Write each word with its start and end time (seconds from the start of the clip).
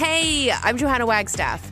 Hey, 0.00 0.50
I'm 0.50 0.78
Johanna 0.78 1.06
Wagstaffe. 1.06 1.60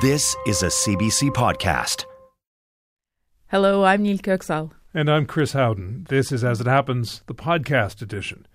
This 0.00 0.36
is 0.46 0.62
a 0.62 0.66
CBC 0.66 1.30
podcast. 1.30 2.04
Hello, 3.48 3.82
I'm 3.82 4.04
Nil 4.04 4.18
Köksal. 4.18 4.70
And 4.94 5.10
I'm 5.10 5.26
Chris 5.26 5.54
Howden. 5.54 6.06
This 6.08 6.30
is 6.30 6.44
As 6.44 6.60
It 6.60 6.68
Happens, 6.68 7.22
the 7.26 7.34
podcast 7.34 8.00
edition. 8.00 8.46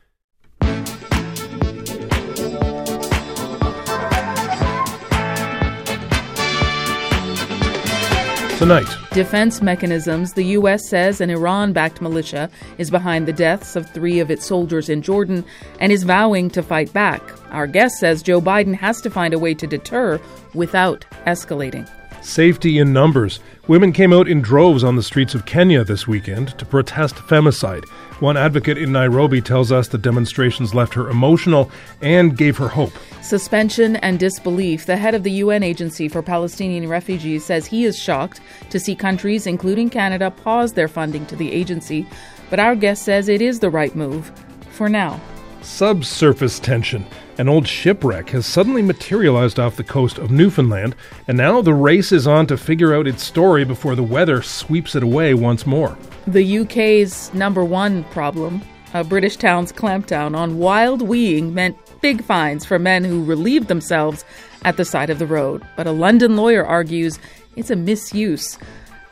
Tonight, 8.58 8.88
Defense 9.12 9.62
mechanisms. 9.62 10.34
The 10.34 10.46
U.S. 10.58 10.88
says 10.88 11.20
an 11.20 11.30
Iran 11.30 11.74
backed 11.74 12.02
militia 12.02 12.50
is 12.78 12.90
behind 12.90 13.28
the 13.28 13.34
deaths 13.34 13.76
of 13.76 13.90
three 13.90 14.20
of 14.20 14.32
its 14.32 14.46
soldiers 14.46 14.88
in 14.90 15.02
Jordan 15.02 15.44
and 15.82 15.92
is 15.92 16.04
vowing 16.04 16.50
to 16.52 16.64
fight 16.64 16.94
back. 16.94 17.22
Our 17.52 17.68
guest 17.68 17.96
says 18.00 18.24
Joe 18.24 18.40
Biden 18.40 18.74
has 18.76 19.02
to 19.02 19.10
find 19.10 19.34
a 19.34 19.40
way 19.40 19.54
to 19.56 19.68
deter 19.68 20.20
without 20.54 21.04
escalating. 21.28 21.90
safety 22.22 22.78
in 22.78 22.94
numbers. 22.94 23.42
Women 23.68 23.92
came 23.92 24.14
out 24.14 24.30
in 24.30 24.42
droves 24.42 24.84
on 24.84 24.96
the 24.96 25.04
streets 25.04 25.36
of 25.36 25.46
Kenya 25.46 25.84
this 25.84 26.08
weekend 26.08 26.58
to 26.58 26.66
protest 26.66 27.16
femicide. 27.16 27.84
One 28.24 28.38
advocate 28.38 28.78
in 28.78 28.94
Nairobi 28.94 29.42
tells 29.42 29.70
us 29.70 29.90
the 29.90 29.98
demonstrations 29.98 30.74
left 30.74 30.94
her 30.94 31.10
emotional 31.10 31.70
and 32.02 32.38
gave 32.38 32.56
her 32.56 32.70
hope. 32.70 32.94
Suspension 33.22 33.98
and 33.98 34.18
disbelief. 34.18 34.86
The 34.86 34.96
head 34.96 35.14
of 35.14 35.24
the 35.24 35.32
UN 35.44 35.62
Agency 35.62 36.08
for 36.08 36.22
Palestinian 36.22 36.88
Refugees 36.88 37.44
says 37.44 37.66
he 37.66 37.84
is 37.84 38.00
shocked 38.00 38.40
to 38.70 38.80
see 38.80 38.96
countries, 38.96 39.46
including 39.46 39.90
Canada, 39.90 40.32
pause 40.32 40.72
their 40.72 40.88
funding 40.88 41.26
to 41.26 41.36
the 41.36 41.52
agency. 41.52 42.08
But 42.50 42.62
our 42.62 42.78
guest 42.78 43.04
says 43.04 43.28
it 43.28 43.42
is 43.42 43.60
the 43.60 43.70
right 43.70 43.94
move 43.94 44.32
for 44.70 44.88
now. 44.88 45.20
Subsurface 45.64 46.60
tension. 46.60 47.06
An 47.38 47.48
old 47.48 47.68
shipwreck 47.68 48.30
has 48.30 48.46
suddenly 48.46 48.82
materialized 48.82 49.60
off 49.60 49.78
the 49.78 49.84
coast 49.84 50.18
of 50.18 50.30
Newfoundland, 50.30 50.94
and 51.28 51.38
now 51.38 51.62
the 51.62 51.74
race 51.74 52.12
is 52.12 52.28
on 52.28 52.46
to 52.48 52.58
figure 52.58 52.94
out 52.94 53.08
its 53.08 53.24
story 53.24 53.64
before 53.64 53.96
the 53.96 54.04
weather 54.04 54.42
sweeps 54.42 54.94
it 54.94 55.04
away 55.04 55.34
once 55.34 55.66
more. 55.66 55.98
The 56.28 56.60
UK's 56.60 57.34
number 57.34 57.64
one 57.64 58.04
problem, 58.06 58.62
a 58.94 59.04
British 59.04 59.38
town's 59.38 59.72
clampdown 59.72 60.36
on 60.36 60.60
wild 60.60 61.02
weeing, 61.02 61.54
meant 61.54 61.78
big 62.02 62.24
fines 62.24 62.66
for 62.66 62.78
men 62.78 63.06
who 63.06 63.24
relieved 63.24 63.70
themselves 63.70 64.26
at 64.66 64.78
the 64.78 64.86
side 64.86 65.10
of 65.10 65.18
the 65.18 65.26
road. 65.26 65.66
But 65.78 65.88
a 65.88 65.92
London 65.92 66.36
lawyer 66.36 66.66
argues 66.66 67.20
it's 67.56 67.72
a 67.72 67.76
misuse 67.76 68.58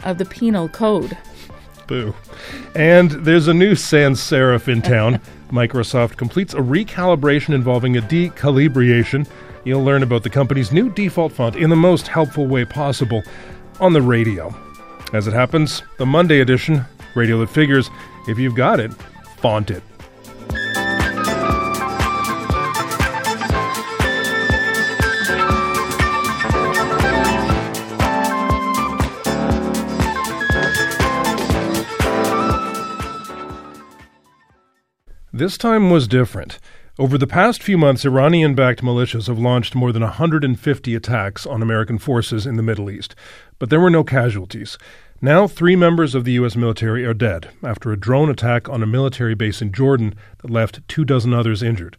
of 0.03 0.17
the 0.17 0.25
penal 0.25 0.67
code. 0.67 1.17
Boo. 1.91 2.15
And 2.73 3.11
there's 3.11 3.49
a 3.49 3.53
new 3.53 3.75
sans 3.75 4.17
serif 4.17 4.69
in 4.69 4.81
town. 4.81 5.19
Microsoft 5.51 6.15
completes 6.15 6.53
a 6.53 6.59
recalibration 6.59 7.53
involving 7.53 7.97
a 7.97 8.01
decalibration. 8.01 9.27
You'll 9.65 9.83
learn 9.83 10.01
about 10.01 10.23
the 10.23 10.29
company's 10.29 10.71
new 10.71 10.89
default 10.89 11.33
font 11.33 11.57
in 11.57 11.69
the 11.69 11.75
most 11.75 12.07
helpful 12.07 12.47
way 12.47 12.63
possible 12.63 13.23
on 13.81 13.91
the 13.91 14.01
radio. 14.01 14.55
As 15.11 15.27
it 15.27 15.33
happens, 15.33 15.83
the 15.97 16.05
Monday 16.05 16.39
edition, 16.39 16.85
Radio 17.13 17.37
That 17.41 17.49
Figures, 17.49 17.89
if 18.29 18.39
you've 18.39 18.55
got 18.55 18.79
it, 18.79 18.93
font 19.39 19.69
it. 19.69 19.83
This 35.41 35.57
time 35.57 35.89
was 35.89 36.07
different. 36.07 36.59
Over 36.99 37.17
the 37.17 37.25
past 37.25 37.63
few 37.63 37.75
months, 37.75 38.05
Iranian 38.05 38.53
backed 38.53 38.83
militias 38.83 39.25
have 39.25 39.39
launched 39.39 39.73
more 39.73 39.91
than 39.91 40.03
150 40.03 40.93
attacks 40.93 41.47
on 41.47 41.63
American 41.63 41.97
forces 41.97 42.45
in 42.45 42.57
the 42.57 42.61
Middle 42.61 42.91
East, 42.91 43.15
but 43.57 43.71
there 43.71 43.79
were 43.79 43.89
no 43.89 44.03
casualties. 44.03 44.77
Now, 45.19 45.47
three 45.47 45.75
members 45.75 46.13
of 46.13 46.25
the 46.25 46.33
U.S. 46.33 46.55
military 46.55 47.05
are 47.05 47.15
dead 47.15 47.49
after 47.63 47.91
a 47.91 47.99
drone 47.99 48.29
attack 48.29 48.69
on 48.69 48.83
a 48.83 48.85
military 48.85 49.33
base 49.33 49.63
in 49.63 49.71
Jordan 49.71 50.13
that 50.43 50.51
left 50.51 50.87
two 50.87 51.03
dozen 51.03 51.33
others 51.33 51.63
injured. 51.63 51.97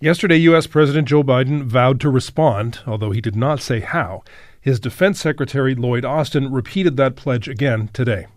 Yesterday, 0.00 0.36
U.S. 0.36 0.68
President 0.68 1.08
Joe 1.08 1.24
Biden 1.24 1.64
vowed 1.64 1.98
to 2.02 2.08
respond, 2.08 2.78
although 2.86 3.10
he 3.10 3.20
did 3.20 3.34
not 3.34 3.60
say 3.60 3.80
how. 3.80 4.22
His 4.60 4.78
Defense 4.78 5.20
Secretary 5.20 5.74
Lloyd 5.74 6.04
Austin 6.04 6.52
repeated 6.52 6.96
that 6.98 7.16
pledge 7.16 7.48
again 7.48 7.90
today. 7.92 8.28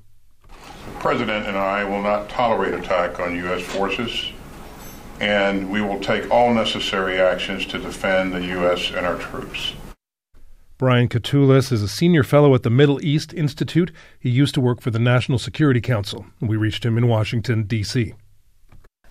The 0.47 0.55
President 0.97 1.45
and 1.45 1.55
I 1.55 1.83
will 1.83 2.01
not 2.01 2.29
tolerate 2.29 2.73
attack 2.73 3.19
on 3.19 3.35
U.S. 3.35 3.61
forces, 3.61 4.33
and 5.19 5.69
we 5.69 5.81
will 5.81 5.99
take 5.99 6.29
all 6.31 6.53
necessary 6.53 7.19
actions 7.19 7.65
to 7.67 7.79
defend 7.79 8.33
the 8.33 8.45
U.S. 8.45 8.91
and 8.91 9.05
our 9.05 9.17
troops. 9.17 9.73
Brian 10.77 11.09
Katulis 11.09 11.73
is 11.73 11.83
a 11.83 11.89
senior 11.89 12.23
fellow 12.23 12.55
at 12.55 12.63
the 12.63 12.69
Middle 12.69 13.03
East 13.03 13.33
Institute. 13.33 13.91
He 14.17 14.29
used 14.29 14.53
to 14.53 14.61
work 14.61 14.79
for 14.79 14.91
the 14.91 14.99
National 14.99 15.37
Security 15.37 15.81
Council. 15.81 16.25
We 16.39 16.55
reached 16.55 16.85
him 16.85 16.97
in 16.97 17.07
Washington, 17.07 17.63
D.C. 17.63 18.13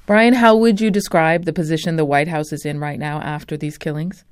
Brian, 0.07 0.33
how 0.33 0.57
would 0.57 0.81
you 0.81 0.91
describe 0.91 1.45
the 1.45 1.53
position 1.53 1.97
the 1.97 2.05
White 2.07 2.29
House 2.29 2.51
is 2.55 2.65
in 2.65 2.81
right 2.81 2.99
now 2.99 3.21
after 3.21 3.59
these 3.59 3.77
killings? 3.77 4.25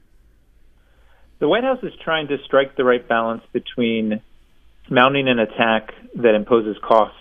The 1.38 1.47
White 1.47 1.64
House 1.64 1.82
is 1.82 1.93
trying 2.03 2.28
to 2.28 2.38
strike 2.47 2.76
the 2.76 2.84
right 2.84 3.06
balance 3.06 3.43
between 3.53 4.22
mounting 4.88 5.28
an 5.28 5.38
attack 5.38 5.93
that 6.14 6.34
imposes 6.34 6.78
cost 6.82 7.12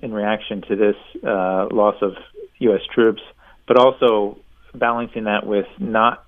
in 0.00 0.12
reaction 0.12 0.62
to 0.68 0.76
this 0.76 0.96
uh, 1.26 1.66
loss 1.72 1.96
of 2.00 2.12
U.S. 2.58 2.82
troops, 2.94 3.22
but 3.66 3.76
also 3.76 4.38
balancing 4.74 5.24
that 5.24 5.46
with 5.46 5.66
not 5.78 6.24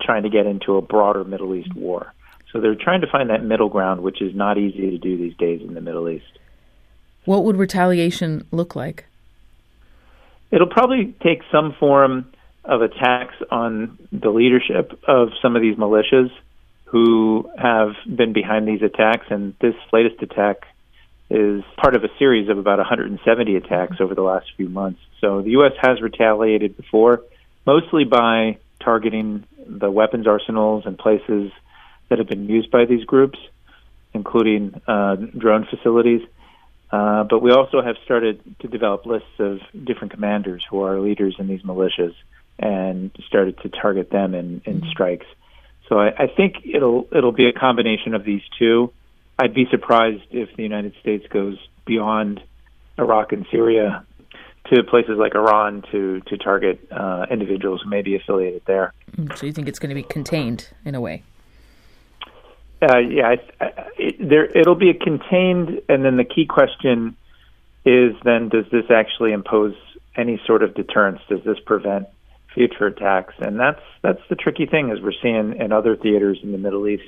trying 0.00 0.22
to 0.22 0.30
get 0.30 0.46
into 0.46 0.76
a 0.76 0.82
broader 0.82 1.24
Middle 1.24 1.54
East 1.54 1.74
war. 1.74 2.12
So 2.52 2.60
they're 2.60 2.74
trying 2.74 3.02
to 3.02 3.06
find 3.06 3.30
that 3.30 3.44
middle 3.44 3.68
ground, 3.68 4.02
which 4.02 4.20
is 4.20 4.34
not 4.34 4.58
easy 4.58 4.90
to 4.90 4.98
do 4.98 5.16
these 5.16 5.36
days 5.36 5.60
in 5.60 5.74
the 5.74 5.80
Middle 5.80 6.08
East. 6.08 6.38
What 7.24 7.44
would 7.44 7.56
retaliation 7.56 8.46
look 8.50 8.74
like? 8.74 9.06
It'll 10.50 10.66
probably 10.66 11.14
take 11.22 11.42
some 11.52 11.74
form 11.78 12.32
of 12.64 12.82
attacks 12.82 13.34
on 13.50 13.98
the 14.10 14.30
leadership 14.30 14.98
of 15.06 15.28
some 15.40 15.54
of 15.54 15.62
these 15.62 15.76
militias 15.76 16.30
who 16.86 17.48
have 17.56 17.90
been 18.04 18.32
behind 18.32 18.66
these 18.66 18.82
attacks. 18.82 19.26
And 19.30 19.54
this 19.60 19.74
latest 19.92 20.20
attack 20.22 20.66
is 21.30 21.62
part 21.76 21.94
of 21.94 22.02
a 22.02 22.08
series 22.18 22.48
of 22.48 22.58
about 22.58 22.78
170 22.78 23.56
attacks 23.56 23.96
over 24.00 24.14
the 24.14 24.22
last 24.22 24.46
few 24.56 24.68
months. 24.68 25.00
So 25.20 25.42
the 25.42 25.50
U.S. 25.50 25.72
has 25.80 26.00
retaliated 26.00 26.76
before, 26.76 27.22
mostly 27.64 28.04
by 28.04 28.58
targeting 28.80 29.44
the 29.66 29.90
weapons 29.90 30.26
arsenals 30.26 30.84
and 30.86 30.98
places 30.98 31.52
that 32.08 32.18
have 32.18 32.28
been 32.28 32.48
used 32.48 32.70
by 32.70 32.84
these 32.84 33.04
groups, 33.04 33.38
including 34.12 34.80
uh, 34.88 35.16
drone 35.16 35.66
facilities. 35.70 36.22
Uh, 36.90 37.22
but 37.24 37.40
we 37.40 37.52
also 37.52 37.80
have 37.80 37.96
started 38.04 38.42
to 38.58 38.66
develop 38.66 39.06
lists 39.06 39.28
of 39.38 39.60
different 39.84 40.12
commanders 40.12 40.64
who 40.68 40.82
are 40.82 40.98
leaders 40.98 41.36
in 41.38 41.46
these 41.46 41.62
militias 41.62 42.14
and 42.58 43.12
started 43.28 43.56
to 43.58 43.68
target 43.68 44.10
them 44.10 44.34
in, 44.34 44.60
in 44.64 44.82
strikes. 44.90 45.26
So 45.88 45.98
I, 45.98 46.24
I 46.24 46.26
think 46.26 46.56
it'll 46.64 47.06
it'll 47.12 47.32
be 47.32 47.46
a 47.46 47.52
combination 47.52 48.14
of 48.14 48.24
these 48.24 48.42
two. 48.58 48.92
I'd 49.40 49.54
be 49.54 49.66
surprised 49.70 50.24
if 50.32 50.54
the 50.56 50.62
United 50.62 50.92
States 51.00 51.26
goes 51.30 51.56
beyond 51.86 52.42
Iraq 52.98 53.32
and 53.32 53.46
Syria 53.50 54.04
to 54.66 54.82
places 54.82 55.16
like 55.16 55.34
Iran 55.34 55.82
to 55.90 56.20
to 56.26 56.36
target 56.36 56.86
uh, 56.90 57.24
individuals 57.30 57.80
who 57.82 57.88
may 57.88 58.02
be 58.02 58.16
affiliated 58.16 58.60
there. 58.66 58.92
So 59.36 59.46
you 59.46 59.52
think 59.52 59.66
it's 59.66 59.78
going 59.78 59.88
to 59.88 59.94
be 59.94 60.02
contained 60.02 60.68
in 60.84 60.94
a 60.94 61.00
way? 61.00 61.22
Uh, 62.82 62.98
yeah, 62.98 63.28
I, 63.28 63.64
I, 63.64 63.72
it, 63.96 64.28
there 64.28 64.44
it'll 64.44 64.74
be 64.74 64.90
a 64.90 64.94
contained, 64.94 65.80
and 65.88 66.04
then 66.04 66.18
the 66.18 66.24
key 66.24 66.44
question 66.44 67.16
is 67.86 68.14
then 68.22 68.50
does 68.50 68.66
this 68.70 68.90
actually 68.90 69.32
impose 69.32 69.74
any 70.16 70.38
sort 70.46 70.62
of 70.62 70.74
deterrence? 70.74 71.20
Does 71.30 71.42
this 71.44 71.58
prevent 71.64 72.06
future 72.52 72.88
attacks? 72.88 73.32
And 73.38 73.58
that's 73.58 73.80
that's 74.02 74.20
the 74.28 74.36
tricky 74.36 74.66
thing, 74.66 74.90
as 74.90 75.00
we're 75.00 75.18
seeing 75.22 75.56
in 75.56 75.72
other 75.72 75.96
theaters 75.96 76.40
in 76.42 76.52
the 76.52 76.58
Middle 76.58 76.86
East, 76.86 77.04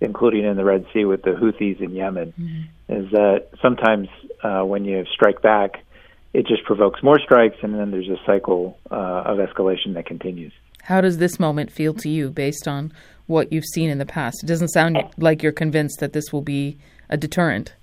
including 0.00 0.44
in 0.44 0.56
the 0.56 0.64
Red 0.64 0.86
Sea 0.92 1.04
with 1.04 1.22
the 1.22 1.30
Houthis 1.30 1.80
in 1.80 1.92
Yemen, 1.92 2.32
mm-hmm. 2.38 2.92
is 2.92 3.10
that 3.12 3.48
sometimes 3.62 4.08
uh, 4.42 4.62
when 4.62 4.84
you 4.84 5.04
strike 5.12 5.42
back, 5.42 5.82
it 6.34 6.46
just 6.46 6.64
provokes 6.64 7.02
more 7.02 7.18
strikes, 7.18 7.56
and 7.62 7.74
then 7.74 7.90
there's 7.90 8.08
a 8.08 8.18
cycle 8.26 8.78
uh, 8.90 8.94
of 8.94 9.38
escalation 9.38 9.94
that 9.94 10.06
continues. 10.06 10.52
How 10.82 11.00
does 11.00 11.18
this 11.18 11.40
moment 11.40 11.72
feel 11.72 11.94
to 11.94 12.08
you, 12.08 12.30
based 12.30 12.68
on 12.68 12.92
what 13.26 13.52
you've 13.52 13.64
seen 13.64 13.90
in 13.90 13.98
the 13.98 14.06
past? 14.06 14.44
It 14.44 14.46
doesn't 14.46 14.68
sound 14.68 14.98
like 15.16 15.42
you're 15.42 15.50
convinced 15.52 15.98
that 16.00 16.12
this 16.12 16.32
will 16.32 16.42
be 16.42 16.78
a 17.08 17.16
deterrent. 17.16 17.74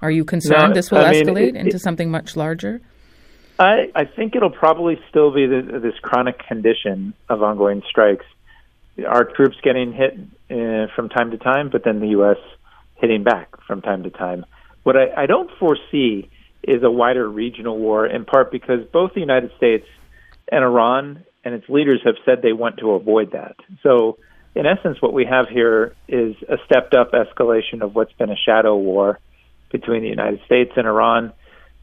Are 0.00 0.10
you 0.10 0.24
concerned 0.24 0.70
No, 0.70 0.74
this 0.74 0.90
will 0.90 0.98
I 0.98 1.12
mean, 1.12 1.24
escalate 1.26 1.48
it- 1.48 1.56
into 1.56 1.76
it- 1.76 1.82
something 1.82 2.10
much 2.10 2.36
larger? 2.36 2.80
I, 3.58 3.92
I 3.94 4.04
think 4.06 4.34
it'll 4.34 4.50
probably 4.50 4.98
still 5.08 5.30
be 5.32 5.46
the, 5.46 5.78
this 5.80 5.94
chronic 6.00 6.38
condition 6.48 7.14
of 7.28 7.42
ongoing 7.42 7.82
strikes. 7.88 8.24
Our 9.06 9.24
troops 9.24 9.56
getting 9.62 9.92
hit 9.92 10.18
uh, 10.52 10.86
from 10.94 11.08
time 11.08 11.30
to 11.30 11.38
time, 11.38 11.70
but 11.70 11.82
then 11.84 12.00
the 12.00 12.08
U.S. 12.08 12.36
hitting 12.96 13.24
back 13.24 13.48
from 13.66 13.80
time 13.80 14.02
to 14.02 14.10
time. 14.10 14.44
What 14.82 14.96
I, 14.96 15.22
I 15.22 15.26
don't 15.26 15.50
foresee 15.58 16.30
is 16.62 16.82
a 16.82 16.90
wider 16.90 17.28
regional 17.28 17.78
war, 17.78 18.06
in 18.06 18.24
part 18.24 18.52
because 18.52 18.80
both 18.92 19.14
the 19.14 19.20
United 19.20 19.50
States 19.56 19.86
and 20.50 20.62
Iran 20.62 21.24
and 21.44 21.54
its 21.54 21.68
leaders 21.68 22.00
have 22.04 22.16
said 22.24 22.42
they 22.42 22.52
want 22.52 22.78
to 22.78 22.92
avoid 22.92 23.32
that. 23.32 23.56
So, 23.82 24.18
in 24.54 24.66
essence, 24.66 25.00
what 25.00 25.12
we 25.12 25.24
have 25.24 25.48
here 25.48 25.94
is 26.06 26.36
a 26.48 26.56
stepped 26.66 26.94
up 26.94 27.12
escalation 27.12 27.80
of 27.80 27.94
what's 27.94 28.12
been 28.12 28.30
a 28.30 28.36
shadow 28.36 28.76
war 28.76 29.18
between 29.70 30.02
the 30.02 30.08
United 30.08 30.40
States 30.44 30.72
and 30.76 30.86
Iran 30.86 31.32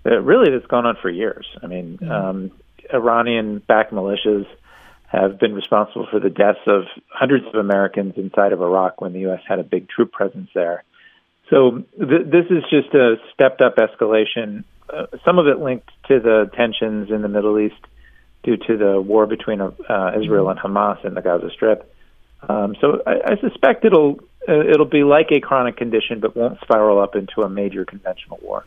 that 0.03 0.21
really 0.21 0.51
that's 0.51 0.67
gone 0.67 0.85
on 0.85 0.95
for 1.01 1.09
years. 1.09 1.47
I 1.61 1.67
mean, 1.67 1.99
um, 2.09 2.51
Iranian 2.93 3.61
backed 3.67 3.91
militias 3.91 4.45
have 5.11 5.39
been 5.39 5.53
responsible 5.53 6.07
for 6.09 6.19
the 6.19 6.29
deaths 6.29 6.59
of 6.67 6.83
hundreds 7.09 7.45
of 7.47 7.55
Americans 7.55 8.13
inside 8.17 8.53
of 8.53 8.61
Iraq 8.61 9.01
when 9.01 9.13
the 9.13 9.21
U.S. 9.21 9.41
had 9.47 9.59
a 9.59 9.63
big 9.63 9.89
troop 9.89 10.11
presence 10.11 10.49
there. 10.53 10.83
So 11.49 11.83
th- 11.97 12.25
this 12.25 12.45
is 12.49 12.63
just 12.69 12.93
a 12.93 13.15
stepped 13.33 13.61
up 13.61 13.77
escalation, 13.77 14.63
uh, 14.91 15.05
some 15.25 15.37
of 15.39 15.47
it 15.47 15.59
linked 15.59 15.89
to 16.07 16.19
the 16.19 16.49
tensions 16.55 17.11
in 17.11 17.21
the 17.21 17.27
Middle 17.27 17.59
East 17.59 17.79
due 18.43 18.57
to 18.57 18.77
the 18.77 19.01
war 19.01 19.25
between 19.25 19.61
uh, 19.61 20.11
Israel 20.17 20.49
and 20.49 20.59
Hamas 20.59 21.03
in 21.05 21.13
the 21.13 21.21
Gaza 21.21 21.49
Strip. 21.51 21.91
Um, 22.47 22.75
so 22.79 23.01
I, 23.05 23.33
I 23.33 23.37
suspect 23.41 23.85
it'll 23.85 24.19
uh, 24.47 24.61
it'll 24.61 24.85
be 24.85 25.03
like 25.03 25.27
a 25.31 25.41
chronic 25.41 25.77
condition, 25.77 26.19
but 26.19 26.35
won't 26.35 26.59
spiral 26.61 26.99
up 26.99 27.15
into 27.15 27.41
a 27.41 27.49
major 27.49 27.83
conventional 27.83 28.39
war. 28.41 28.65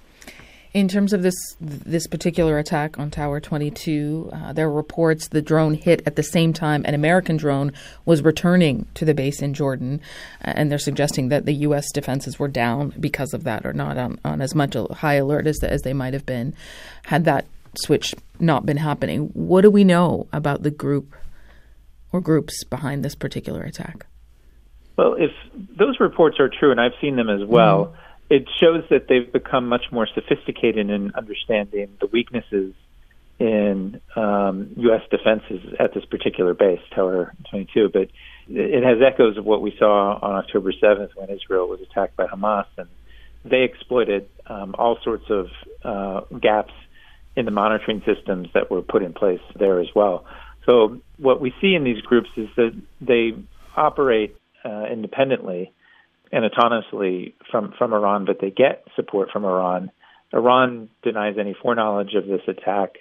In 0.74 0.88
terms 0.88 1.12
of 1.12 1.22
this 1.22 1.34
this 1.60 2.06
particular 2.06 2.58
attack 2.58 2.98
on 2.98 3.10
Tower 3.10 3.40
22, 3.40 4.30
uh, 4.32 4.52
there 4.54 4.68
are 4.68 4.72
reports 4.72 5.28
the 5.28 5.42
drone 5.42 5.74
hit 5.74 6.00
at 6.06 6.16
the 6.16 6.22
same 6.22 6.54
time 6.54 6.82
an 6.86 6.94
American 6.94 7.36
drone 7.36 7.72
was 8.06 8.22
returning 8.22 8.86
to 8.94 9.04
the 9.04 9.12
base 9.12 9.42
in 9.42 9.52
Jordan, 9.52 10.00
uh, 10.42 10.54
and 10.56 10.70
they're 10.70 10.78
suggesting 10.78 11.28
that 11.28 11.44
the 11.44 11.52
U.S. 11.66 11.92
defenses 11.92 12.38
were 12.38 12.48
down 12.48 12.94
because 12.98 13.34
of 13.34 13.44
that, 13.44 13.66
or 13.66 13.74
not 13.74 13.98
on, 13.98 14.18
on 14.24 14.40
as 14.40 14.54
much 14.54 14.74
a 14.74 14.84
high 14.94 15.14
alert 15.14 15.46
as 15.46 15.62
as 15.62 15.82
they 15.82 15.92
might 15.92 16.14
have 16.14 16.24
been, 16.24 16.54
had 17.04 17.26
that 17.26 17.44
switch 17.74 18.14
not 18.40 18.64
been 18.64 18.78
happening. 18.78 19.28
What 19.34 19.60
do 19.60 19.70
we 19.70 19.84
know 19.84 20.26
about 20.32 20.62
the 20.62 20.70
group 20.70 21.14
or 22.12 22.22
groups 22.22 22.64
behind 22.64 23.04
this 23.04 23.14
particular 23.14 23.62
attack? 23.62 24.06
Well, 24.96 25.16
if 25.18 25.32
those 25.78 26.00
reports 26.00 26.38
are 26.40 26.48
true, 26.48 26.70
and 26.70 26.80
I've 26.80 26.92
seen 26.98 27.16
them 27.16 27.28
as 27.28 27.46
well, 27.46 27.94
it 28.32 28.48
shows 28.58 28.82
that 28.88 29.08
they've 29.08 29.30
become 29.30 29.68
much 29.68 29.92
more 29.92 30.08
sophisticated 30.14 30.88
in 30.88 31.12
understanding 31.14 31.90
the 32.00 32.06
weaknesses 32.06 32.72
in 33.38 34.00
um, 34.16 34.70
U.S. 34.76 35.02
defenses 35.10 35.74
at 35.78 35.92
this 35.92 36.06
particular 36.06 36.54
base, 36.54 36.80
Tower 36.94 37.34
22. 37.50 37.90
But 37.92 38.08
it 38.48 38.82
has 38.84 39.02
echoes 39.06 39.36
of 39.36 39.44
what 39.44 39.60
we 39.60 39.76
saw 39.78 40.18
on 40.22 40.36
October 40.36 40.72
7th 40.72 41.10
when 41.14 41.28
Israel 41.28 41.68
was 41.68 41.80
attacked 41.82 42.16
by 42.16 42.26
Hamas, 42.26 42.64
and 42.78 42.88
they 43.44 43.64
exploited 43.64 44.30
um, 44.46 44.74
all 44.78 44.96
sorts 45.04 45.28
of 45.28 45.48
uh, 45.84 46.20
gaps 46.40 46.72
in 47.36 47.44
the 47.44 47.50
monitoring 47.50 48.02
systems 48.06 48.48
that 48.54 48.70
were 48.70 48.80
put 48.80 49.02
in 49.02 49.12
place 49.12 49.42
there 49.58 49.78
as 49.78 49.88
well. 49.94 50.24
So 50.64 51.02
what 51.18 51.38
we 51.38 51.52
see 51.60 51.74
in 51.74 51.84
these 51.84 52.00
groups 52.00 52.30
is 52.38 52.48
that 52.56 52.72
they 53.02 53.34
operate 53.76 54.38
uh, 54.64 54.86
independently 54.90 55.70
and 56.32 56.50
autonomously 56.50 57.34
from, 57.50 57.72
from 57.76 57.92
Iran, 57.92 58.24
but 58.24 58.40
they 58.40 58.50
get 58.50 58.84
support 58.96 59.30
from 59.30 59.44
Iran. 59.44 59.90
Iran 60.32 60.88
denies 61.02 61.36
any 61.38 61.54
foreknowledge 61.54 62.14
of 62.14 62.26
this 62.26 62.40
attack, 62.48 62.96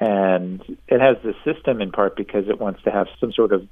and 0.00 0.60
it 0.88 1.00
has 1.00 1.16
this 1.22 1.36
system 1.44 1.80
in 1.80 1.92
part 1.92 2.16
because 2.16 2.48
it 2.48 2.58
wants 2.58 2.82
to 2.82 2.90
have 2.90 3.06
some 3.20 3.32
sort 3.32 3.52
of 3.52 3.68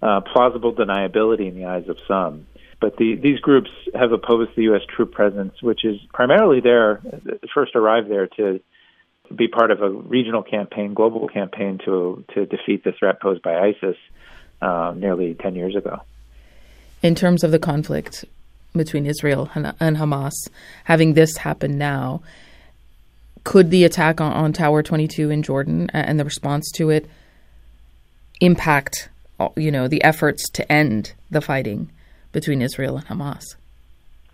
uh, 0.00 0.20
plausible 0.20 0.72
deniability 0.72 1.48
in 1.48 1.56
the 1.56 1.64
eyes 1.64 1.88
of 1.88 1.98
some. 2.06 2.46
But 2.80 2.96
the, 2.96 3.16
these 3.16 3.40
groups 3.40 3.70
have 3.92 4.12
opposed 4.12 4.52
the 4.54 4.62
U.S. 4.64 4.82
troop 4.94 5.10
presence, 5.10 5.60
which 5.60 5.84
is 5.84 5.98
primarily 6.12 6.60
there, 6.60 7.02
first 7.52 7.74
arrived 7.74 8.08
there 8.08 8.28
to 8.36 8.60
be 9.34 9.48
part 9.48 9.72
of 9.72 9.82
a 9.82 9.90
regional 9.90 10.44
campaign, 10.44 10.94
global 10.94 11.28
campaign 11.28 11.78
to 11.84 12.24
to 12.34 12.46
defeat 12.46 12.84
the 12.84 12.92
threat 12.92 13.20
posed 13.20 13.42
by 13.42 13.58
ISIS 13.58 13.96
uh, 14.62 14.94
nearly 14.96 15.34
10 15.34 15.54
years 15.54 15.74
ago. 15.76 16.02
In 17.02 17.14
terms 17.14 17.44
of 17.44 17.52
the 17.52 17.58
conflict 17.58 18.24
between 18.74 19.06
Israel 19.06 19.50
and, 19.54 19.72
and 19.78 19.96
Hamas, 19.96 20.32
having 20.84 21.14
this 21.14 21.38
happen 21.38 21.78
now, 21.78 22.22
could 23.44 23.70
the 23.70 23.84
attack 23.84 24.20
on, 24.20 24.32
on 24.32 24.52
Tower 24.52 24.82
22 24.82 25.30
in 25.30 25.42
Jordan 25.42 25.90
and 25.90 26.18
the 26.18 26.24
response 26.24 26.70
to 26.72 26.90
it 26.90 27.08
impact, 28.40 29.08
you 29.56 29.70
know, 29.70 29.88
the 29.88 30.02
efforts 30.02 30.48
to 30.50 30.70
end 30.70 31.14
the 31.30 31.40
fighting 31.40 31.90
between 32.32 32.62
Israel 32.62 32.96
and 32.96 33.06
Hamas? 33.06 33.44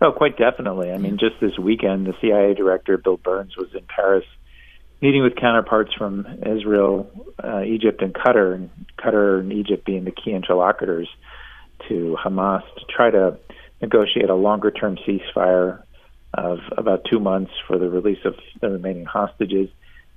Oh, 0.01 0.11
quite 0.11 0.37
definitely. 0.37 0.91
I 0.91 0.97
mean, 0.97 1.17
just 1.17 1.39
this 1.39 1.57
weekend, 1.57 2.05
the 2.05 2.13
CIA 2.19 2.53
director 2.53 2.97
Bill 2.97 3.17
Burns 3.17 3.55
was 3.55 3.73
in 3.73 3.85
Paris 3.87 4.25
meeting 5.01 5.23
with 5.23 5.35
counterparts 5.35 5.93
from 5.93 6.25
Israel, 6.45 7.09
uh, 7.41 7.61
Egypt, 7.61 8.01
and 8.01 8.13
Qatar, 8.13 8.55
and 8.55 8.69
Qatar 8.97 9.39
and 9.39 9.53
Egypt 9.53 9.85
being 9.85 10.03
the 10.03 10.11
key 10.11 10.31
interlocutors 10.31 11.07
to 11.87 12.17
Hamas 12.23 12.63
to 12.77 12.85
try 12.89 13.09
to 13.11 13.37
negotiate 13.81 14.29
a 14.29 14.35
longer 14.35 14.71
term 14.71 14.97
ceasefire 15.07 15.83
of 16.33 16.59
about 16.77 17.05
two 17.09 17.19
months 17.19 17.51
for 17.67 17.77
the 17.77 17.89
release 17.89 18.23
of 18.25 18.35
the 18.61 18.69
remaining 18.69 19.05
hostages. 19.05 19.69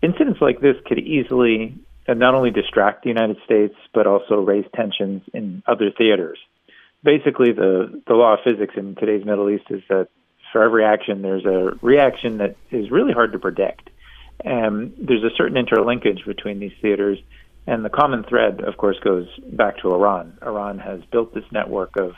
Incidents 0.03 0.41
like 0.41 0.61
this 0.61 0.77
could 0.87 0.99
easily 0.99 1.75
uh, 2.09 2.15
not 2.15 2.35
only 2.35 2.51
distract 2.51 3.03
the 3.03 3.09
United 3.09 3.37
States, 3.45 3.75
but 3.93 4.07
also 4.07 4.37
raise 4.37 4.65
tensions 4.75 5.23
in 5.33 5.63
other 5.67 5.91
theaters. 5.97 6.39
Basically, 7.05 7.53
the, 7.53 8.03
the 8.07 8.15
law 8.15 8.35
of 8.35 8.41
physics 8.43 8.75
in 8.77 8.97
today's 8.97 9.25
Middle 9.25 9.51
East 9.51 9.65
is 9.71 9.83
that 9.89 10.09
for 10.53 10.63
every 10.63 10.85
action, 10.85 11.23
there's 11.23 11.45
a 11.45 11.77
reaction 11.83 12.39
that 12.39 12.57
is 12.71 12.91
really 12.91 13.13
hard 13.13 13.33
to 13.33 13.39
predict. 13.39 13.91
And 14.45 14.95
there's 14.99 15.23
a 15.23 15.35
certain 15.37 15.63
interlinkage 15.63 16.25
between 16.27 16.59
these 16.59 16.73
theaters. 16.81 17.19
And 17.69 17.85
the 17.85 17.91
common 17.91 18.25
thread, 18.25 18.63
of 18.63 18.79
course, 18.79 18.99
goes 19.01 19.29
back 19.53 19.77
to 19.83 19.93
Iran. 19.93 20.39
Iran 20.41 20.79
has 20.79 21.03
built 21.13 21.35
this 21.35 21.45
network 21.53 21.97
of 21.97 22.15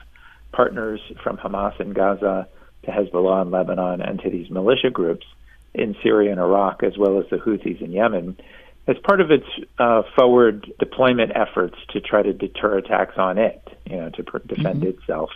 partners 0.52 1.00
from 1.24 1.38
Hamas 1.38 1.80
in 1.80 1.92
Gaza 1.92 2.46
to 2.84 2.90
Hezbollah 2.92 3.42
in 3.42 3.50
Lebanon 3.50 4.00
and 4.00 4.20
to 4.20 4.30
these 4.30 4.48
militia 4.48 4.90
groups 4.90 5.26
in 5.74 5.96
Syria 6.04 6.30
and 6.30 6.38
Iraq, 6.38 6.84
as 6.84 6.96
well 6.96 7.18
as 7.18 7.28
the 7.30 7.38
Houthis 7.38 7.82
in 7.82 7.90
Yemen, 7.90 8.36
as 8.86 8.96
part 9.02 9.20
of 9.20 9.32
its 9.32 9.46
uh, 9.80 10.02
forward 10.16 10.72
deployment 10.78 11.32
efforts 11.34 11.74
to 11.94 12.00
try 12.00 12.22
to 12.22 12.32
deter 12.32 12.78
attacks 12.78 13.18
on 13.18 13.36
it, 13.36 13.60
you 13.86 13.96
know, 13.96 14.10
to 14.10 14.22
pr- 14.22 14.38
defend 14.38 14.84
itself 14.84 15.30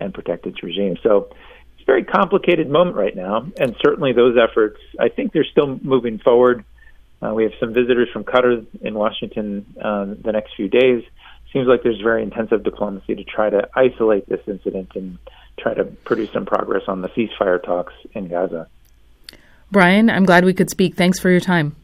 and 0.00 0.14
protect 0.14 0.46
its 0.46 0.62
regime. 0.62 0.96
So 1.02 1.28
it's 1.74 1.82
a 1.82 1.84
very 1.84 2.04
complicated 2.04 2.70
moment 2.70 2.96
right 2.96 3.14
now, 3.14 3.46
and 3.60 3.76
certainly 3.84 4.14
those 4.14 4.38
efforts, 4.38 4.80
I 4.98 5.10
think 5.10 5.34
they're 5.34 5.44
still 5.44 5.78
moving 5.82 6.18
forward. 6.20 6.64
Uh, 7.22 7.34
we 7.34 7.42
have 7.42 7.52
some 7.58 7.72
visitors 7.72 8.08
from 8.12 8.24
Qatar 8.24 8.64
in 8.80 8.94
Washington 8.94 9.66
uh, 9.80 10.06
the 10.22 10.32
next 10.32 10.54
few 10.56 10.68
days. 10.68 11.02
Seems 11.52 11.66
like 11.66 11.82
there's 11.82 12.00
very 12.00 12.22
intensive 12.22 12.62
diplomacy 12.62 13.14
to 13.14 13.24
try 13.24 13.50
to 13.50 13.68
isolate 13.74 14.28
this 14.28 14.40
incident 14.46 14.92
and 14.94 15.18
try 15.58 15.74
to 15.74 15.84
produce 15.84 16.30
some 16.32 16.46
progress 16.46 16.82
on 16.86 17.02
the 17.02 17.08
ceasefire 17.08 17.62
talks 17.62 17.94
in 18.14 18.28
Gaza. 18.28 18.68
Brian, 19.70 20.08
I'm 20.10 20.24
glad 20.24 20.44
we 20.44 20.54
could 20.54 20.70
speak. 20.70 20.94
Thanks 20.94 21.18
for 21.18 21.30
your 21.30 21.40
time. 21.40 21.74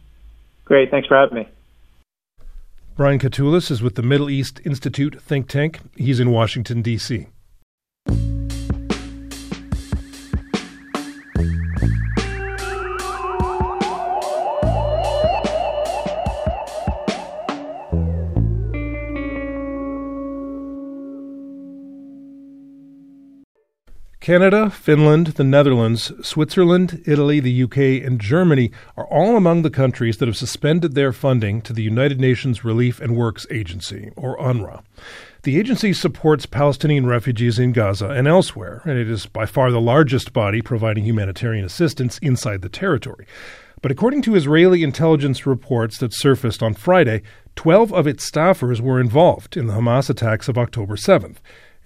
Great. 0.64 0.90
Thanks 0.90 1.08
for 1.08 1.16
having 1.16 1.38
me. 1.38 1.48
Brian 2.96 3.18
Katulis 3.18 3.70
is 3.70 3.82
with 3.82 3.96
the 3.96 4.02
Middle 4.02 4.30
East 4.30 4.60
Institute 4.64 5.20
think 5.20 5.48
tank. 5.48 5.80
He's 5.96 6.20
in 6.20 6.30
Washington, 6.30 6.80
D.C. 6.80 7.26
Canada, 24.24 24.70
Finland, 24.70 25.26
the 25.36 25.44
Netherlands, 25.44 26.10
Switzerland, 26.26 27.02
Italy, 27.04 27.40
the 27.40 27.64
UK, 27.64 28.02
and 28.02 28.18
Germany 28.18 28.70
are 28.96 29.04
all 29.08 29.36
among 29.36 29.60
the 29.60 29.68
countries 29.68 30.16
that 30.16 30.28
have 30.28 30.36
suspended 30.38 30.94
their 30.94 31.12
funding 31.12 31.60
to 31.60 31.74
the 31.74 31.82
United 31.82 32.18
Nations 32.18 32.64
Relief 32.64 33.02
and 33.02 33.14
Works 33.14 33.46
Agency, 33.50 34.12
or 34.16 34.38
UNRWA. 34.38 34.82
The 35.42 35.58
agency 35.58 35.92
supports 35.92 36.46
Palestinian 36.46 37.04
refugees 37.04 37.58
in 37.58 37.72
Gaza 37.72 38.08
and 38.08 38.26
elsewhere, 38.26 38.80
and 38.86 38.98
it 38.98 39.10
is 39.10 39.26
by 39.26 39.44
far 39.44 39.70
the 39.70 39.78
largest 39.78 40.32
body 40.32 40.62
providing 40.62 41.04
humanitarian 41.04 41.66
assistance 41.66 42.16
inside 42.22 42.62
the 42.62 42.70
territory. 42.70 43.26
But 43.82 43.92
according 43.92 44.22
to 44.22 44.36
Israeli 44.36 44.82
intelligence 44.82 45.44
reports 45.44 45.98
that 45.98 46.14
surfaced 46.14 46.62
on 46.62 46.72
Friday, 46.72 47.20
12 47.56 47.92
of 47.92 48.06
its 48.06 48.30
staffers 48.30 48.80
were 48.80 48.98
involved 48.98 49.54
in 49.54 49.66
the 49.66 49.74
Hamas 49.74 50.08
attacks 50.08 50.48
of 50.48 50.56
October 50.56 50.96
7th. 50.96 51.36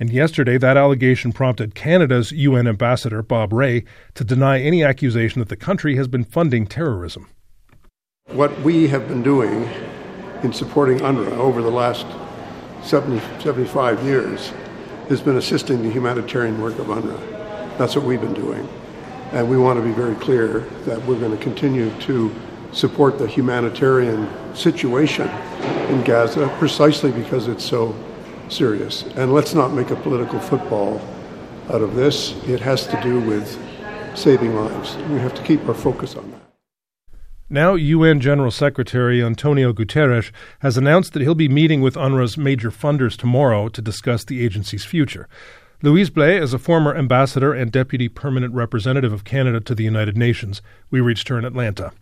And 0.00 0.10
yesterday, 0.10 0.58
that 0.58 0.76
allegation 0.76 1.32
prompted 1.32 1.74
Canada's 1.74 2.30
UN 2.30 2.68
ambassador, 2.68 3.20
Bob 3.20 3.52
Rae, 3.52 3.84
to 4.14 4.22
deny 4.22 4.60
any 4.60 4.84
accusation 4.84 5.40
that 5.40 5.48
the 5.48 5.56
country 5.56 5.96
has 5.96 6.06
been 6.06 6.24
funding 6.24 6.66
terrorism. 6.66 7.28
What 8.28 8.60
we 8.60 8.86
have 8.88 9.08
been 9.08 9.22
doing 9.24 9.68
in 10.44 10.52
supporting 10.52 10.98
UNRWA 10.98 11.32
over 11.32 11.62
the 11.62 11.70
last 11.70 12.06
70, 12.82 13.20
75 13.42 14.04
years 14.04 14.52
has 15.08 15.20
been 15.20 15.36
assisting 15.36 15.82
the 15.82 15.90
humanitarian 15.90 16.60
work 16.60 16.78
of 16.78 16.86
UNRWA. 16.86 17.76
That's 17.76 17.96
what 17.96 18.04
we've 18.04 18.20
been 18.20 18.34
doing. 18.34 18.68
And 19.32 19.50
we 19.50 19.58
want 19.58 19.80
to 19.80 19.84
be 19.84 19.92
very 19.92 20.14
clear 20.16 20.60
that 20.84 21.04
we're 21.06 21.18
going 21.18 21.36
to 21.36 21.42
continue 21.42 21.90
to 22.02 22.32
support 22.72 23.18
the 23.18 23.26
humanitarian 23.26 24.28
situation 24.54 25.28
in 25.88 26.04
Gaza 26.04 26.54
precisely 26.58 27.10
because 27.10 27.48
it's 27.48 27.64
so 27.64 27.96
serious. 28.50 29.02
And 29.16 29.32
let's 29.32 29.54
not 29.54 29.72
make 29.72 29.90
a 29.90 29.96
political 29.96 30.40
football 30.40 31.00
out 31.70 31.82
of 31.82 31.94
this. 31.94 32.32
It 32.44 32.60
has 32.60 32.86
to 32.88 33.00
do 33.02 33.20
with 33.20 33.58
saving 34.16 34.54
lives. 34.54 34.96
We 35.08 35.18
have 35.18 35.34
to 35.34 35.42
keep 35.42 35.66
our 35.68 35.74
focus 35.74 36.16
on 36.16 36.30
that. 36.30 36.40
Now, 37.50 37.76
UN 37.76 38.20
General 38.20 38.50
Secretary 38.50 39.24
Antonio 39.24 39.72
Guterres 39.72 40.30
has 40.58 40.76
announced 40.76 41.14
that 41.14 41.22
he'll 41.22 41.34
be 41.34 41.48
meeting 41.48 41.80
with 41.80 41.94
UNRWA's 41.94 42.36
major 42.36 42.70
funders 42.70 43.16
tomorrow 43.16 43.68
to 43.70 43.80
discuss 43.80 44.22
the 44.24 44.44
agency's 44.44 44.84
future. 44.84 45.28
Louise 45.80 46.10
Blais 46.10 46.42
is 46.42 46.52
a 46.52 46.58
former 46.58 46.94
ambassador 46.94 47.54
and 47.54 47.72
deputy 47.72 48.08
permanent 48.08 48.52
representative 48.52 49.12
of 49.12 49.24
Canada 49.24 49.60
to 49.60 49.74
the 49.74 49.84
United 49.84 50.16
Nations. 50.16 50.60
We 50.90 51.00
reached 51.00 51.28
her 51.28 51.38
in 51.38 51.46
Atlanta. 51.46 51.92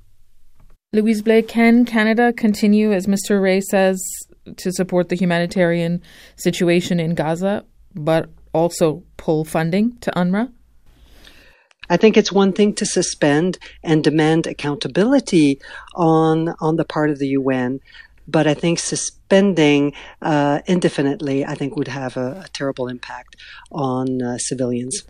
Louise 0.93 1.23
Blais, 1.23 1.47
can 1.47 1.85
Canada 1.85 2.33
continue, 2.33 2.93
as 2.93 3.07
Mr. 3.07 3.41
Rae 3.41 3.61
says, 3.61 4.03
to 4.57 4.73
support 4.73 5.09
the 5.09 5.17
humanitarian 5.17 6.03
situation 6.37 7.01
in 7.01 7.15
Gaza, 7.15 7.65
but 7.95 8.29
also 8.53 9.03
pull 9.17 9.45
funding 9.45 9.97
to 9.99 10.11
UNRWA? 10.13 10.53
I 11.89 11.97
think 11.97 12.17
it's 12.17 12.33
one 12.33 12.53
thing 12.53 12.75
to 12.75 12.87
suspend 12.87 13.59
and 13.85 14.03
demand 14.03 14.47
accountability 14.47 15.61
on 15.95 16.55
on 16.61 16.77
the 16.77 16.85
part 16.85 17.11
of 17.11 17.19
the 17.19 17.29
UN, 17.29 17.81
but 18.27 18.47
I 18.47 18.55
think 18.55 18.79
suspending 18.79 19.93
uh, 20.21 20.61
indefinitely, 20.67 21.45
I 21.45 21.55
think, 21.55 21.77
would 21.77 21.89
have 21.89 22.17
a, 22.17 22.43
a 22.45 22.49
terrible 22.53 22.89
impact 22.89 23.37
on 23.71 24.21
uh, 24.21 24.39
civilians. 24.39 25.05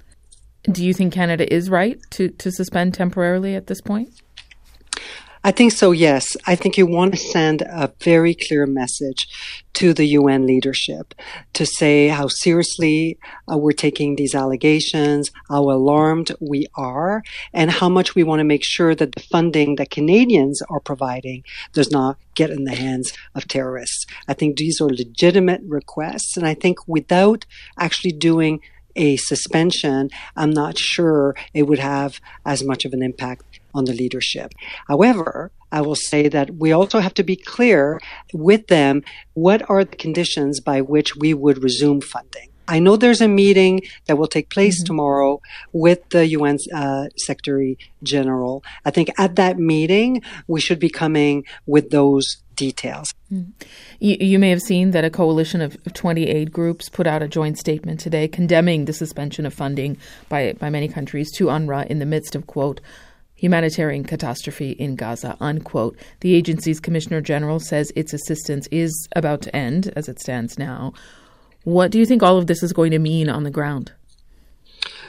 Do 0.71 0.85
you 0.85 0.93
think 0.93 1.13
Canada 1.13 1.53
is 1.53 1.71
right 1.71 1.99
to, 2.11 2.29
to 2.29 2.51
suspend 2.51 2.95
temporarily 2.95 3.55
at 3.55 3.69
this 3.69 3.81
point? 3.81 4.11
I 5.47 5.53
think 5.53 5.71
so, 5.71 5.93
yes. 5.93 6.37
I 6.45 6.57
think 6.57 6.77
you 6.77 6.87
want 6.87 7.13
to 7.13 7.21
send 7.21 7.63
a 7.63 7.93
very 8.01 8.35
clear 8.35 8.67
message 8.67 9.29
to 9.75 9.95
the 9.95 10.05
UN 10.19 10.45
leadership 10.45 11.15
to 11.53 11.65
say 11.65 12.09
how 12.09 12.27
seriously 12.27 13.17
uh, 13.49 13.57
we're 13.57 13.71
taking 13.71 14.17
these 14.17 14.35
allegations, 14.35 15.31
how 15.49 15.71
alarmed 15.71 16.33
we 16.41 16.67
are, 16.75 17.23
and 17.53 17.71
how 17.71 17.89
much 17.89 18.17
we 18.17 18.25
want 18.25 18.41
to 18.41 18.45
make 18.45 18.65
sure 18.65 18.93
that 18.97 19.13
the 19.13 19.21
funding 19.21 19.77
that 19.77 19.93
Canadians 19.93 20.63
are 20.69 20.81
providing 20.81 21.45
does 21.73 21.93
not 21.93 22.19
get 22.35 22.51
in 22.51 22.65
the 22.65 22.75
hands 22.75 23.13
of 23.37 23.47
terrorists. 23.47 24.05
I 24.27 24.35
think 24.35 24.57
these 24.57 24.81
are 24.81 24.89
legitimate 24.89 25.61
requests, 25.65 26.37
and 26.37 26.45
I 26.45 26.55
think 26.55 26.79
without 26.89 27.47
actually 27.79 28.11
doing 28.11 28.63
a 28.97 29.17
suspension, 29.17 30.11
I'm 30.35 30.51
not 30.51 30.77
sure 30.77 31.37
it 31.55 31.65
would 31.65 31.79
have 31.79 32.21
as 32.45 32.65
much 32.65 32.85
of 32.85 32.93
an 32.93 33.03
impact 33.03 33.45
on 33.77 33.85
the 33.85 33.93
leadership. 33.93 34.53
However, 34.89 35.53
I 35.71 35.81
will 35.83 35.97
say 35.97 36.29
that 36.29 36.55
we 36.57 36.73
also 36.73 37.01
have 37.01 37.15
to 37.15 37.23
be 37.23 37.37
clear 37.37 38.01
with 38.33 38.69
them 38.69 39.03
what 39.35 39.69
are 39.69 39.85
the 39.85 39.97
conditions 39.97 40.61
by 40.61 40.81
which 40.81 41.17
we 41.17 41.35
would 41.35 41.63
resume 41.63 42.01
funding. 42.01 42.51
I 42.69 42.81
know 42.81 42.97
there's 42.97 43.21
a 43.21 43.29
meeting 43.29 43.83
that 44.07 44.19
will 44.19 44.27
take 44.27 44.51
place 44.51 44.81
mm-hmm. 44.81 44.87
tomorrow 44.87 45.41
with 45.73 46.09
the 46.11 46.27
UN 46.29 46.59
uh, 46.75 47.07
Secretary 47.17 47.79
General. 48.03 48.65
I 48.85 48.91
think 48.91 49.11
at 49.19 49.37
that 49.37 49.59
meeting, 49.59 50.23
we 50.49 50.61
should 50.61 50.81
be 50.81 50.89
coming 50.89 51.45
with 51.67 51.91
those 51.91 52.43
details. 52.57 53.13
Mm. 53.33 53.53
You, 54.01 54.17
you, 54.19 54.39
may 54.39 54.51
have 54.51 54.63
seen 54.63 54.93
that 54.93 55.05
a 55.05 55.11
coalition 55.11 55.61
of 55.61 55.77
28 55.93 56.51
groups 56.51 56.89
put 56.89 57.07
out 57.07 57.23
a 57.23 57.29
joint 57.29 57.59
statement 57.59 58.01
today 58.01 58.29
condemning 58.29 58.87
the 58.87 58.93
suspension 58.95 59.45
of 59.45 59.53
funding 59.53 59.99
by, 60.29 60.55
by 60.55 60.71
many 60.71 60.89
countries 60.89 61.31
to 61.33 61.47
UNRWA 61.47 61.87
in 61.87 61.99
the 61.99 62.07
midst 62.07 62.35
of, 62.35 62.47
quote, 62.47 62.81
humanitarian 63.37 64.05
catastrophe 64.05 64.73
in 64.73 64.97
Gaza, 64.97 65.37
unquote. 65.41 65.97
The 66.21 66.35
agency's 66.35 66.81
commissioner 66.81 67.21
general 67.21 67.61
says 67.61 67.93
its 67.95 68.13
assistance 68.13 68.67
is 68.71 69.09
about 69.15 69.43
to 69.43 69.55
end 69.55 69.93
as 69.95 70.09
it 70.09 70.19
stands 70.21 70.59
now. 70.59 70.93
What 71.65 71.91
do 71.91 71.99
you 71.99 72.07
think 72.07 72.23
all 72.23 72.39
of 72.39 72.47
this 72.47 72.63
is 72.63 72.73
going 72.73 72.93
to 72.93 72.99
mean 72.99 73.29
on 73.29 73.45
the 73.45 73.51
ground? 73.51 73.93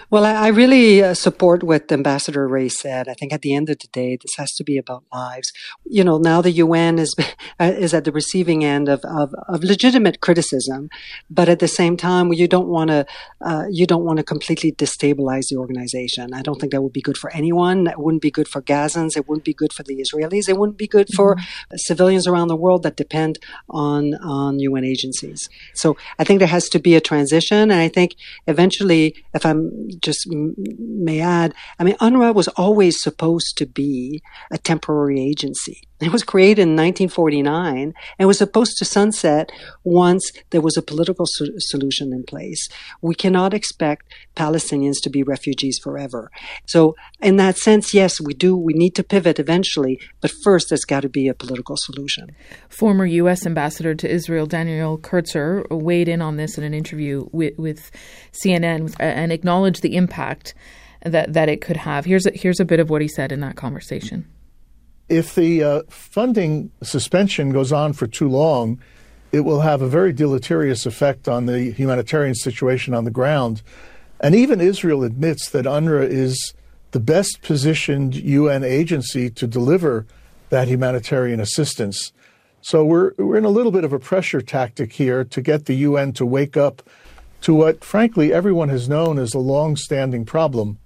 Well, 0.09 0.23
I, 0.23 0.47
really 0.47 1.03
uh, 1.03 1.13
support 1.13 1.63
what 1.63 1.91
Ambassador 1.91 2.47
Rae 2.47 2.69
said. 2.69 3.09
I 3.09 3.13
think 3.13 3.33
at 3.33 3.41
the 3.41 3.53
end 3.53 3.69
of 3.69 3.79
the 3.79 3.89
day, 3.89 4.15
this 4.15 4.35
has 4.37 4.53
to 4.53 4.63
be 4.63 4.77
about 4.77 5.03
lives. 5.11 5.51
You 5.83 6.01
know, 6.05 6.17
now 6.17 6.41
the 6.41 6.51
UN 6.51 6.97
is 6.97 7.13
uh, 7.59 7.73
is 7.77 7.93
at 7.93 8.05
the 8.05 8.13
receiving 8.13 8.63
end 8.63 8.87
of, 8.87 9.01
of, 9.03 9.35
of 9.49 9.65
legitimate 9.65 10.21
criticism, 10.21 10.89
but 11.29 11.49
at 11.49 11.59
the 11.59 11.67
same 11.67 11.97
time, 11.97 12.31
you 12.31 12.47
don't 12.47 12.69
want 12.69 12.89
to 12.89 13.05
uh, 13.41 13.65
you 13.69 13.85
don't 13.85 14.05
want 14.05 14.15
to 14.17 14.23
completely 14.23 14.71
destabilize 14.71 15.49
the 15.49 15.57
organization. 15.57 16.33
I 16.33 16.41
don't 16.41 16.57
think 16.57 16.71
that 16.71 16.81
would 16.81 16.93
be 16.93 17.01
good 17.01 17.17
for 17.17 17.29
anyone. 17.33 17.87
It 17.87 17.99
wouldn't 17.99 18.21
be 18.21 18.31
good 18.31 18.47
for 18.47 18.61
Gazans. 18.61 19.17
It 19.17 19.27
wouldn't 19.27 19.43
be 19.43 19.53
good 19.53 19.73
for 19.73 19.83
the 19.83 20.01
Israelis. 20.01 20.47
It 20.47 20.57
wouldn't 20.57 20.77
be 20.77 20.87
good 20.87 21.09
for 21.13 21.35
mm-hmm. 21.35 21.75
civilians 21.75 22.27
around 22.27 22.47
the 22.47 22.55
world 22.55 22.83
that 22.83 22.95
depend 22.95 23.39
on 23.69 24.13
on 24.23 24.59
UN 24.59 24.85
agencies. 24.85 25.49
So 25.73 25.97
I 26.17 26.23
think 26.23 26.39
there 26.39 26.47
has 26.47 26.69
to 26.69 26.79
be 26.79 26.95
a 26.95 27.01
transition, 27.01 27.71
and 27.71 27.81
I 27.81 27.89
think 27.89 28.15
eventually, 28.47 29.13
if 29.33 29.45
I'm 29.45 29.96
just 30.01 30.27
may 30.29 31.21
add, 31.21 31.53
I 31.79 31.83
mean, 31.83 31.95
UNRWA 31.95 32.33
was 32.33 32.47
always 32.49 33.01
supposed 33.01 33.57
to 33.57 33.65
be 33.65 34.21
a 34.51 34.57
temporary 34.57 35.21
agency. 35.21 35.81
It 35.99 36.11
was 36.11 36.23
created 36.23 36.61
in 36.61 36.75
1949 36.75 37.93
and 38.19 38.27
was 38.27 38.37
supposed 38.37 38.77
to 38.77 38.85
sunset 38.85 39.51
once 39.83 40.31
there 40.51 40.61
was 40.61 40.77
a 40.77 40.83
political 40.83 41.25
so- 41.25 41.45
solution 41.57 42.13
in 42.13 42.23
place. 42.23 42.69
We 43.01 43.15
cannot 43.15 43.53
expect 43.53 44.13
Palestinians 44.35 45.01
to 45.03 45.09
be 45.09 45.23
refugees 45.23 45.79
forever. 45.81 46.29
So, 46.67 46.95
in 47.19 47.37
that 47.37 47.57
sense, 47.57 47.95
yes, 47.95 48.21
we 48.21 48.35
do. 48.35 48.55
We 48.55 48.73
need 48.73 48.93
to 48.95 49.03
pivot 49.03 49.39
eventually, 49.39 49.99
but 50.21 50.31
first, 50.43 50.69
there's 50.69 50.85
got 50.85 51.01
to 51.01 51.09
be 51.09 51.27
a 51.27 51.33
political 51.33 51.75
solution. 51.77 52.35
Former 52.69 53.05
U.S. 53.05 53.47
Ambassador 53.47 53.95
to 53.95 54.09
Israel 54.09 54.45
Daniel 54.45 54.99
Kurtzer 54.99 55.65
weighed 55.71 56.07
in 56.07 56.21
on 56.21 56.37
this 56.37 56.59
in 56.59 56.63
an 56.63 56.75
interview 56.75 57.27
with, 57.31 57.57
with 57.57 57.89
CNN 58.43 58.95
and 58.99 59.31
acknowledged 59.31 59.81
the 59.81 59.86
impact 59.95 60.53
that, 61.03 61.33
that 61.33 61.49
it 61.49 61.61
could 61.61 61.77
have. 61.77 62.05
Here's 62.05 62.25
a, 62.25 62.31
here's 62.31 62.59
a 62.59 62.65
bit 62.65 62.79
of 62.79 62.89
what 62.89 63.01
he 63.01 63.07
said 63.07 63.31
in 63.31 63.39
that 63.41 63.55
conversation 63.55 64.27
if 65.09 65.35
the 65.35 65.63
uh, 65.63 65.81
funding 65.89 66.71
suspension 66.83 67.51
goes 67.51 67.71
on 67.71 67.93
for 67.93 68.07
too 68.07 68.27
long, 68.27 68.79
it 69.31 69.41
will 69.41 69.61
have 69.61 69.81
a 69.81 69.87
very 69.87 70.13
deleterious 70.13 70.85
effect 70.85 71.27
on 71.27 71.45
the 71.45 71.71
humanitarian 71.71 72.35
situation 72.35 72.93
on 72.93 73.03
the 73.03 73.11
ground. 73.11 73.61
And 74.19 74.35
even 74.35 74.61
Israel 74.61 75.03
admits 75.03 75.49
that 75.51 75.65
UNRWA 75.65 76.07
is 76.07 76.53
the 76.91 76.99
best 76.99 77.41
positioned 77.41 78.15
UN 78.15 78.63
agency 78.63 79.29
to 79.31 79.47
deliver 79.47 80.05
that 80.49 80.67
humanitarian 80.67 81.39
assistance. 81.39 82.11
So 82.61 82.83
we're, 82.83 83.13
we're 83.17 83.37
in 83.37 83.45
a 83.45 83.49
little 83.49 83.71
bit 83.71 83.83
of 83.83 83.93
a 83.93 83.99
pressure 83.99 84.41
tactic 84.41 84.93
here 84.93 85.23
to 85.25 85.41
get 85.41 85.65
the 85.65 85.75
UN 85.75 86.13
to 86.13 86.25
wake 86.25 86.57
up 86.57 86.81
to 87.41 87.53
what, 87.53 87.83
frankly, 87.83 88.33
everyone 88.33 88.69
has 88.69 88.89
known 88.89 89.19
as 89.19 89.33
a 89.33 89.39
long 89.39 89.75
standing 89.75 90.25
problem 90.25 90.79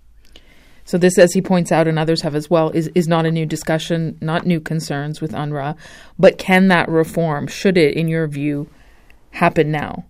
so 0.92 0.98
this, 0.98 1.18
as 1.18 1.34
he 1.34 1.42
points 1.42 1.72
out, 1.72 1.88
and 1.88 1.98
others 1.98 2.22
have 2.22 2.36
as 2.36 2.50
well, 2.50 2.70
is, 2.72 2.90
is 2.96 3.08
not 3.08 3.26
a 3.26 3.32
new 3.32 3.46
discussion, 3.46 4.18
not 4.22 4.46
new 4.46 4.60
concerns 4.60 5.22
with 5.22 5.32
UNRWA. 5.32 5.78
But 6.18 6.38
can 6.38 6.68
that 6.68 6.90
reform, 6.90 7.48
should 7.48 7.78
it, 7.78 7.96
in 7.96 8.08
your 8.08 8.28
view, 8.28 8.68
happen 9.32 9.72
now? 9.72 10.06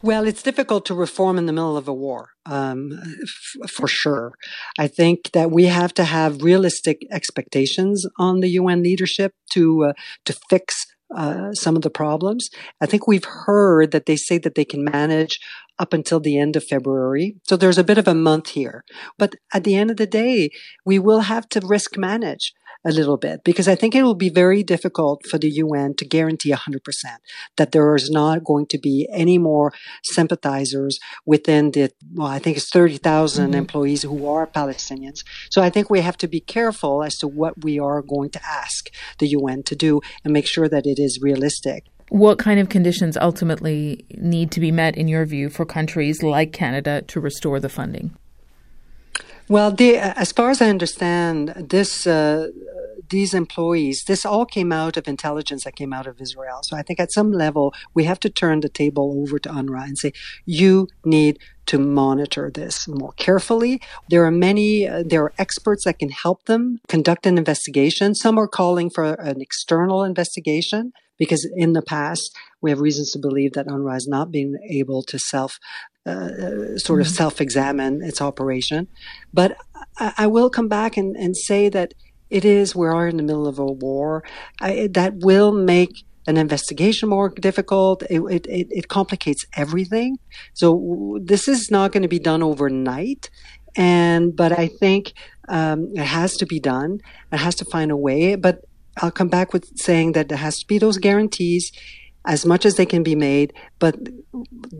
Well, 0.00 0.26
it's 0.26 0.42
difficult 0.42 0.84
to 0.86 0.94
reform 0.94 1.38
in 1.38 1.46
the 1.46 1.52
middle 1.52 1.76
of 1.76 1.88
a 1.88 1.92
war, 1.92 2.30
um, 2.46 2.92
f- 3.22 3.70
for 3.70 3.88
sure. 3.88 4.32
I 4.78 4.86
think 4.86 5.32
that 5.32 5.50
we 5.50 5.64
have 5.64 5.94
to 5.94 6.04
have 6.04 6.42
realistic 6.42 7.06
expectations 7.10 8.06
on 8.18 8.40
the 8.40 8.48
UN 8.50 8.82
leadership 8.82 9.32
to 9.52 9.84
uh, 9.84 9.92
to 10.26 10.34
fix 10.50 10.86
uh, 11.14 11.52
some 11.52 11.76
of 11.76 11.82
the 11.82 11.90
problems. 11.90 12.48
I 12.80 12.86
think 12.86 13.06
we've 13.06 13.24
heard 13.24 13.90
that 13.92 14.06
they 14.06 14.16
say 14.16 14.38
that 14.38 14.54
they 14.54 14.64
can 14.64 14.84
manage 14.84 15.38
up 15.78 15.92
until 15.92 16.20
the 16.20 16.38
end 16.38 16.56
of 16.56 16.64
February. 16.64 17.36
So 17.44 17.56
there's 17.56 17.78
a 17.78 17.84
bit 17.84 17.98
of 17.98 18.08
a 18.08 18.14
month 18.14 18.50
here. 18.50 18.84
But 19.18 19.34
at 19.52 19.64
the 19.64 19.74
end 19.74 19.90
of 19.90 19.96
the 19.96 20.06
day, 20.06 20.50
we 20.84 20.98
will 20.98 21.20
have 21.20 21.48
to 21.50 21.60
risk 21.64 21.96
manage 21.96 22.52
a 22.84 22.92
little 22.92 23.16
bit 23.16 23.44
because 23.44 23.66
I 23.66 23.74
think 23.74 23.94
it 23.94 24.02
will 24.02 24.14
be 24.14 24.28
very 24.28 24.62
difficult 24.62 25.26
for 25.26 25.38
the 25.38 25.48
UN 25.48 25.94
to 25.94 26.04
guarantee 26.04 26.52
100% 26.52 26.80
that 27.56 27.72
there 27.72 27.94
is 27.94 28.10
not 28.10 28.44
going 28.44 28.66
to 28.66 28.78
be 28.78 29.08
any 29.10 29.38
more 29.38 29.72
sympathizers 30.02 30.98
within 31.24 31.70
the, 31.70 31.90
well, 32.12 32.28
I 32.28 32.38
think 32.38 32.56
it's 32.56 32.70
30,000 32.70 33.46
mm-hmm. 33.46 33.54
employees 33.54 34.02
who 34.02 34.28
are 34.28 34.46
Palestinians. 34.46 35.24
So 35.50 35.62
I 35.62 35.70
think 35.70 35.88
we 35.88 36.00
have 36.00 36.18
to 36.18 36.28
be 36.28 36.40
careful 36.40 37.02
as 37.02 37.16
to 37.16 37.28
what 37.28 37.64
we 37.64 37.78
are 37.78 38.02
going 38.02 38.30
to 38.30 38.40
ask 38.46 38.90
the 39.18 39.28
UN 39.28 39.62
to 39.64 39.74
do 39.74 40.00
and 40.22 40.32
make 40.32 40.46
sure 40.46 40.68
that 40.68 40.86
it 40.86 40.98
is 40.98 41.20
realistic. 41.22 41.84
What 42.10 42.38
kind 42.38 42.60
of 42.60 42.68
conditions 42.68 43.16
ultimately 43.16 44.04
need 44.10 44.50
to 44.52 44.60
be 44.60 44.70
met, 44.70 44.96
in 44.96 45.08
your 45.08 45.24
view, 45.24 45.48
for 45.48 45.64
countries 45.64 46.22
like 46.22 46.52
Canada 46.52 47.02
to 47.08 47.18
restore 47.18 47.58
the 47.60 47.70
funding? 47.70 48.14
Well, 49.48 49.70
the, 49.70 49.96
as 49.96 50.32
far 50.32 50.50
as 50.50 50.62
I 50.62 50.68
understand, 50.68 51.48
this 51.68 52.06
uh, 52.06 52.48
these 53.10 53.34
employees, 53.34 54.04
this 54.06 54.24
all 54.24 54.46
came 54.46 54.72
out 54.72 54.96
of 54.96 55.06
intelligence 55.06 55.64
that 55.64 55.76
came 55.76 55.92
out 55.92 56.06
of 56.06 56.20
Israel. 56.20 56.60
So 56.62 56.76
I 56.76 56.82
think 56.82 57.00
at 57.00 57.12
some 57.12 57.32
level 57.32 57.74
we 57.92 58.04
have 58.04 58.20
to 58.20 58.30
turn 58.30 58.60
the 58.60 58.68
table 58.68 59.20
over 59.22 59.38
to 59.38 59.48
UNRWA 59.48 59.84
and 59.84 59.98
say, 59.98 60.12
you 60.44 60.88
need 61.04 61.38
to 61.66 61.78
monitor 61.78 62.50
this 62.50 62.88
more 62.88 63.12
carefully. 63.16 63.80
There 64.10 64.24
are 64.24 64.30
many, 64.30 64.88
uh, 64.88 65.02
there 65.06 65.22
are 65.22 65.32
experts 65.38 65.84
that 65.84 65.98
can 65.98 66.10
help 66.10 66.44
them 66.46 66.80
conduct 66.88 67.26
an 67.26 67.38
investigation. 67.38 68.14
Some 68.14 68.38
are 68.38 68.48
calling 68.48 68.90
for 68.90 69.14
an 69.14 69.40
external 69.40 70.02
investigation 70.02 70.92
because 71.18 71.48
in 71.56 71.72
the 71.72 71.82
past 71.82 72.34
we 72.60 72.70
have 72.70 72.80
reasons 72.80 73.12
to 73.12 73.18
believe 73.18 73.52
that 73.52 73.66
UNRWA 73.66 73.92
has 73.92 74.08
not 74.08 74.30
been 74.30 74.56
able 74.68 75.02
to 75.04 75.18
self 75.18 75.58
uh, 76.06 76.76
sort 76.76 77.00
of 77.00 77.06
mm-hmm. 77.06 77.14
self-examine 77.14 78.02
its 78.02 78.20
operation. 78.20 78.88
But 79.32 79.56
I, 79.96 80.12
I 80.18 80.26
will 80.26 80.50
come 80.50 80.68
back 80.68 80.96
and, 80.96 81.16
and, 81.16 81.36
say 81.36 81.68
that 81.70 81.94
it 82.30 82.44
is 82.44 82.74
we 82.74 82.86
are 82.86 83.08
in 83.08 83.16
the 83.16 83.22
middle 83.22 83.46
of 83.46 83.58
a 83.58 83.64
war 83.64 84.22
I, 84.60 84.88
that 84.92 85.14
will 85.16 85.52
make 85.52 86.04
an 86.26 86.36
investigation 86.36 87.08
more 87.08 87.30
difficult. 87.30 88.02
It, 88.10 88.20
it, 88.20 88.46
it, 88.46 88.66
it 88.70 88.88
complicates 88.88 89.46
everything. 89.56 90.18
So 90.52 91.18
this 91.22 91.48
is 91.48 91.70
not 91.70 91.92
going 91.92 92.02
to 92.02 92.08
be 92.08 92.18
done 92.18 92.42
overnight. 92.42 93.30
And, 93.76 94.34
but 94.34 94.52
I 94.52 94.68
think, 94.68 95.14
um, 95.48 95.90
it 95.94 96.04
has 96.04 96.36
to 96.36 96.46
be 96.46 96.60
done. 96.60 97.00
It 97.32 97.38
has 97.38 97.54
to 97.56 97.64
find 97.64 97.90
a 97.90 97.96
way. 97.96 98.36
But 98.36 98.64
I'll 99.02 99.10
come 99.10 99.28
back 99.28 99.52
with 99.52 99.76
saying 99.76 100.12
that 100.12 100.28
there 100.28 100.38
has 100.38 100.58
to 100.58 100.66
be 100.66 100.78
those 100.78 100.98
guarantees 100.98 101.72
as 102.24 102.46
much 102.46 102.64
as 102.64 102.76
they 102.76 102.86
can 102.86 103.02
be 103.02 103.14
made, 103.14 103.52
but 103.78 103.96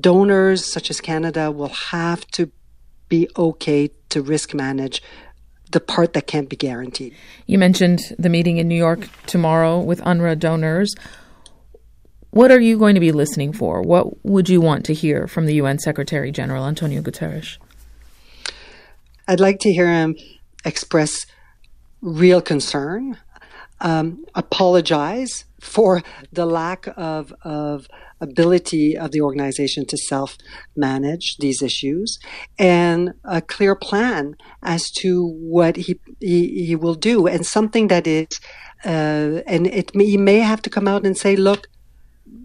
donors 0.00 0.70
such 0.70 0.90
as 0.90 1.00
Canada 1.00 1.50
will 1.50 1.68
have 1.68 2.26
to 2.28 2.50
be 3.08 3.28
okay 3.36 3.90
to 4.08 4.22
risk 4.22 4.54
manage 4.54 5.02
the 5.70 5.80
part 5.80 6.12
that 6.12 6.26
can't 6.26 6.48
be 6.48 6.56
guaranteed. 6.56 7.14
You 7.46 7.58
mentioned 7.58 8.00
the 8.18 8.28
meeting 8.28 8.58
in 8.58 8.68
New 8.68 8.76
York 8.76 9.08
tomorrow 9.26 9.80
with 9.80 10.00
UNRWA 10.02 10.38
donors. 10.38 10.94
What 12.30 12.50
are 12.50 12.60
you 12.60 12.78
going 12.78 12.94
to 12.94 13.00
be 13.00 13.12
listening 13.12 13.52
for? 13.52 13.82
What 13.82 14.24
would 14.24 14.48
you 14.48 14.60
want 14.60 14.84
to 14.86 14.94
hear 14.94 15.26
from 15.26 15.46
the 15.46 15.54
UN 15.54 15.78
Secretary 15.78 16.30
General 16.30 16.66
Antonio 16.66 17.02
Guterres? 17.02 17.58
I'd 19.26 19.40
like 19.40 19.58
to 19.60 19.72
hear 19.72 19.88
him 19.88 20.16
express 20.64 21.26
real 22.00 22.40
concern, 22.40 23.18
um, 23.80 24.24
apologize 24.34 25.44
for 25.64 26.02
the 26.33 26.47
lack 26.47 26.87
of, 26.97 27.33
of 27.42 27.88
ability 28.21 28.97
of 28.97 29.11
the 29.12 29.21
organization 29.21 29.87
to 29.87 29.97
self 29.97 30.37
manage 30.76 31.37
these 31.38 31.62
issues 31.62 32.18
and 32.59 33.14
a 33.25 33.40
clear 33.40 33.75
plan 33.75 34.37
as 34.62 34.90
to 34.90 35.26
what 35.26 35.76
he, 35.76 35.99
he, 36.21 36.66
he 36.66 36.76
will 36.76 36.94
do 36.94 37.26
and 37.26 37.47
something 37.47 37.88
that 37.88 38.06
is, 38.06 38.40
uh, 38.85 39.40
and 39.47 39.66
it 39.66 39.94
may, 39.94 40.06
he 40.06 40.16
may 40.16 40.38
have 40.38 40.62
to 40.62 40.71
come 40.71 40.87
out 40.87 41.06
and 41.06 41.16
say, 41.16 41.35
look, 41.35 41.66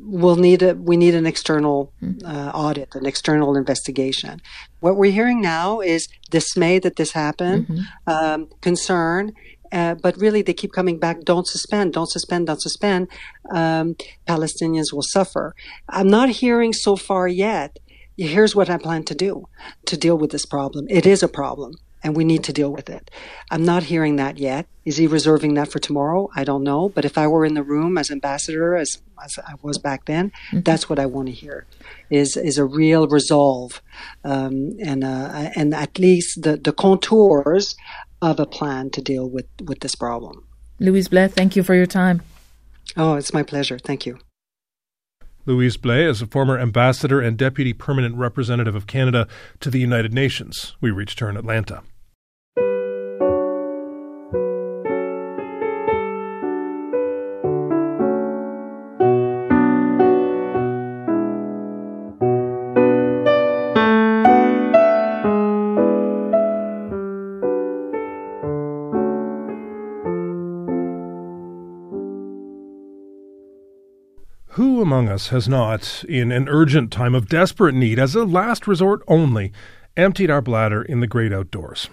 we'll 0.01 0.37
need 0.37 0.61
a, 0.63 0.73
we 0.75 0.97
need 0.97 1.13
an 1.13 1.25
external 1.25 1.93
uh, 2.25 2.51
audit, 2.53 2.95
an 2.95 3.05
external 3.05 3.55
investigation. 3.55 4.41
What 4.79 4.95
we're 4.95 5.11
hearing 5.11 5.41
now 5.41 5.81
is 5.81 6.07
dismay 6.29 6.79
that 6.79 6.95
this 6.95 7.11
happened, 7.11 7.67
mm-hmm. 7.67 8.09
um, 8.09 8.49
concern, 8.61 9.33
uh, 9.71 9.95
but 9.95 10.17
really, 10.17 10.41
they 10.41 10.53
keep 10.53 10.73
coming 10.73 10.97
back. 10.99 11.21
Don't 11.21 11.47
suspend, 11.47 11.93
don't 11.93 12.09
suspend, 12.09 12.47
don't 12.47 12.61
suspend. 12.61 13.07
Um, 13.51 13.95
Palestinians 14.27 14.93
will 14.93 15.03
suffer. 15.03 15.55
I'm 15.87 16.07
not 16.07 16.29
hearing 16.29 16.73
so 16.73 16.95
far 16.95 17.27
yet. 17.27 17.79
Here's 18.17 18.55
what 18.55 18.69
I 18.69 18.77
plan 18.77 19.03
to 19.05 19.15
do 19.15 19.47
to 19.85 19.97
deal 19.97 20.17
with 20.17 20.31
this 20.31 20.45
problem. 20.45 20.87
It 20.89 21.05
is 21.05 21.23
a 21.23 21.29
problem, 21.29 21.75
and 22.03 22.17
we 22.17 22.25
need 22.25 22.43
to 22.45 22.53
deal 22.53 22.71
with 22.71 22.89
it. 22.89 23.09
I'm 23.49 23.63
not 23.63 23.83
hearing 23.83 24.17
that 24.17 24.37
yet. 24.37 24.65
Is 24.83 24.97
he 24.97 25.07
reserving 25.07 25.53
that 25.53 25.71
for 25.71 25.79
tomorrow? 25.79 26.29
I 26.35 26.43
don't 26.43 26.63
know. 26.63 26.89
But 26.89 27.05
if 27.05 27.17
I 27.17 27.27
were 27.27 27.45
in 27.45 27.53
the 27.53 27.63
room 27.63 27.97
as 27.97 28.11
ambassador, 28.11 28.75
as, 28.75 29.01
as 29.23 29.37
I 29.37 29.53
was 29.61 29.77
back 29.77 30.05
then, 30.05 30.31
mm-hmm. 30.31 30.61
that's 30.61 30.89
what 30.89 30.99
I 30.99 31.05
want 31.05 31.27
to 31.27 31.33
hear. 31.33 31.65
Is 32.09 32.35
is 32.35 32.57
a 32.57 32.65
real 32.65 33.07
resolve, 33.07 33.81
um, 34.23 34.71
and 34.83 35.03
uh, 35.03 35.51
and 35.55 35.73
at 35.73 35.99
least 35.99 36.41
the 36.41 36.57
the 36.57 36.73
contours 36.73 37.75
of 38.21 38.39
a 38.39 38.45
plan 38.45 38.89
to 38.91 39.01
deal 39.01 39.29
with, 39.29 39.47
with 39.63 39.79
this 39.79 39.95
problem. 39.95 40.47
Louise 40.79 41.07
Blais, 41.07 41.31
thank 41.31 41.55
you 41.55 41.63
for 41.63 41.75
your 41.75 41.85
time. 41.85 42.21
Oh, 42.97 43.15
it's 43.15 43.33
my 43.33 43.43
pleasure. 43.43 43.77
Thank 43.77 44.05
you. 44.05 44.19
Louise 45.45 45.77
Blais 45.77 46.09
is 46.09 46.21
a 46.21 46.27
former 46.27 46.59
ambassador 46.59 47.21
and 47.21 47.37
deputy 47.37 47.73
permanent 47.73 48.15
representative 48.15 48.75
of 48.75 48.87
Canada 48.87 49.27
to 49.61 49.69
the 49.69 49.79
United 49.79 50.13
Nations. 50.13 50.75
We 50.79 50.91
reached 50.91 51.19
her 51.19 51.29
in 51.29 51.37
Atlanta. 51.37 51.81
Among 74.99 75.13
us 75.13 75.29
has 75.29 75.47
not, 75.47 76.03
in 76.09 76.29
an 76.29 76.49
urgent 76.49 76.91
time 76.91 77.15
of 77.15 77.29
desperate 77.29 77.73
need, 77.73 77.99
as 77.99 78.15
a 78.15 78.25
last 78.25 78.67
resort 78.67 79.01
only, 79.07 79.53
emptied 79.95 80.29
our 80.29 80.41
bladder 80.41 80.81
in 80.81 80.99
the 80.99 81.07
great 81.07 81.31
outdoors? 81.31 81.89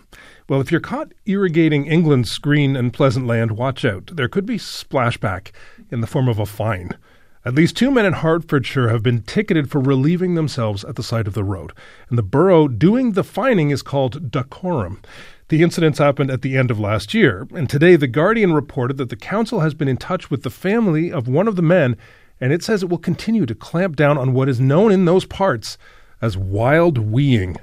Well, 0.49 0.61
if 0.61 0.73
you're 0.73 0.81
caught 0.81 1.13
irrigating 1.25 1.87
England's 1.87 2.37
green 2.39 2.75
and 2.75 2.93
pleasant 2.93 3.25
land, 3.29 3.53
watch 3.53 3.85
out. 3.85 4.11
There 4.17 4.27
could 4.27 4.45
be 4.45 4.59
splashback 4.59 5.53
in 5.89 6.01
the 6.01 6.09
form 6.09 6.27
of 6.27 6.41
a 6.41 6.47
fine. 6.47 6.99
At 7.45 7.55
least 7.55 7.77
two 7.77 7.93
men 7.93 8.07
in 8.07 8.13
Hertfordshire 8.13 8.89
have 8.89 9.05
been 9.05 9.23
ticketed 9.23 9.71
for 9.71 9.81
relieving 9.81 10.35
themselves 10.35 10.85
at 10.85 10.97
the 10.97 11.05
side 11.05 11.29
of 11.29 11.35
the 11.35 11.45
road, 11.45 11.73
and 12.09 12.19
the 12.19 12.25
borough 12.25 12.67
doing 12.67 13.13
the 13.13 13.23
fining 13.23 13.71
is 13.71 13.83
called 13.83 14.33
Dacorum. 14.33 15.01
The 15.47 15.63
incidents 15.63 16.01
happened 16.01 16.33
at 16.33 16.43
the 16.43 16.57
end 16.57 16.73
of 16.73 16.81
last 16.81 17.15
year, 17.15 17.47
and 17.55 17.71
today 17.71 17.95
The 17.95 18.09
Guardian 18.09 18.53
reported 18.53 18.97
that 18.97 19.11
the 19.11 19.17
council 19.17 19.61
has 19.61 19.75
been 19.75 19.87
in 19.87 19.97
touch 19.97 20.29
with 20.29 20.43
the 20.43 20.51
family 20.51 21.13
of 21.13 21.29
one 21.29 21.47
of 21.47 21.55
the 21.55 21.63
men 21.63 21.97
and 22.41 22.53
it 22.53 22.63
says 22.63 22.83
it 22.83 22.89
will 22.89 22.99
continue 22.99 23.47
to 23.47 23.55
clamp 23.55 23.97
down 23.97 24.19
on 24.19 24.33
what 24.33 24.49
is 24.49 24.61
known 24.61 24.93
in 24.93 25.05
those 25.05 25.25
parts 25.25 25.79
as 26.21 26.37
wild 26.37 26.99
weeing. 27.11 27.57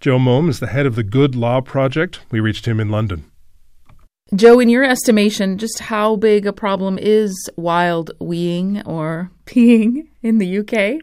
Joe 0.00 0.18
Maugham 0.18 0.48
is 0.48 0.60
the 0.60 0.66
head 0.66 0.86
of 0.86 0.96
the 0.96 1.04
Good 1.04 1.34
Law 1.34 1.60
Project. 1.60 2.20
We 2.30 2.40
reached 2.40 2.66
him 2.66 2.80
in 2.80 2.90
London. 2.90 3.24
Joe, 4.34 4.60
in 4.60 4.68
your 4.68 4.82
estimation, 4.82 5.58
just 5.58 5.78
how 5.78 6.16
big 6.16 6.46
a 6.46 6.52
problem 6.52 6.98
is 6.98 7.50
wild 7.56 8.10
weeing 8.18 8.86
or 8.86 9.30
peeing 9.46 10.08
in 10.22 10.38
the 10.38 10.58
UK? 10.58 11.00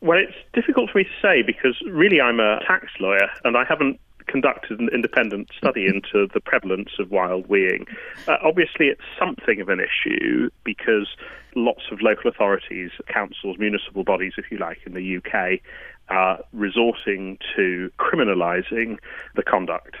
Well, 0.00 0.18
it's 0.18 0.36
difficult 0.52 0.90
for 0.90 0.98
me 0.98 1.04
to 1.04 1.10
say 1.20 1.42
because 1.42 1.76
really 1.90 2.20
I'm 2.20 2.40
a 2.40 2.60
tax 2.66 2.86
lawyer 3.00 3.28
and 3.44 3.56
I 3.56 3.64
haven't 3.64 4.00
conducted 4.36 4.78
an 4.78 4.90
independent 4.92 5.48
study 5.56 5.86
into 5.94 6.28
the 6.34 6.40
prevalence 6.40 6.90
of 6.98 7.10
wild 7.10 7.48
weeing. 7.48 7.88
Uh, 8.28 8.36
obviously, 8.44 8.86
it's 8.86 9.08
something 9.18 9.60
of 9.60 9.68
an 9.68 9.80
issue 9.80 10.50
because 10.64 11.08
lots 11.54 11.84
of 11.90 12.02
local 12.02 12.30
authorities, 12.30 12.90
councils, 13.08 13.56
municipal 13.58 14.04
bodies, 14.04 14.34
if 14.36 14.50
you 14.50 14.58
like, 14.58 14.78
in 14.84 14.92
the 14.92 15.16
UK 15.16 15.60
are 16.08 16.38
resorting 16.52 17.38
to 17.56 17.90
criminalising 17.98 18.98
the 19.34 19.42
conduct. 19.42 19.96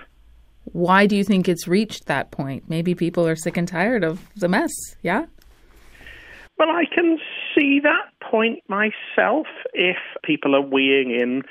Why 0.72 1.06
do 1.06 1.16
you 1.16 1.24
think 1.24 1.48
it's 1.48 1.66
reached 1.66 2.06
that 2.06 2.30
point? 2.30 2.64
Maybe 2.68 2.94
people 2.94 3.26
are 3.26 3.36
sick 3.36 3.56
and 3.56 3.66
tired 3.66 4.04
of 4.04 4.20
the 4.36 4.48
mess, 4.48 4.70
yeah? 5.02 5.26
Well, 6.58 6.70
I 6.70 6.84
can 6.92 7.18
see 7.54 7.80
that 7.82 8.30
point 8.30 8.62
myself 8.68 9.46
if 9.72 9.96
people 10.22 10.54
are 10.54 10.62
weeing 10.62 11.20
in 11.20 11.42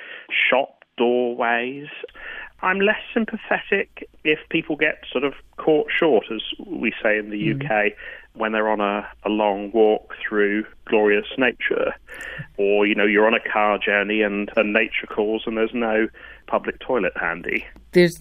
shop 0.50 0.84
doorways. 0.98 1.88
I'm 2.62 2.80
less 2.80 3.02
sympathetic 3.14 4.10
if 4.24 4.40
people 4.50 4.76
get 4.76 5.04
sort 5.12 5.24
of 5.24 5.34
caught 5.58 5.88
short, 5.98 6.26
as 6.34 6.42
we 6.66 6.94
say 7.04 7.18
in 7.18 7.30
the 7.30 7.54
mm. 7.54 7.64
UK, 7.64 7.94
when 8.34 8.52
they're 8.52 8.70
on 8.70 8.82
a, 8.82 9.08
a 9.24 9.30
long 9.30 9.72
walk 9.72 10.14
through 10.28 10.66
glorious 10.86 11.28
nature, 11.38 11.94
or 12.58 12.86
you 12.86 12.96
know 12.96 13.06
you're 13.06 13.28
on 13.28 13.34
a 13.34 13.52
car 13.52 13.78
journey 13.78 14.22
and, 14.22 14.50
and 14.56 14.74
nature 14.74 15.08
calls 15.08 15.44
and 15.46 15.58
there's 15.58 15.74
no 15.74 16.08
public 16.48 16.80
toilet 16.80 17.14
handy. 17.16 17.66
There's 17.92 18.18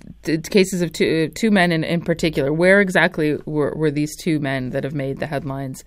cases 0.50 0.82
of 0.82 0.92
two 0.92 1.28
two 1.28 1.50
men 1.50 1.72
in, 1.72 1.84
in 1.84 2.00
particular. 2.00 2.52
Where 2.52 2.80
exactly 2.80 3.38
were, 3.46 3.74
were 3.76 3.90
these 3.90 4.16
two 4.16 4.40
men 4.40 4.70
that 4.70 4.84
have 4.84 4.94
made 4.94 5.18
the 5.18 5.26
headlines 5.26 5.84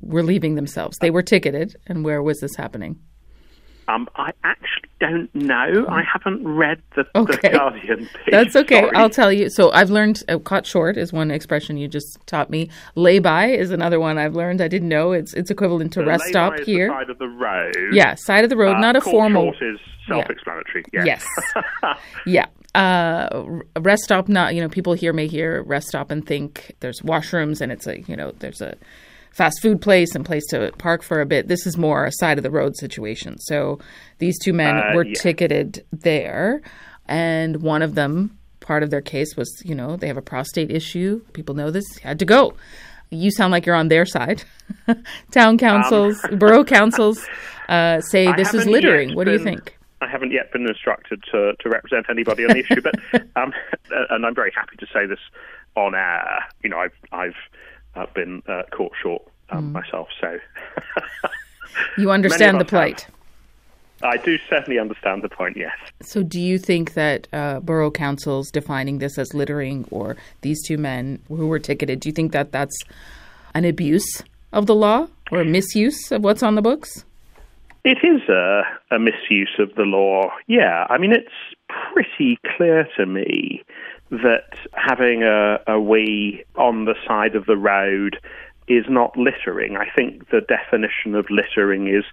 Were 0.00 0.20
relieving 0.20 0.54
themselves? 0.54 0.98
They 0.98 1.10
were 1.10 1.22
ticketed, 1.22 1.76
and 1.86 2.04
where 2.04 2.22
was 2.22 2.40
this 2.40 2.56
happening? 2.56 2.98
Um, 3.88 4.08
I 4.16 4.32
actually 4.44 4.88
don't 5.00 5.32
know. 5.34 5.86
I 5.88 6.02
haven't 6.02 6.46
read 6.46 6.82
the, 6.96 7.06
Okay. 7.14 7.36
the 7.42 7.48
Guardian 7.56 7.98
piece. 8.00 8.08
That's 8.30 8.56
okay. 8.56 8.80
sorry. 8.80 8.96
I'll 8.96 9.10
tell 9.10 9.32
you. 9.32 9.48
So 9.50 9.70
I've 9.72 9.90
learned 9.90 10.22
uh, 10.28 10.38
caught 10.38 10.66
short 10.66 10.96
is 10.96 11.12
one 11.12 11.30
expression 11.30 11.76
you 11.76 11.86
just 11.86 12.18
taught 12.26 12.50
me. 12.50 12.68
Lay 12.96 13.18
by 13.20 13.46
is 13.46 13.70
another 13.70 14.00
one 14.00 14.18
I've 14.18 14.34
learned. 14.34 14.60
I 14.60 14.68
didn't 14.68 14.88
know 14.88 15.12
it's 15.12 15.34
it's 15.34 15.50
equivalent 15.50 15.92
to 15.94 16.04
rest 16.04 16.24
stop 16.24 16.58
here. 16.60 16.88
Side 16.88 17.10
of 17.10 17.18
the 17.18 17.28
road. 17.28 17.74
Yeah, 17.92 18.14
side 18.16 18.42
of 18.44 18.50
the 18.50 18.56
road, 18.56 18.76
Uh, 18.76 18.80
not 18.80 18.96
a 18.96 19.00
formal. 19.00 19.52
short 19.52 19.62
is 19.74 19.78
self-explanatory. 20.08 20.84
Yes. 20.92 21.06
Yes. 21.06 21.64
Yeah. 22.26 22.46
Uh, 22.74 23.44
rest 23.78 24.02
stop, 24.02 24.28
not, 24.28 24.54
you 24.54 24.60
know, 24.60 24.68
people 24.68 24.92
here 24.92 25.12
may 25.14 25.26
hear 25.26 25.62
rest 25.62 25.88
stop 25.88 26.10
and 26.10 26.26
think 26.26 26.74
there's 26.80 27.00
washrooms 27.00 27.60
and 27.62 27.72
it's 27.72 27.86
a, 27.86 28.00
you 28.02 28.14
know, 28.16 28.32
there's 28.40 28.60
a 28.60 28.76
fast 29.36 29.60
food 29.60 29.82
place 29.82 30.14
and 30.14 30.24
place 30.24 30.46
to 30.46 30.72
park 30.78 31.02
for 31.02 31.20
a 31.20 31.26
bit. 31.26 31.46
This 31.46 31.66
is 31.66 31.76
more 31.76 32.06
a 32.06 32.12
side 32.12 32.38
of 32.38 32.42
the 32.42 32.50
road 32.50 32.74
situation. 32.76 33.38
So 33.38 33.78
these 34.18 34.38
two 34.38 34.54
men 34.54 34.76
Uh, 34.76 34.92
were 34.94 35.04
yeah. 35.04 35.14
ticketed 35.20 35.84
there 35.92 36.62
and 37.06 37.62
one 37.62 37.82
of 37.82 37.94
them, 37.94 38.36
part 38.60 38.82
of 38.82 38.90
their 38.90 39.02
case 39.02 39.36
was, 39.36 39.48
you 39.64 39.74
know, 39.74 39.96
they 39.96 40.08
have 40.08 40.16
a 40.16 40.22
prostate 40.22 40.70
issue. 40.70 41.20
People 41.34 41.54
know 41.54 41.70
this, 41.70 41.84
had 41.98 42.18
to 42.18 42.24
go. 42.24 42.54
You 43.10 43.30
sound 43.30 43.52
like 43.52 43.66
you're 43.66 43.76
on 43.76 43.88
their 43.88 44.06
side. 44.06 44.42
Town 45.30 45.58
councils, 45.58 46.20
borough 46.32 46.64
councils 46.64 47.24
uh, 47.68 48.00
say 48.00 48.26
Um, 48.26 48.34
I 48.34 48.36
this 48.36 48.54
is 48.54 48.66
littering. 48.66 49.14
What 49.14 49.24
do 49.24 49.32
you 49.32 49.38
think? 49.38 49.78
I 50.00 50.08
haven't 50.08 50.32
yet 50.32 50.52
been 50.52 50.66
instructed 50.66 51.22
to, 51.30 51.52
to 51.60 51.68
represent 51.68 52.06
anybody 52.10 52.44
on 52.44 52.50
the 52.52 52.60
issue, 52.60 52.80
but 52.80 52.94
um, 53.36 53.52
and 53.90 54.26
I'm 54.26 54.34
very 54.34 54.52
happy 54.54 54.76
to 54.78 54.86
say 54.92 55.06
this 55.06 55.20
on 55.74 55.94
air. 55.94 56.44
You 56.62 56.70
know, 56.70 56.78
I've 56.78 56.92
I've 57.12 57.36
uh, 57.96 58.06
been 58.14 58.42
uh, 58.48 58.62
caught 58.72 58.92
short 59.02 59.22
um, 59.50 59.72
myself, 59.72 60.08
so 60.20 60.38
You 61.98 62.10
understand 62.10 62.60
the 62.60 62.64
us 62.64 62.70
have. 63.02 63.12
I 64.02 64.18
do 64.18 64.36
certainly 64.50 64.78
understand 64.78 65.22
the 65.22 65.28
point. 65.28 65.56
Yes. 65.56 65.72
So, 66.02 66.22
do 66.22 66.38
you 66.38 66.58
think 66.58 66.94
that 66.94 67.28
uh, 67.32 67.60
borough 67.60 67.90
councils 67.90 68.50
defining 68.50 68.98
this 68.98 69.16
as 69.16 69.32
littering 69.32 69.86
or 69.90 70.16
these 70.42 70.62
two 70.66 70.76
men 70.76 71.18
who 71.28 71.46
were 71.46 71.58
ticketed, 71.58 72.00
do 72.00 72.10
you 72.10 72.12
think 72.12 72.32
that 72.32 72.52
that's 72.52 72.76
an 73.54 73.64
abuse 73.64 74.22
of 74.52 74.66
the 74.66 74.74
law 74.74 75.08
or 75.32 75.40
a 75.40 75.44
misuse 75.44 76.12
of 76.12 76.22
what's 76.22 76.42
on 76.42 76.56
the 76.56 76.62
books? 76.62 77.04
It 77.84 77.98
is 78.02 78.28
a, 78.28 78.62
a 78.90 78.98
misuse 78.98 79.54
of 79.58 79.74
the 79.76 79.84
law. 79.84 80.30
Yeah, 80.46 80.86
I 80.90 80.98
mean, 80.98 81.12
it's 81.12 81.32
pretty 81.92 82.38
clear 82.56 82.86
to 82.98 83.06
me 83.06 83.62
that 84.10 84.58
having 84.72 85.22
a, 85.22 85.58
a 85.66 85.80
wee 85.80 86.44
on 86.56 86.84
the 86.84 86.94
side 87.06 87.34
of 87.34 87.46
the 87.46 87.56
road 87.56 88.18
is 88.68 88.84
not 88.88 89.16
littering. 89.16 89.76
I 89.76 89.88
think 89.94 90.30
the 90.30 90.40
definition 90.40 91.14
of 91.14 91.26
littering 91.30 91.88
is 91.88 92.04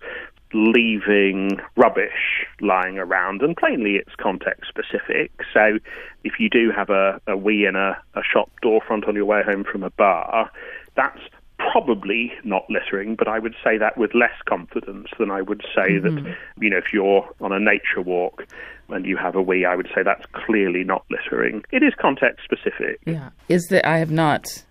leaving 0.54 1.60
rubbish 1.76 2.46
lying 2.62 3.00
around, 3.00 3.42
and 3.42 3.58
plainly 3.58 3.96
it's 3.96 4.16
context 4.20 4.70
specific. 4.70 5.32
So 5.52 5.80
if 6.24 6.34
you 6.40 6.50
do 6.50 6.72
have 6.76 6.90
a, 6.90 7.20
a 7.28 7.36
wee 7.36 7.66
in 7.66 7.76
a, 7.76 7.98
a 8.14 8.22
shop 8.24 8.52
door 8.62 8.82
front 8.86 9.08
on 9.08 9.16
your 9.16 9.26
way 9.26 9.42
home 9.44 9.64
from 9.64 9.84
a 9.84 9.90
bar, 9.92 10.52
that's 10.96 11.20
probably 11.58 12.32
not 12.44 12.66
littering, 12.70 13.16
but 13.16 13.28
I 13.28 13.40
would 13.40 13.56
say 13.64 13.78
that 13.78 13.98
with 13.98 14.14
less 14.14 14.36
confidence 14.48 15.08
than 15.18 15.32
I 15.32 15.42
would 15.42 15.62
say 15.76 15.98
that, 15.98 16.36
you 16.60 16.70
know, 16.70 16.78
if 16.78 16.94
you're 16.94 17.28
on 17.42 17.52
a 17.52 17.60
nature 17.60 18.02
walk 18.02 18.46
and 18.90 19.06
you 19.06 19.18
have 19.18 19.36
a 19.36 19.42
wee, 19.42 19.66
I 19.66 19.76
would 19.76 19.88
say 19.96 20.04
that's 20.04 20.26
clearly 20.46 20.84
not 20.84 21.06
littering. 21.10 21.64
It 21.72 21.84
is 21.84 21.94
context 22.00 22.44
specific. 22.44 23.00
Yeah. 23.06 23.30
Is 23.50 23.68
that 23.68 23.88
I 23.88 24.00
have 24.00 24.12
not 24.12 24.64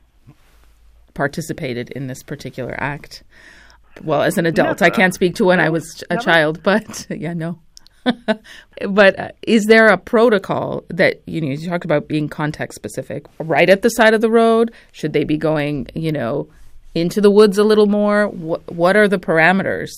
participated 1.15 1.91
in 1.91 2.07
this 2.07 2.23
particular 2.23 2.75
act. 2.79 3.23
Well, 4.03 4.23
as 4.23 4.39
an 4.39 4.47
adult, 4.47 4.81
I 4.83 4.91
can't 4.91 5.15
speak 5.15 5.35
to 5.37 5.45
when 5.45 5.61
I 5.61 5.69
was 5.69 6.03
a 6.11 6.17
child, 6.17 6.63
but 6.65 7.07
yeah, 7.11 7.35
no. 7.35 7.59
but 8.89 9.19
uh, 9.19 9.29
is 9.43 9.67
there 9.67 9.87
a 9.87 9.97
protocol 9.97 10.85
that 10.89 11.23
you 11.27 11.41
know 11.41 11.47
you 11.47 11.69
talked 11.69 11.85
about 11.85 12.09
being 12.09 12.29
context 12.29 12.75
specific 12.75 13.27
right 13.39 13.71
at 13.71 13.83
the 13.83 13.91
side 13.91 14.13
of 14.13 14.21
the 14.21 14.29
road 14.29 14.73
should 14.91 15.13
they 15.13 15.23
be 15.23 15.37
going 15.37 15.87
you 15.95 16.11
know 16.11 16.49
into 16.95 17.21
the 17.21 17.31
woods 17.31 17.59
a 17.59 17.65
little 17.65 17.87
more? 17.87 18.29
What 18.29 18.71
what 18.71 18.97
are 18.97 19.09
the 19.09 19.19
parameters 19.19 19.91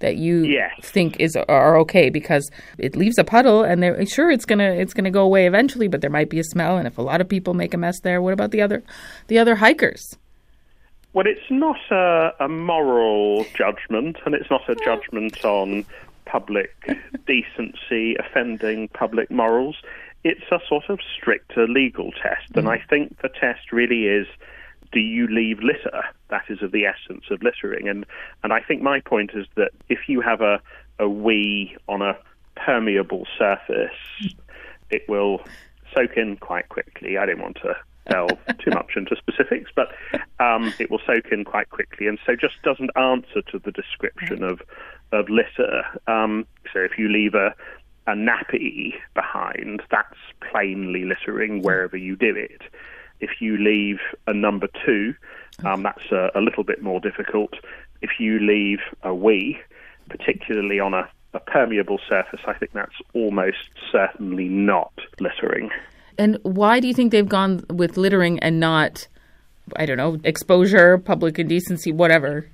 that 0.00 0.16
you 0.16 0.42
Yes. 0.42 0.72
think 0.82 1.20
is 1.20 1.36
are 1.36 1.78
okay? 1.78 2.10
Because 2.10 2.50
it 2.78 2.96
leaves 2.96 3.18
a 3.18 3.24
puddle 3.24 3.62
and 3.62 3.82
they're 3.82 4.04
sure 4.06 4.30
it's 4.30 4.44
going 4.44 4.58
to 4.58 4.72
it's 4.72 4.94
to 4.94 5.10
go 5.10 5.22
away 5.22 5.46
eventually 5.46 5.88
but 5.88 6.00
there 6.00 6.10
might 6.10 6.28
be 6.28 6.40
a 6.40 6.44
smell 6.44 6.76
and 6.76 6.86
if 6.86 6.98
a 6.98 7.02
lot 7.02 7.20
of 7.20 7.28
people 7.28 7.54
make 7.54 7.72
a 7.72 7.76
mess 7.76 8.00
there 8.00 8.20
what 8.20 8.32
about 8.32 8.50
the 8.50 8.60
other 8.60 8.82
the 9.28 9.38
other 9.38 9.56
hikers? 9.56 10.16
Well, 11.12 11.26
it's 11.26 11.50
not 11.50 11.78
a, 11.90 12.32
a 12.40 12.48
moral 12.48 13.44
judgment, 13.54 14.16
and 14.24 14.34
it's 14.34 14.50
not 14.50 14.68
a 14.68 14.74
judgment 14.74 15.44
on 15.44 15.84
public 16.24 16.70
decency 17.26 18.16
offending 18.16 18.88
public 18.88 19.30
morals. 19.30 19.76
It's 20.24 20.44
a 20.50 20.58
sort 20.68 20.88
of 20.88 21.00
stricter 21.16 21.66
legal 21.66 22.12
test, 22.12 22.50
and 22.54 22.64
hmm. 22.64 22.70
I 22.70 22.78
think 22.88 23.20
the 23.20 23.28
test 23.28 23.72
really 23.72 24.06
is 24.06 24.26
do 24.92 25.00
you 25.00 25.26
leave 25.26 25.60
litter? 25.60 26.02
That 26.28 26.44
is 26.48 26.62
of 26.62 26.72
the 26.72 26.84
essence 26.84 27.24
of 27.30 27.42
littering. 27.42 27.88
And, 27.88 28.04
and 28.42 28.52
I 28.52 28.60
think 28.60 28.82
my 28.82 29.00
point 29.00 29.32
is 29.34 29.46
that 29.56 29.70
if 29.88 30.08
you 30.08 30.20
have 30.20 30.40
a, 30.40 30.60
a 30.98 31.08
wee 31.08 31.76
on 31.88 32.02
a 32.02 32.16
permeable 32.54 33.26
surface, 33.38 33.90
it 34.90 35.08
will 35.08 35.40
soak 35.94 36.16
in 36.16 36.36
quite 36.36 36.68
quickly. 36.68 37.18
I 37.18 37.26
don't 37.26 37.40
want 37.40 37.56
to 37.62 37.74
delve 38.08 38.38
too 38.58 38.70
much 38.70 38.92
into 38.96 39.16
specifics, 39.16 39.70
but 39.74 39.88
um, 40.40 40.72
it 40.78 40.90
will 40.90 41.00
soak 41.06 41.32
in 41.32 41.44
quite 41.44 41.70
quickly, 41.70 42.06
and 42.06 42.18
so 42.26 42.34
just 42.36 42.60
doesn't 42.62 42.90
answer 42.96 43.42
to 43.50 43.58
the 43.58 43.72
description 43.72 44.42
of 44.42 44.60
of 45.12 45.28
litter. 45.28 45.82
Um, 46.06 46.46
so 46.72 46.80
if 46.80 46.98
you 46.98 47.08
leave 47.08 47.34
a 47.34 47.54
a 48.06 48.12
nappy 48.14 48.94
behind, 49.14 49.82
that's 49.90 50.18
plainly 50.50 51.04
littering 51.04 51.62
wherever 51.62 51.96
you 51.96 52.16
do 52.16 52.34
it. 52.34 52.62
If 53.22 53.40
you 53.40 53.56
leave 53.56 53.98
a 54.26 54.34
number 54.34 54.68
two, 54.84 55.14
um, 55.64 55.82
that's 55.82 56.10
a, 56.12 56.30
a 56.34 56.40
little 56.40 56.64
bit 56.64 56.82
more 56.82 57.00
difficult. 57.00 57.54
If 58.02 58.10
you 58.18 58.38
leave 58.40 58.80
a 59.02 59.14
wee, 59.14 59.58
particularly 60.10 60.78
on 60.80 60.92
a, 60.92 61.08
a 61.32 61.40
permeable 61.40 61.98
surface, 62.08 62.40
I 62.46 62.52
think 62.52 62.72
that's 62.72 62.98
almost 63.14 63.70
certainly 63.90 64.48
not 64.48 64.92
littering. 65.20 65.70
and 66.18 66.38
why 66.42 66.78
do 66.80 66.86
you 66.88 66.94
think 66.94 67.10
they've 67.12 67.28
gone 67.40 67.64
with 67.70 67.96
littering 67.96 68.38
and 68.40 68.60
not 68.60 69.08
i 69.76 69.86
don't 69.86 69.96
know 69.96 70.18
exposure 70.24 70.98
public 70.98 71.38
indecency 71.38 71.90
whatever 71.90 72.46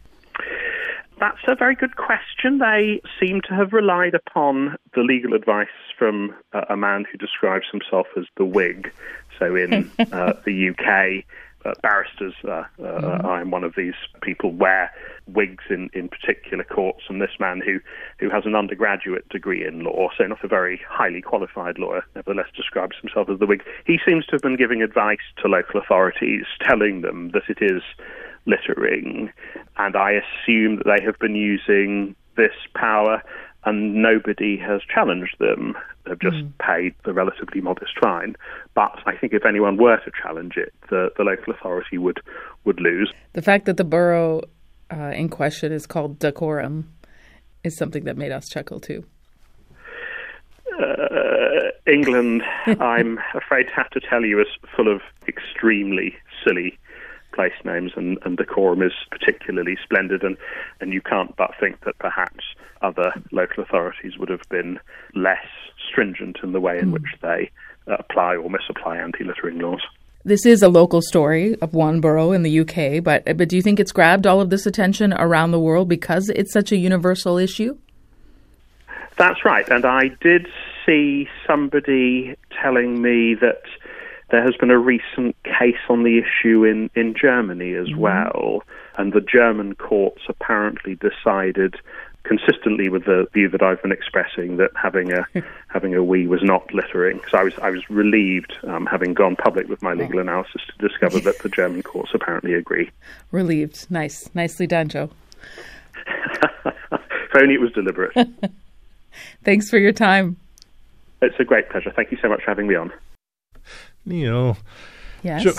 That's 1.21 1.39
a 1.49 1.55
very 1.55 1.75
good 1.75 1.97
question. 1.97 2.59
They 2.59 3.01
seem 3.21 3.41
to 3.49 3.55
have 3.55 3.73
relied 3.73 4.15
upon 4.15 4.77
the 4.95 5.03
legal 5.03 5.35
advice 5.35 5.67
from 5.99 6.35
uh, 6.53 6.65
a 6.71 6.77
man 6.77 7.05
who 7.11 7.19
describes 7.19 7.67
himself 7.73 8.07
as 8.17 8.25
the 8.37 8.45
Wig. 8.45 8.93
So 9.39 9.57
in 9.57 9.91
uh, 10.13 10.35
the 10.45 10.71
UK, 10.71 11.25
uh, 11.65 11.75
barristers, 11.83 12.35
uh, 12.45 12.65
uh, 12.83 13.21
I'm 13.25 13.51
one 13.51 13.65
of 13.65 13.75
these 13.77 13.95
people, 14.23 14.53
wear 14.53 14.93
wigs 15.27 15.65
in, 15.71 15.91
in 15.93 16.09
particular 16.09 16.63
courts. 16.63 17.03
And 17.09 17.21
this 17.21 17.37
man, 17.41 17.61
who, 17.65 17.81
who 18.19 18.31
has 18.31 18.45
an 18.47 18.55
undergraduate 18.55 19.29
degree 19.29 19.67
in 19.67 19.83
law, 19.83 20.09
so 20.17 20.25
not 20.25 20.45
a 20.45 20.49
very 20.49 20.81
highly 20.89 21.21
qualified 21.21 21.79
lawyer, 21.79 22.05
nevertheless 22.15 22.49
describes 22.57 22.97
himself 23.01 23.29
as 23.29 23.39
the 23.41 23.47
Wig, 23.47 23.63
he 23.87 23.99
seems 24.07 24.25
to 24.27 24.33
have 24.33 24.43
been 24.43 24.57
giving 24.57 24.83
advice 24.83 25.19
to 25.43 25.49
local 25.49 25.81
authorities, 25.81 26.45
telling 26.63 27.01
them 27.01 27.31
that 27.33 27.43
it 27.49 27.59
is 27.61 27.83
littering. 28.49 29.31
And 29.77 29.97
I 29.97 30.13
assume 30.13 30.77
that 30.77 30.87
they 30.87 31.05
have 31.05 31.19
been 31.19 31.37
using 31.37 32.17
this 32.37 32.55
power 32.75 33.23
and 33.65 33.97
nobody 33.97 34.57
has 34.57 34.81
challenged 34.93 35.37
them. 35.39 35.77
They've 36.07 36.19
just 36.19 36.43
paid 36.59 36.95
the 37.05 37.13
relatively 37.13 37.61
modest 37.61 37.93
fine. 38.01 38.35
But 38.75 38.99
I 39.05 39.15
think 39.17 39.33
if 39.33 39.45
anyone 39.45 39.77
were 39.77 39.99
to 39.99 40.11
challenge 40.23 40.57
it, 40.57 40.73
the, 40.89 41.11
the 41.17 41.25
local 41.25 41.53
authority 41.53 41.99
would, 41.99 42.21
would 42.65 42.81
lose. 42.81 43.13
the 43.35 43.43
fact 43.43 43.67
that 43.67 43.77
the 43.77 43.85
borough 43.85 44.43
uh, 44.91 45.13
in 45.15 45.29
question 45.29 45.71
is 45.73 45.87
called 45.87 46.19
Dacorum 46.19 46.85
is 47.63 47.77
something 47.77 48.05
that 48.05 48.17
made 48.17 48.33
us 48.33 48.49
chuckle 48.49 48.81
too 48.81 49.05
Uh, 50.81 51.71
England, 51.87 52.43
I'm 52.67 53.19
afraid 53.35 53.65
to 53.65 53.75
have 53.75 53.91
to 53.91 54.01
tell 54.01 54.25
you, 54.25 54.41
is 54.41 54.47
full 54.75 54.89
of 54.89 55.03
extremely 55.27 56.17
silly 56.45 56.79
place 57.39 57.53
names, 57.65 57.93
and, 57.95 58.19
and 58.25 58.37
Dacorum 58.37 58.85
is 58.85 58.93
particularly 59.13 59.77
splendid. 59.85 60.25
And, 60.25 60.37
and 60.81 60.93
you 60.93 61.01
can't 61.01 61.37
but 61.37 61.53
think 61.61 61.85
that 61.85 61.97
perhaps 62.01 62.43
other 62.83 63.13
local 63.31 63.63
authorities 63.63 64.19
would 64.19 64.29
have 64.29 64.43
been 64.49 64.81
less 65.15 65.47
stringent 65.89 66.39
in 66.43 66.51
the 66.51 66.59
way 66.59 66.81
in 66.81 66.91
which 66.91 67.07
they 67.23 67.49
uh, 67.87 67.95
apply 68.01 68.35
or 68.35 68.51
misapply 68.51 68.97
anti 68.97 69.23
littering 69.23 69.61
laws. 69.61 69.81
this 70.25 70.45
is 70.45 70.63
a 70.63 70.69
local 70.69 71.01
story 71.01 71.55
of 71.63 71.75
one 71.75 72.01
borough 72.01 72.33
in 72.33 72.43
the 72.43 72.61
UK 72.61 73.03
but 73.03 73.25
but 73.37 73.49
do 73.49 73.57
you 73.57 73.63
think 73.63 73.81
it's 73.81 73.93
grabbed 73.93 74.27
all 74.27 74.41
of 74.41 74.51
this 74.51 74.67
attention 74.67 75.13
around 75.15 75.51
the 75.53 75.59
world 75.59 75.89
because 75.89 76.29
it's 76.31 76.53
such 76.53 76.71
a 76.73 76.77
universal 76.77 77.39
issue 77.39 77.77
That's 79.19 79.45
right. 79.45 79.69
And 79.69 79.85
I 79.85 80.11
did 80.21 80.47
see 80.87 81.29
somebody 81.47 82.37
telling 82.63 83.03
me 83.03 83.35
that 83.35 83.63
there 84.31 84.43
has 84.43 84.55
been 84.57 84.71
a 84.71 84.79
recent 84.79 85.37
case 85.45 85.81
on 85.89 86.03
the 86.03 86.19
issue 86.19 86.65
in, 86.65 86.91
in 86.95 87.15
Germany 87.15 87.75
as 87.75 87.95
well. 87.95 88.63
And 88.97 89.13
the 89.13 89.21
German 89.21 89.75
courts 89.77 90.23
apparently 90.29 90.97
decided 90.97 91.77
consistently 92.25 92.91
with 92.91 93.07
the 93.07 93.27
view 93.33 93.49
that 93.49 93.63
I've 93.63 93.81
been 93.81 93.93
expressing 93.93 94.59
that 94.59 94.71
having 94.81 95.13
a 95.13 95.25
having 95.69 95.95
a 95.95 96.05
wee 96.05 96.27
was 96.27 96.43
not 96.43 96.73
littering. 96.75 97.21
So 97.31 97.39
I 97.39 97.43
was 97.45 97.55
I 97.63 97.71
was 97.71 97.89
relieved, 97.89 98.53
um, 98.65 98.87
having 98.87 99.15
gone 99.15 99.37
public 99.37 99.69
with 99.69 99.83
my 99.83 99.95
legal 99.95 100.19
analysis, 100.19 100.63
to 100.67 100.89
discover 100.89 101.21
that 101.21 101.39
the 101.39 101.49
German 101.49 101.83
courts 101.83 102.11
apparently 102.15 102.55
agree. 102.55 102.91
Relieved. 103.31 103.91
Nice, 103.91 104.29
nicely 104.35 104.67
done, 104.67 104.89
Joe. 104.89 105.11
if 106.67 107.37
only 107.37 107.55
it 107.55 107.61
was 107.61 107.73
deliberate. 107.73 108.15
Thanks 109.43 109.71
for 109.71 109.79
your 109.79 109.93
time. 109.93 110.37
It's 111.23 111.39
a 111.41 111.45
great 111.45 111.69
pleasure. 111.71 111.93
Thank 111.95 112.13
you 112.13 112.19
so 112.21 112.29
much 112.29 112.43
for 112.45 112.51
having 112.51 112.69
me 112.69 112.75
on. 112.75 112.93
Nil. 114.09 114.57
Yes. 115.23 115.43
Joe, 115.43 115.53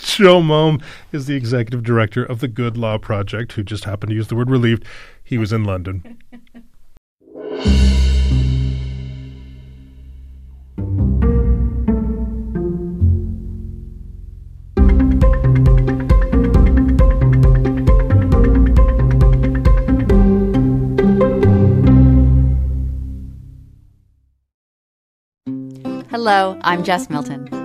Joe 0.00 0.42
Maugham 0.42 0.80
is 1.12 1.26
the 1.26 1.34
executive 1.36 1.82
director 1.82 2.24
of 2.24 2.40
the 2.40 2.48
Good 2.48 2.76
Law 2.76 2.98
Project, 2.98 3.52
who 3.52 3.62
just 3.62 3.84
happened 3.84 4.10
to 4.10 4.16
use 4.16 4.28
the 4.28 4.36
word 4.36 4.50
relieved. 4.50 4.84
He 5.22 5.38
was 5.38 5.52
in 5.52 5.64
London. 5.64 6.18
Hello, 26.10 26.58
I'm 26.62 26.84
Jess 26.84 27.10
Milton. 27.10 27.63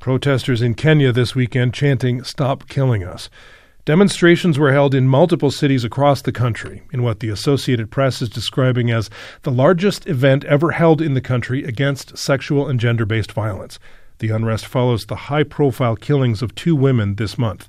Protesters 0.00 0.62
in 0.62 0.72
Kenya 0.72 1.12
this 1.12 1.34
weekend 1.34 1.74
chanting, 1.74 2.24
Stop 2.24 2.70
Killing 2.70 3.04
Us. 3.04 3.28
Demonstrations 3.84 4.58
were 4.58 4.72
held 4.72 4.94
in 4.94 5.06
multiple 5.06 5.50
cities 5.50 5.84
across 5.84 6.22
the 6.22 6.32
country 6.32 6.80
in 6.90 7.02
what 7.02 7.20
the 7.20 7.28
Associated 7.28 7.90
Press 7.90 8.22
is 8.22 8.30
describing 8.30 8.90
as 8.90 9.10
the 9.42 9.50
largest 9.50 10.06
event 10.06 10.42
ever 10.46 10.70
held 10.70 11.02
in 11.02 11.12
the 11.12 11.20
country 11.20 11.64
against 11.64 12.16
sexual 12.16 12.66
and 12.66 12.80
gender 12.80 13.04
based 13.04 13.32
violence. 13.32 13.78
The 14.20 14.30
unrest 14.30 14.64
follows 14.64 15.04
the 15.04 15.16
high 15.16 15.44
profile 15.44 15.96
killings 15.96 16.40
of 16.40 16.54
two 16.54 16.74
women 16.74 17.16
this 17.16 17.36
month. 17.36 17.68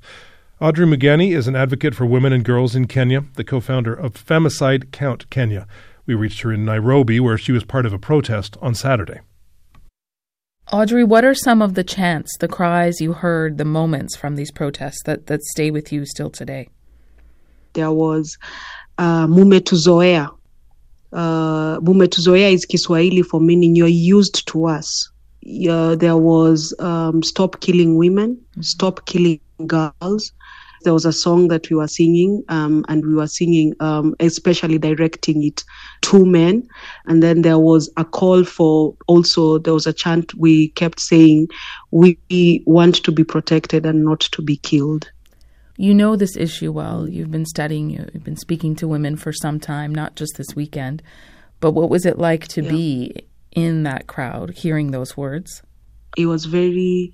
Audrey 0.58 0.86
Mugeni 0.86 1.36
is 1.36 1.48
an 1.48 1.56
advocate 1.56 1.94
for 1.94 2.06
women 2.06 2.32
and 2.32 2.46
girls 2.46 2.74
in 2.74 2.86
Kenya, 2.86 3.24
the 3.34 3.44
co 3.44 3.60
founder 3.60 3.92
of 3.92 4.14
Femicide 4.14 4.90
Count 4.90 5.28
Kenya. 5.28 5.66
We 6.06 6.14
reached 6.14 6.40
her 6.40 6.52
in 6.52 6.64
Nairobi, 6.64 7.20
where 7.20 7.36
she 7.36 7.52
was 7.52 7.64
part 7.64 7.84
of 7.84 7.92
a 7.92 7.98
protest 7.98 8.56
on 8.62 8.74
Saturday. 8.74 9.20
Audrey, 10.70 11.04
what 11.04 11.24
are 11.24 11.34
some 11.34 11.60
of 11.60 11.74
the 11.74 11.84
chants, 11.84 12.36
the 12.38 12.48
cries 12.48 13.00
you 13.00 13.12
heard, 13.12 13.58
the 13.58 13.64
moments 13.64 14.16
from 14.16 14.36
these 14.36 14.50
protests 14.50 15.02
that, 15.04 15.26
that 15.26 15.42
stay 15.42 15.70
with 15.70 15.92
you 15.92 16.06
still 16.06 16.30
today? 16.30 16.68
There 17.72 17.90
was 17.90 18.38
uh, 18.98 19.26
mume 19.26 19.60
tuzoea. 19.60 20.30
Uh, 21.12 21.78
mume 21.80 22.06
tuzoea 22.06 22.52
is 22.52 22.64
Kiswahili 22.64 23.22
for 23.22 23.40
meaning 23.40 23.74
you're 23.74 23.88
used 23.88 24.46
to 24.48 24.66
us. 24.66 25.10
Uh, 25.68 25.96
there 25.96 26.16
was 26.16 26.74
um, 26.78 27.22
stop 27.22 27.60
killing 27.60 27.96
women, 27.96 28.36
mm-hmm. 28.36 28.62
stop 28.62 29.04
killing 29.06 29.40
girls, 29.66 30.32
there 30.82 30.92
was 30.92 31.04
a 31.04 31.12
song 31.12 31.48
that 31.48 31.68
we 31.70 31.76
were 31.76 31.88
singing, 31.88 32.42
um, 32.48 32.84
and 32.88 33.04
we 33.04 33.14
were 33.14 33.26
singing, 33.26 33.74
um, 33.80 34.14
especially 34.20 34.78
directing 34.78 35.42
it 35.44 35.64
to 36.02 36.24
men. 36.24 36.68
And 37.06 37.22
then 37.22 37.42
there 37.42 37.58
was 37.58 37.90
a 37.96 38.04
call 38.04 38.44
for 38.44 38.94
also, 39.06 39.58
there 39.58 39.74
was 39.74 39.86
a 39.86 39.92
chant 39.92 40.34
we 40.34 40.68
kept 40.70 41.00
saying, 41.00 41.48
we 41.90 42.18
want 42.66 42.96
to 43.04 43.12
be 43.12 43.24
protected 43.24 43.86
and 43.86 44.04
not 44.04 44.20
to 44.20 44.42
be 44.42 44.56
killed. 44.56 45.10
You 45.76 45.94
know 45.94 46.16
this 46.16 46.36
issue 46.36 46.70
well. 46.70 47.08
You've 47.08 47.30
been 47.30 47.46
studying, 47.46 47.90
you've 47.90 48.24
been 48.24 48.36
speaking 48.36 48.76
to 48.76 48.88
women 48.88 49.16
for 49.16 49.32
some 49.32 49.58
time, 49.58 49.94
not 49.94 50.16
just 50.16 50.36
this 50.36 50.54
weekend. 50.54 51.02
But 51.60 51.72
what 51.72 51.90
was 51.90 52.04
it 52.04 52.18
like 52.18 52.46
to 52.48 52.62
yeah. 52.62 52.70
be 52.70 53.26
in 53.52 53.84
that 53.84 54.06
crowd, 54.06 54.50
hearing 54.50 54.90
those 54.90 55.16
words? 55.16 55.62
It 56.16 56.26
was 56.26 56.44
very, 56.44 57.10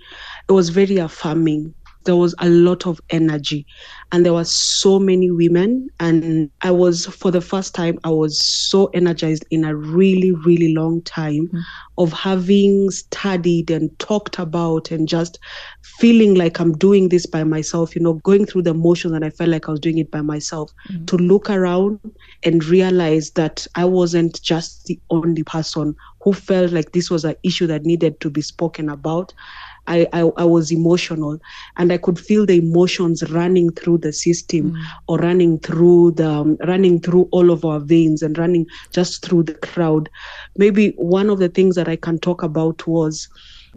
it 0.49 0.53
was 0.53 0.71
very 0.71 0.97
affirming 0.97 1.73
there 2.05 2.17
was 2.17 2.35
a 2.39 2.49
lot 2.49 2.87
of 2.87 3.01
energy 3.11 3.67
and 4.13 4.25
there 4.25 4.33
were 4.33 4.45
so 4.45 4.99
many 4.99 5.31
women 5.31 5.89
and 6.01 6.51
i 6.63 6.71
was 6.71 7.07
for 7.07 7.31
the 7.31 7.41
first 7.41 7.75
time 7.75 7.99
i 8.05 8.09
was 8.09 8.41
so 8.71 8.87
energized 8.87 9.45
in 9.51 9.65
a 9.65 9.75
really 9.75 10.33
really 10.33 10.75
long 10.75 11.03
time 11.03 11.49
mm. 11.49 11.61
of 11.99 12.13
having 12.13 12.91
studied 12.91 13.71
and 13.71 13.97
talked 13.99 14.39
about 14.39 14.91
and 14.91 15.09
just 15.09 15.39
feeling 15.83 16.35
like 16.35 16.61
i'm 16.61 16.73
doing 16.79 17.09
this 17.09 17.27
by 17.27 17.45
myself 17.45 17.95
you 17.95 18.03
know 18.03 18.15
going 18.15 18.47
through 18.47 18.63
the 18.63 18.75
motions 18.75 19.13
and 19.13 19.25
i 19.25 19.31
felt 19.31 19.51
like 19.51 19.69
i 19.69 19.71
was 19.71 19.81
doing 19.81 19.99
it 19.99 20.11
by 20.11 20.21
myself 20.21 20.73
mm. 20.89 21.07
to 21.07 21.17
look 21.17 21.51
around 21.51 21.99
and 22.45 22.65
realize 22.65 23.31
that 23.33 23.67
i 23.75 23.85
wasn't 23.85 24.41
just 24.43 24.85
the 24.87 24.99
only 25.11 25.43
person 25.43 25.95
who 26.23 26.33
felt 26.33 26.73
like 26.73 26.93
this 26.93 27.11
was 27.11 27.25
an 27.25 27.35
issue 27.43 27.67
that 27.67 27.85
needed 27.85 28.19
to 28.21 28.31
be 28.31 28.43
spoken 28.43 28.89
about 28.89 29.33
I, 29.89 30.07
I, 30.13 30.21
I, 30.37 30.45
was 30.45 30.71
emotional 30.71 31.41
and 31.79 31.93
I 31.93 31.97
could 31.97 32.19
feel 32.19 32.45
the 32.45 32.59
emotions 32.59 33.29
running 33.31 33.73
through 33.73 33.99
the 33.99 34.13
system 34.13 34.73
mm. 34.73 34.85
or 35.09 35.19
running 35.19 35.59
through 35.59 36.13
the 36.13 36.29
um, 36.29 36.57
running 36.67 37.01
through 37.01 37.29
all 37.33 37.51
of 37.51 37.65
our 37.65 37.81
veins 37.81 38.23
and 38.23 38.37
running 38.37 38.67
just 38.93 39.25
through 39.25 39.45
the 39.45 39.55
crowd. 39.55 40.09
Maybe 40.57 40.91
one 40.91 41.31
of 41.31 41.39
the 41.39 41.49
things 41.49 41.75
that 41.77 41.89
I 41.89 41.97
can 41.97 42.19
talk 42.19 42.43
about 42.43 42.87
was 42.87 43.29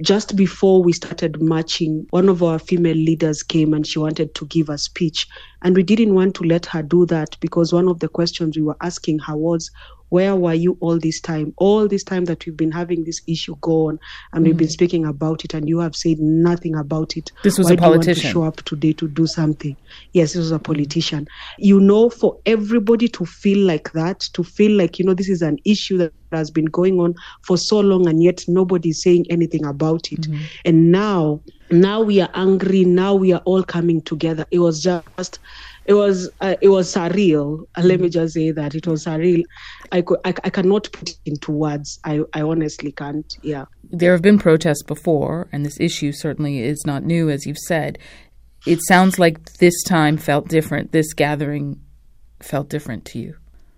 just 0.02 0.36
before 0.36 0.84
we 0.84 0.94
started 0.94 1.42
marching, 1.42 2.08
one 2.10 2.30
of 2.30 2.42
our 2.42 2.60
female 2.60 2.96
leaders 2.96 3.44
came 3.44 3.74
and 3.74 3.86
she 3.86 4.00
wanted 4.00 4.34
to 4.36 4.46
give 4.48 4.70
a 4.70 4.78
speech. 4.78 5.28
And 5.62 5.76
we 5.76 5.84
didn't 5.84 6.16
want 6.16 6.36
to 6.36 6.44
let 6.44 6.66
her 6.68 6.82
do 6.82 7.06
that 7.08 7.38
because 7.40 7.74
one 7.74 7.88
of 7.88 8.00
the 8.00 8.08
questions 8.08 8.56
we 8.56 8.64
were 8.64 8.78
asking 8.82 9.20
her 9.20 9.36
was, 9.36 9.70
where 10.12 10.36
were 10.36 10.54
you 10.54 10.78
all 10.82 11.00
this 11.00 11.22
time? 11.22 11.54
All 11.56 11.88
this 11.88 12.04
time 12.04 12.26
that 12.26 12.46
we've 12.46 12.56
been 12.56 12.72
having 12.72 13.06
this 13.06 13.22
issue 13.28 13.56
go 13.62 13.88
on 13.88 13.98
and 14.34 14.44
mm. 14.44 14.50
we've 14.50 14.58
been 14.58 14.68
mm. 14.68 14.72
speaking 14.72 15.06
about 15.06 15.46
it 15.46 15.54
and 15.54 15.70
you 15.70 15.80
have 15.80 15.96
said 15.96 16.20
nothing 16.20 16.76
about 16.76 17.16
it. 17.16 17.32
This 17.44 17.58
was 17.58 17.68
Why 17.68 17.76
a 17.76 17.78
politician. 17.78 18.30
show 18.30 18.44
up 18.44 18.58
today 18.58 18.92
to 18.94 19.08
do 19.08 19.26
something. 19.26 19.76
Yes, 20.12 20.34
this 20.34 20.40
was 20.40 20.52
a 20.52 20.60
politician. 20.60 21.30
You 21.58 21.80
know, 21.80 22.10
for 22.10 22.38
everybody 22.46 23.08
to 23.08 23.26
feel 23.26 23.66
like 23.66 23.94
that, 23.94 24.20
to 24.34 24.44
feel 24.44 24.78
like, 24.78 25.00
you 25.00 25.06
know, 25.06 25.14
this 25.14 25.30
is 25.30 25.42
an 25.42 25.60
issue 25.64 25.98
that 26.00 26.12
has 26.34 26.52
been 26.52 26.66
going 26.66 27.00
on 27.00 27.16
for 27.44 27.58
so 27.58 27.80
long 27.80 28.06
and 28.06 28.22
yet 28.22 28.44
nobody 28.50 28.90
is 28.90 29.02
saying 29.02 29.26
anything 29.30 29.64
about 29.64 30.12
it. 30.12 30.22
Mm-hmm. 30.22 30.44
And 30.66 30.92
now, 30.92 31.40
now 31.70 32.02
we 32.02 32.20
are 32.20 32.30
angry. 32.34 32.84
Now 32.84 33.16
we 33.16 33.32
are 33.32 33.42
all 33.46 33.64
coming 33.64 34.02
together. 34.02 34.46
It 34.52 34.60
was 34.60 34.84
just 34.84 35.40
it 35.92 35.96
was 35.96 36.30
uh, 36.40 36.56
it 36.62 36.70
was 36.70 36.94
surreal. 36.96 37.68
Uh, 37.76 37.82
let 37.82 38.00
me 38.00 38.08
mm. 38.08 38.14
just 38.14 38.34
say 38.34 38.52
that 38.52 38.76
it 38.76 38.88
was 38.88 39.04
surreal. 39.04 39.44
I, 39.92 40.02
could, 40.02 40.20
I, 40.24 40.30
I 40.46 40.50
cannot 40.50 40.90
put 40.94 41.10
it 41.10 41.20
into 41.26 41.52
words. 41.52 42.00
I, 42.06 42.22
I 42.34 42.42
honestly 42.44 42.94
can't. 42.94 43.38
Yeah. 43.42 43.66
There 43.84 44.14
have 44.14 44.22
been 44.22 44.40
protests 44.40 44.84
before, 44.84 45.50
and 45.52 45.66
this 45.66 45.78
issue 45.82 46.14
certainly 46.14 46.60
is 46.60 46.86
not 46.86 47.04
new, 47.04 47.30
as 47.30 47.46
you've 47.46 47.66
said. 47.68 48.00
It 48.66 48.80
sounds 48.88 49.20
like 49.20 49.54
this 49.56 49.84
time 49.84 50.16
felt 50.16 50.48
different. 50.48 50.94
This 50.94 51.12
gathering 51.14 51.82
felt 52.40 52.70
different 52.70 53.04
to 53.08 53.20
you. 53.20 53.36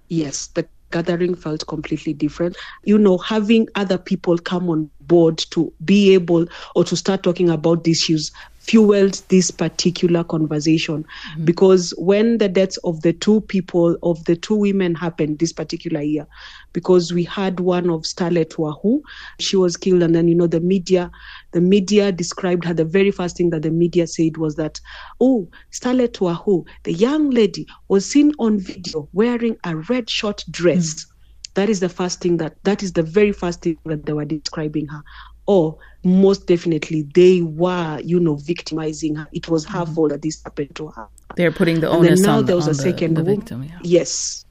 Yes, 0.09 0.47
the 0.47 0.67
gathering 0.91 1.33
felt 1.33 1.65
completely 1.65 2.13
different. 2.13 2.55
You 2.83 2.99
know, 2.99 3.17
having 3.17 3.67
other 3.73 3.97
people 3.97 4.37
come 4.37 4.69
on 4.69 4.91
board 5.01 5.39
to 5.49 5.73
be 5.83 6.13
able 6.13 6.45
or 6.75 6.83
to 6.83 6.95
start 6.95 7.23
talking 7.23 7.49
about 7.49 7.83
these 7.83 8.03
issues 8.03 8.31
fueled 8.63 9.21
this 9.27 9.51
particular 9.51 10.23
conversation 10.23 11.03
mm-hmm. 11.03 11.45
because 11.45 11.93
when 11.97 12.37
the 12.37 12.47
deaths 12.47 12.77
of 12.85 13.01
the 13.01 13.11
two 13.11 13.41
people 13.41 13.97
of 14.03 14.23
the 14.23 14.37
two 14.37 14.55
women 14.55 14.95
happened 14.95 15.37
this 15.39 15.51
particular 15.51 16.01
year 16.01 16.25
because 16.71 17.11
we 17.11 17.25
had 17.25 17.59
one 17.59 17.89
of 17.89 18.03
Starlet 18.03 18.55
Wahu 18.55 19.01
she 19.39 19.57
was 19.57 19.75
killed 19.75 20.01
and 20.01 20.15
then 20.15 20.29
you 20.29 20.35
know 20.35 20.47
the 20.47 20.61
media 20.61 21.11
the 21.51 21.59
media 21.59 22.11
described 22.11 22.63
her 22.63 22.73
the 22.73 22.85
very 22.85 23.11
first 23.11 23.35
thing 23.35 23.49
that 23.49 23.63
the 23.63 23.71
media 23.71 24.07
said 24.07 24.37
was 24.37 24.55
that 24.55 24.79
oh 25.19 25.49
Starlet 25.71 26.19
Wahu 26.19 26.65
the 26.83 26.93
young 26.93 27.31
lady 27.31 27.67
was 27.89 28.09
seen 28.09 28.31
on 28.39 28.59
video 28.59 29.09
wearing 29.11 29.57
a 29.65 29.75
red 29.75 30.09
short 30.09 30.41
dress 30.49 30.93
mm-hmm. 30.93 31.09
That 31.55 31.69
is 31.69 31.79
the 31.79 31.89
first 31.89 32.19
thing 32.19 32.37
that 32.37 32.55
that 32.63 32.81
is 32.81 32.93
the 32.93 33.03
very 33.03 33.31
first 33.31 33.61
thing 33.61 33.77
that 33.85 34.07
they 34.07 34.13
were 34.13 34.25
describing 34.25 34.87
her. 34.87 35.03
oh, 35.47 35.77
most 36.03 36.47
definitely 36.47 37.03
they 37.13 37.41
were, 37.41 37.99
you 38.03 38.19
know, 38.19 38.35
victimizing 38.35 39.15
her. 39.15 39.27
It 39.31 39.47
was 39.49 39.65
her 39.65 39.85
Mhm. 39.85 39.95
fault 39.95 40.09
that 40.11 40.21
this 40.21 40.41
happened 40.43 40.75
to 40.75 40.87
her. 40.87 41.07
They're 41.35 41.51
putting 41.51 41.79
the 41.79 41.89
onus 41.89 42.09
And 42.09 42.17
then 42.19 42.25
now 42.25 42.37
on, 42.39 42.45
there 42.45 42.55
was 42.55 42.67
a 42.67 42.71
the, 42.71 42.75
second 42.75 43.15
the 43.15 43.23
victim. 43.23 43.63
Yeah. 43.63 43.79
Yes. 43.83 44.45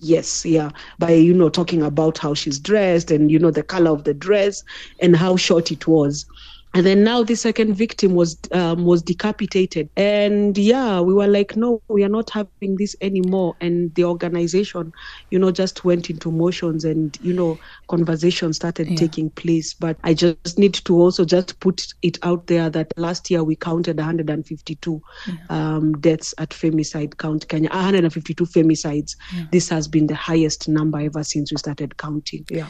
Yes, 0.00 0.44
yeah. 0.44 0.70
By, 1.00 1.10
you 1.14 1.34
know, 1.34 1.48
talking 1.48 1.82
about 1.82 2.18
how 2.18 2.32
she's 2.34 2.60
dressed 2.60 3.10
and, 3.10 3.32
you 3.32 3.38
know, 3.38 3.50
the 3.50 3.64
color 3.64 3.90
of 3.90 4.04
the 4.04 4.14
dress 4.14 4.62
and 5.00 5.16
how 5.16 5.36
short 5.36 5.72
it 5.72 5.88
was. 5.88 6.24
And 6.74 6.84
then 6.84 7.02
now 7.02 7.22
the 7.22 7.34
second 7.34 7.74
victim 7.74 8.14
was 8.14 8.38
um, 8.52 8.84
was 8.84 9.02
decapitated, 9.02 9.88
and 9.96 10.56
yeah, 10.56 11.00
we 11.00 11.14
were 11.14 11.26
like, 11.26 11.56
no, 11.56 11.82
we 11.88 12.04
are 12.04 12.08
not 12.10 12.28
having 12.30 12.76
this 12.76 12.94
anymore. 13.00 13.56
And 13.60 13.94
the 13.94 14.04
organization, 14.04 14.92
you 15.30 15.38
know, 15.38 15.50
just 15.50 15.84
went 15.84 16.10
into 16.10 16.30
motions, 16.30 16.84
and 16.84 17.16
you 17.20 17.32
know, 17.32 17.58
conversations 17.88 18.56
started 18.56 18.88
Yeah. 18.90 18.96
taking 18.96 19.30
place. 19.30 19.74
But 19.74 19.96
I 20.04 20.12
just 20.14 20.58
need 20.58 20.74
to 20.74 20.94
also 21.00 21.24
just 21.24 21.58
put 21.60 21.82
it 22.02 22.18
out 22.22 22.46
there 22.48 22.68
that 22.70 22.92
last 22.96 23.30
year 23.30 23.42
we 23.42 23.56
counted 23.56 23.96
152 23.96 25.00
um, 25.48 25.92
deaths 26.00 26.34
at 26.38 26.50
femicide 26.50 27.16
count 27.16 27.48
Kenya, 27.48 27.70
152 27.70 28.44
femicides. 28.44 29.16
This 29.52 29.68
has 29.70 29.88
been 29.88 30.06
the 30.06 30.14
highest 30.14 30.68
number 30.68 31.00
ever 31.00 31.24
since 31.24 31.50
we 31.50 31.56
started 31.56 31.96
counting. 31.96 32.44
Yeah. 32.50 32.68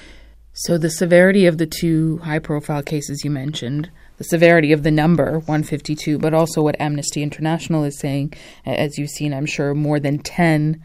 So 0.63 0.77
the 0.77 0.91
severity 0.91 1.47
of 1.47 1.59
the 1.59 1.69
two 1.69 2.19
high-profile 2.19 2.83
cases 2.83 3.23
you 3.23 3.31
mentioned, 3.31 3.93
the 4.17 4.25
severity 4.25 4.73
of 4.73 4.83
the 4.83 4.91
number 4.91 5.39
152, 5.39 6.19
but 6.19 6.35
also 6.35 6.63
what 6.63 6.75
Amnesty 6.81 7.23
International 7.23 7.85
is 7.85 7.97
saying, 7.97 8.33
as 8.67 8.99
you've 8.99 9.11
seen, 9.11 9.33
I'm 9.33 9.47
sure 9.47 9.73
more 9.73 10.01
than 10.01 10.19
10 10.19 10.83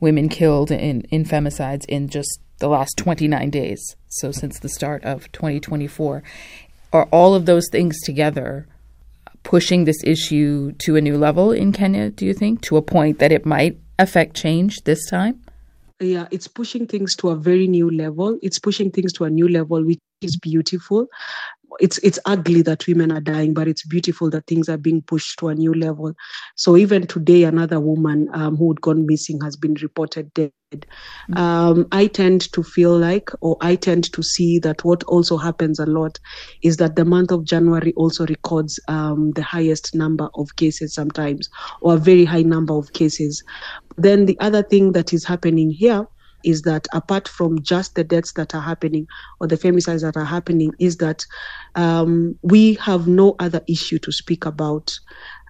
women 0.00 0.28
killed 0.28 0.70
in 0.70 1.00
in 1.10 1.24
femicides 1.24 1.86
in 1.86 2.08
just 2.08 2.40
the 2.58 2.68
last 2.68 2.98
29 2.98 3.48
days. 3.48 3.96
So 4.08 4.32
since 4.32 4.58
the 4.58 4.68
start 4.68 5.02
of 5.02 5.32
2024, 5.32 6.22
are 6.92 7.08
all 7.10 7.34
of 7.34 7.46
those 7.46 7.70
things 7.72 7.98
together 8.02 8.68
pushing 9.44 9.84
this 9.84 10.04
issue 10.04 10.72
to 10.72 10.96
a 10.96 11.00
new 11.00 11.16
level 11.16 11.52
in 11.52 11.72
Kenya? 11.72 12.10
Do 12.10 12.26
you 12.26 12.34
think 12.34 12.60
to 12.64 12.76
a 12.76 12.82
point 12.82 13.18
that 13.20 13.32
it 13.32 13.46
might 13.46 13.78
affect 13.98 14.36
change 14.36 14.76
this 14.84 15.08
time? 15.08 15.40
Yeah 16.00 16.28
it's 16.30 16.48
pushing 16.48 16.86
things 16.86 17.16
to 17.16 17.30
a 17.30 17.36
very 17.36 17.66
new 17.66 17.90
level. 17.90 18.38
It's 18.42 18.58
pushing 18.58 18.90
things 18.90 19.12
to 19.14 19.24
a 19.24 19.30
new 19.30 19.48
level 19.48 19.84
which 19.84 19.98
is 20.20 20.36
beautiful 20.36 21.08
it's 21.80 21.98
it's 21.98 22.18
ugly 22.24 22.62
that 22.62 22.86
women 22.86 23.12
are 23.12 23.20
dying 23.20 23.54
but 23.54 23.68
it's 23.68 23.86
beautiful 23.86 24.30
that 24.30 24.46
things 24.46 24.68
are 24.68 24.78
being 24.78 25.02
pushed 25.02 25.38
to 25.38 25.48
a 25.48 25.54
new 25.54 25.74
level. 25.74 26.14
So 26.56 26.76
even 26.76 27.06
today 27.06 27.44
another 27.44 27.80
woman 27.80 28.28
um, 28.32 28.56
who 28.56 28.70
had 28.70 28.80
gone 28.80 29.06
missing 29.06 29.40
has 29.42 29.56
been 29.56 29.74
reported 29.74 30.32
dead. 30.34 30.52
Um, 31.36 31.86
i 31.92 32.08
tend 32.08 32.52
to 32.52 32.62
feel 32.64 32.98
like 32.98 33.30
or 33.40 33.56
i 33.60 33.76
tend 33.76 34.12
to 34.12 34.20
see 34.20 34.58
that 34.58 34.84
what 34.84 35.04
also 35.04 35.36
happens 35.36 35.78
a 35.78 35.86
lot 35.86 36.18
is 36.60 36.76
that 36.78 36.96
the 36.96 37.04
month 37.04 37.30
of 37.30 37.44
january 37.44 37.92
also 37.94 38.26
records 38.26 38.80
um, 38.88 39.30
the 39.36 39.44
highest 39.44 39.94
number 39.94 40.28
of 40.34 40.56
cases 40.56 40.92
sometimes 40.92 41.48
or 41.82 41.94
a 41.94 41.98
very 41.98 42.24
high 42.24 42.42
number 42.42 42.74
of 42.74 42.92
cases. 42.92 43.42
Then 43.96 44.26
the 44.26 44.38
other 44.40 44.62
thing 44.62 44.92
that 44.92 45.12
is 45.12 45.24
happening 45.24 45.70
here 45.70 46.06
is 46.46 46.62
that 46.62 46.86
apart 46.94 47.28
from 47.28 47.60
just 47.62 47.94
the 47.96 48.04
deaths 48.04 48.32
that 48.32 48.54
are 48.54 48.60
happening 48.60 49.06
or 49.40 49.46
the 49.46 49.56
femicides 49.56 50.02
that 50.02 50.16
are 50.16 50.24
happening, 50.24 50.72
is 50.78 50.96
that 50.98 51.26
um, 51.74 52.38
we 52.42 52.74
have 52.74 53.06
no 53.06 53.34
other 53.38 53.60
issue 53.68 53.98
to 53.98 54.12
speak 54.12 54.46
about. 54.46 54.98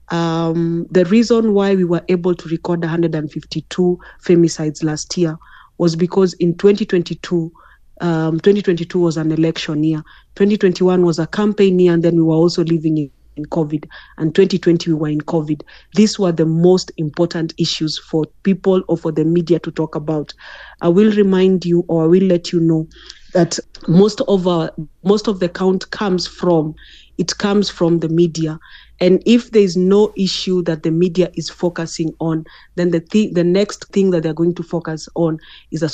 Um, 0.09 0.87
the 0.91 1.05
reason 1.05 1.53
why 1.53 1.75
we 1.75 1.85
were 1.85 2.05
able 2.09 2.35
to 2.35 2.49
record 2.49 2.81
152 2.81 3.99
femicides 4.25 4.83
last 4.83 5.17
year 5.17 5.37
was 5.79 5.95
because 5.97 6.33
in 6.35 6.57
2022, 6.57 7.53
um, 8.01 8.41
2022 8.41 8.99
was 8.99 9.17
an 9.17 9.33
election 9.33 9.85
year. 9.85 10.03
2021 10.37 11.05
was 11.05 11.19
a 11.19 11.27
campaign 11.27 11.79
year, 11.79 11.93
and 11.93 12.03
then 12.03 12.17
we 12.17 12.23
were 12.23 12.35
also 12.35 12.65
living 12.65 13.11
in 13.37 13.45
COVID, 13.47 13.87
and 14.19 14.35
2020 14.35 14.93
we 14.93 14.99
were 14.99 15.09
in 15.09 15.21
COVID. 15.21 15.63
These 15.95 16.19
were 16.19 16.33
the 16.33 16.47
most 16.47 16.93
important 16.97 17.55
issues 17.59 17.99
for 17.99 18.25
people 18.43 18.83
or 18.89 18.97
for 18.97 19.13
the 19.13 19.25
media 19.25 19.59
to 19.61 19.71
talk 19.71 19.95
about. 19.95 20.33
I 20.81 20.89
will 20.89 21.13
remind 21.13 21.65
you, 21.65 21.85
or 21.89 22.05
I 22.05 22.07
will 22.07 22.25
let 22.25 22.53
you 22.53 22.61
know, 22.61 22.87
that 23.33 23.59
most 23.87 24.21
of 24.23 24.47
our 24.47 24.71
most 25.05 25.29
of 25.29 25.41
the 25.41 25.49
count 25.49 25.91
comes 25.91 26.27
from 26.27 26.75
it 27.19 27.37
comes 27.39 27.71
from 27.71 28.01
the 28.01 28.09
media. 28.09 28.59
And 29.01 29.23
if 29.27 29.51
there 29.51 29.63
is 29.63 29.77
no 29.77 30.13
issue 30.17 30.63
that 30.63 30.83
the 30.83 30.91
media 30.91 31.31
is 31.35 31.51
focusing 31.51 32.13
on, 32.21 32.45
then 32.77 32.91
the 32.91 33.01
th- 33.01 33.35
the 33.35 33.45
next 33.45 33.87
thing 33.93 34.11
that 34.11 34.23
they're 34.23 34.33
going 34.35 34.55
to 34.55 34.63
focus 34.63 35.09
on 35.15 35.39
is 35.71 35.83
a 35.83 35.89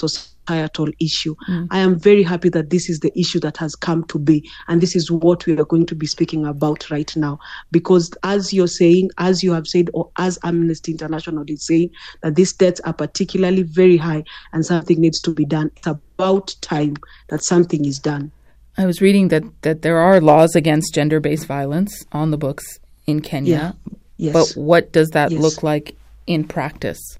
societal 0.47 0.89
issue. 1.01 1.35
Mm. 1.49 1.69
I 1.71 1.79
am 1.79 1.99
very 1.99 2.23
happy 2.23 2.49
that 2.51 2.71
this 2.71 2.89
is 2.89 3.01
the 3.01 3.13
issue 3.19 3.41
that 3.41 3.57
has 3.59 3.75
come 3.75 4.05
to 4.05 4.19
be, 4.19 4.49
and 4.69 4.81
this 4.81 4.95
is 4.97 5.11
what 5.11 5.47
we 5.47 5.59
are 5.59 5.65
going 5.65 5.87
to 5.87 5.95
be 5.95 6.07
speaking 6.07 6.47
about 6.47 6.91
right 6.91 7.15
now. 7.17 7.39
Because 7.71 8.13
as 8.23 8.53
you're 8.53 8.67
saying, 8.69 9.11
as 9.19 9.43
you 9.43 9.53
have 9.53 9.67
said, 9.67 9.91
or 9.95 10.11
as 10.19 10.39
Amnesty 10.45 10.93
International 10.93 11.45
is 11.47 11.67
saying, 11.67 11.91
that 12.23 12.35
these 12.37 12.53
deaths 12.53 12.81
are 12.85 12.93
particularly 12.93 13.63
very 13.63 13.97
high, 13.97 14.25
and 14.53 14.65
something 14.65 15.01
needs 15.01 15.21
to 15.21 15.33
be 15.33 15.45
done. 15.45 15.71
It's 15.77 15.87
about 15.87 16.55
time 16.61 16.97
that 17.29 17.43
something 17.43 17.85
is 17.85 17.99
done. 17.99 18.31
I 18.79 18.87
was 18.87 19.03
reading 19.03 19.29
that, 19.29 19.45
that 19.63 19.83
there 19.83 19.99
are 19.99 20.21
laws 20.21 20.57
against 20.57 20.95
gender 20.95 21.21
based 21.21 21.47
violence 21.47 22.05
on 22.13 22.31
the 22.31 22.39
books 22.39 22.65
in 23.07 23.21
Kenya. 23.21 23.77
Yes. 24.17 24.33
But 24.33 24.61
what 24.61 24.93
does 24.93 25.11
that 25.11 25.31
Yes. 25.31 25.41
look 25.41 25.63
like 25.63 25.95
in 26.27 26.45
practice? 26.45 27.19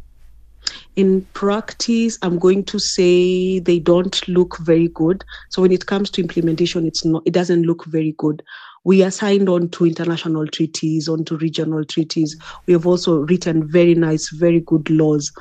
In 0.97 1.23
practice 1.33 2.19
i'm 2.23 2.39
going 2.39 2.65
to 2.65 2.79
say 2.79 3.59
they 3.61 3.79
don't 3.79 4.27
look 4.29 4.59
very 4.59 4.89
good. 4.89 5.25
So 5.51 5.63
when 5.63 5.73
it 5.73 5.87
comes 5.87 6.11
to 6.11 6.21
implementation 6.21 6.87
it's 6.87 7.05
not 7.05 7.23
it 7.27 7.33
doesn't 7.33 7.65
look 7.65 7.85
very 7.87 8.15
good. 8.19 8.43
We 8.85 9.05
are 9.05 9.13
signed 9.13 9.49
on 9.49 9.69
to 9.71 9.87
international 9.87 10.49
treaties 10.49 11.09
onto 11.09 11.37
regional 11.37 11.85
treaties. 11.85 12.37
We 12.67 12.73
have 12.73 12.87
also 12.87 13.21
written 13.21 13.69
very 13.69 13.95
nice 13.95 14.31
very 14.31 14.61
good 14.61 14.91
laws. 14.91 15.33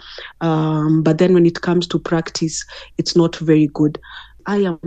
Um, 0.42 1.02
but 1.02 1.18
then 1.18 1.34
when 1.34 1.46
it 1.46 1.62
comes 1.62 1.88
to 1.88 2.00
practice 2.00 2.64
it's 2.98 3.16
not 3.16 3.36
very 3.38 3.68
good. 3.68 4.00
I 4.48 4.58
am 4.58 4.80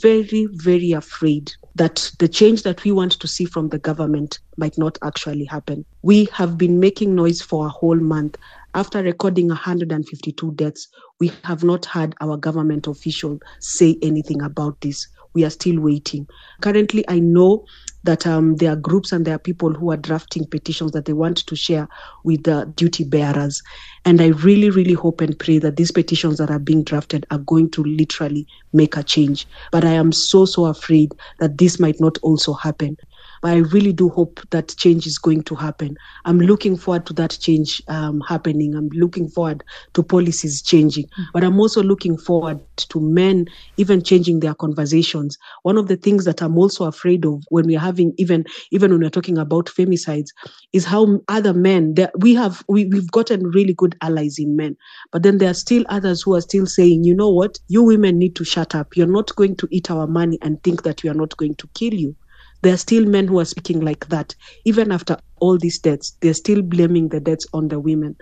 very, 0.00 0.46
very 0.52 0.92
afraid 0.92 1.52
that 1.74 2.10
the 2.18 2.28
change 2.28 2.62
that 2.62 2.84
we 2.84 2.92
want 2.92 3.12
to 3.12 3.26
see 3.26 3.44
from 3.44 3.68
the 3.68 3.78
government 3.78 4.38
might 4.56 4.78
not 4.78 4.98
actually 5.02 5.44
happen. 5.44 5.84
We 6.02 6.26
have 6.32 6.56
been 6.56 6.78
making 6.78 7.14
noise 7.14 7.40
for 7.40 7.66
a 7.66 7.70
whole 7.70 7.96
month. 7.96 8.36
After 8.74 9.02
recording 9.02 9.48
152 9.48 10.52
deaths, 10.52 10.86
we 11.18 11.32
have 11.42 11.64
not 11.64 11.84
had 11.86 12.14
our 12.20 12.36
government 12.36 12.86
official 12.86 13.40
say 13.58 13.96
anything 14.00 14.40
about 14.42 14.80
this. 14.80 15.08
We 15.34 15.44
are 15.44 15.50
still 15.50 15.80
waiting. 15.80 16.28
Currently, 16.60 17.04
I 17.08 17.18
know 17.18 17.64
that 18.04 18.26
um, 18.26 18.56
there 18.56 18.72
are 18.72 18.76
groups 18.76 19.10
and 19.10 19.24
there 19.24 19.34
are 19.34 19.40
people 19.40 19.72
who 19.72 19.90
are 19.90 19.96
drafting 19.96 20.46
petitions 20.46 20.92
that 20.92 21.04
they 21.04 21.12
want 21.12 21.38
to 21.38 21.56
share 21.56 21.88
with 22.24 22.44
the 22.44 22.72
duty 22.76 23.04
bearers. 23.04 23.60
And 24.04 24.20
I 24.20 24.28
really, 24.28 24.70
really 24.70 24.94
hope 24.94 25.20
and 25.20 25.38
pray 25.38 25.58
that 25.58 25.76
these 25.76 25.90
petitions 25.90 26.38
that 26.38 26.50
are 26.50 26.58
being 26.58 26.84
drafted 26.84 27.26
are 27.30 27.38
going 27.38 27.70
to 27.72 27.82
literally 27.82 28.46
make 28.72 28.96
a 28.96 29.02
change. 29.02 29.46
But 29.72 29.84
I 29.84 29.92
am 29.92 30.12
so, 30.12 30.44
so 30.44 30.66
afraid 30.66 31.12
that 31.40 31.58
this 31.58 31.80
might 31.80 32.00
not 32.00 32.18
also 32.22 32.52
happen. 32.52 32.96
But 33.42 33.52
I 33.52 33.56
really 33.58 33.92
do 33.92 34.08
hope 34.10 34.40
that 34.50 34.74
change 34.76 35.06
is 35.06 35.18
going 35.18 35.42
to 35.44 35.54
happen. 35.54 35.96
I'm 36.24 36.38
looking 36.40 36.76
forward 36.76 37.06
to 37.06 37.12
that 37.14 37.38
change 37.40 37.82
um, 37.88 38.20
happening. 38.28 38.74
I'm 38.74 38.88
looking 38.92 39.28
forward 39.28 39.64
to 39.94 40.02
policies 40.02 40.62
changing. 40.62 41.06
But 41.32 41.44
I'm 41.44 41.58
also 41.58 41.82
looking 41.82 42.18
forward 42.18 42.60
to 42.76 43.00
men 43.00 43.46
even 43.76 44.02
changing 44.02 44.40
their 44.40 44.54
conversations. 44.54 45.38
One 45.62 45.78
of 45.78 45.88
the 45.88 45.96
things 45.96 46.24
that 46.26 46.42
I'm 46.42 46.58
also 46.58 46.84
afraid 46.84 47.24
of 47.24 47.42
when 47.48 47.66
we're 47.66 47.78
having 47.78 48.12
even 48.18 48.44
even 48.70 48.90
when 48.90 49.00
we're 49.00 49.10
talking 49.10 49.38
about 49.38 49.66
femicides 49.66 50.28
is 50.72 50.84
how 50.84 51.20
other 51.28 51.54
men 51.54 51.94
that 51.94 52.12
we 52.18 52.34
have 52.34 52.62
we, 52.68 52.86
we've 52.86 53.10
gotten 53.10 53.46
really 53.46 53.74
good 53.74 53.96
allies 54.02 54.38
in 54.38 54.56
men. 54.56 54.76
But 55.12 55.22
then 55.22 55.38
there 55.38 55.50
are 55.50 55.54
still 55.54 55.84
others 55.88 56.22
who 56.22 56.34
are 56.34 56.40
still 56.40 56.66
saying, 56.66 57.04
you 57.04 57.14
know 57.14 57.30
what, 57.30 57.58
you 57.68 57.82
women 57.82 58.18
need 58.18 58.36
to 58.36 58.44
shut 58.44 58.74
up. 58.74 58.96
You're 58.96 59.06
not 59.06 59.34
going 59.36 59.56
to 59.56 59.68
eat 59.70 59.90
our 59.90 60.06
money 60.06 60.38
and 60.42 60.62
think 60.62 60.82
that 60.82 61.02
we 61.02 61.10
are 61.10 61.14
not 61.14 61.36
going 61.36 61.54
to 61.56 61.68
kill 61.74 61.94
you 61.94 62.16
there 62.62 62.74
are 62.74 62.78
still 62.78 63.06
men 63.06 63.26
who 63.26 63.38
are 63.40 63.44
speaking 63.44 63.80
like 63.80 64.08
that. 64.08 64.34
Even 64.64 64.92
after 64.92 65.16
all 65.40 65.58
these 65.58 65.78
deaths, 65.78 66.16
they're 66.20 66.34
still 66.34 66.62
blaming 66.62 67.08
the 67.08 67.20
deaths 67.20 67.46
on 67.52 67.68
the 67.68 67.80
women. 67.80 68.16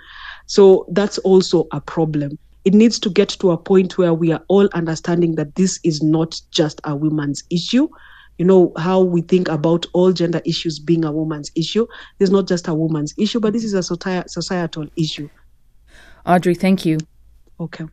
So 0.47 0.87
that's 0.93 1.19
also 1.19 1.67
a 1.73 1.81
problem. 1.81 2.39
It 2.65 2.75
needs 2.75 2.99
to 3.01 3.11
get 3.11 3.31
to 3.31 3.51
a 3.51 3.59
point 3.59 3.99
where 3.99 4.15
we 4.15 4.33
are 4.33 4.43
all 4.49 4.69
understanding 4.75 5.35
that 5.37 5.55
this 5.55 5.81
is 5.85 6.03
not 6.03 6.41
just 6.51 6.81
a 6.85 6.95
woman's 6.95 7.43
issue. 7.51 7.89
You 8.39 8.45
know, 8.45 8.73
how 8.77 9.01
we 9.01 9.23
think 9.23 9.49
about 9.49 9.87
all 9.95 10.13
gender 10.13 10.41
issues 10.45 10.79
being 10.79 11.05
a 11.05 11.11
woman's 11.11 11.51
issue. 11.57 11.87
It's 12.21 12.31
not 12.31 12.47
just 12.47 12.69
a 12.69 12.75
woman's 12.75 13.15
issue, 13.19 13.41
but 13.41 13.53
this 13.53 13.65
is 13.65 13.75
a 13.75 13.83
societal 13.83 14.87
issue. 14.97 15.29
Audrey, 16.25 16.55
thank 16.55 16.87
you. 16.87 16.99
Okay. 17.59 17.87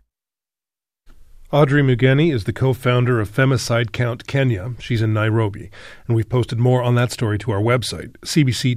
Audrey 1.55 1.81
Mugeni 1.81 2.33
is 2.33 2.43
the 2.43 2.51
co-founder 2.51 3.21
of 3.21 3.31
Femicide 3.31 3.93
Count 3.93 4.27
Kenya. 4.27 4.73
She's 4.77 5.01
in 5.01 5.13
Nairobi, 5.13 5.71
and 6.05 6.13
we've 6.13 6.27
posted 6.27 6.59
more 6.59 6.83
on 6.83 6.95
that 6.95 7.13
story 7.13 7.37
to 7.37 7.51
our 7.51 7.61
website, 7.61 8.11
cbc.ca/aih. 8.25 8.75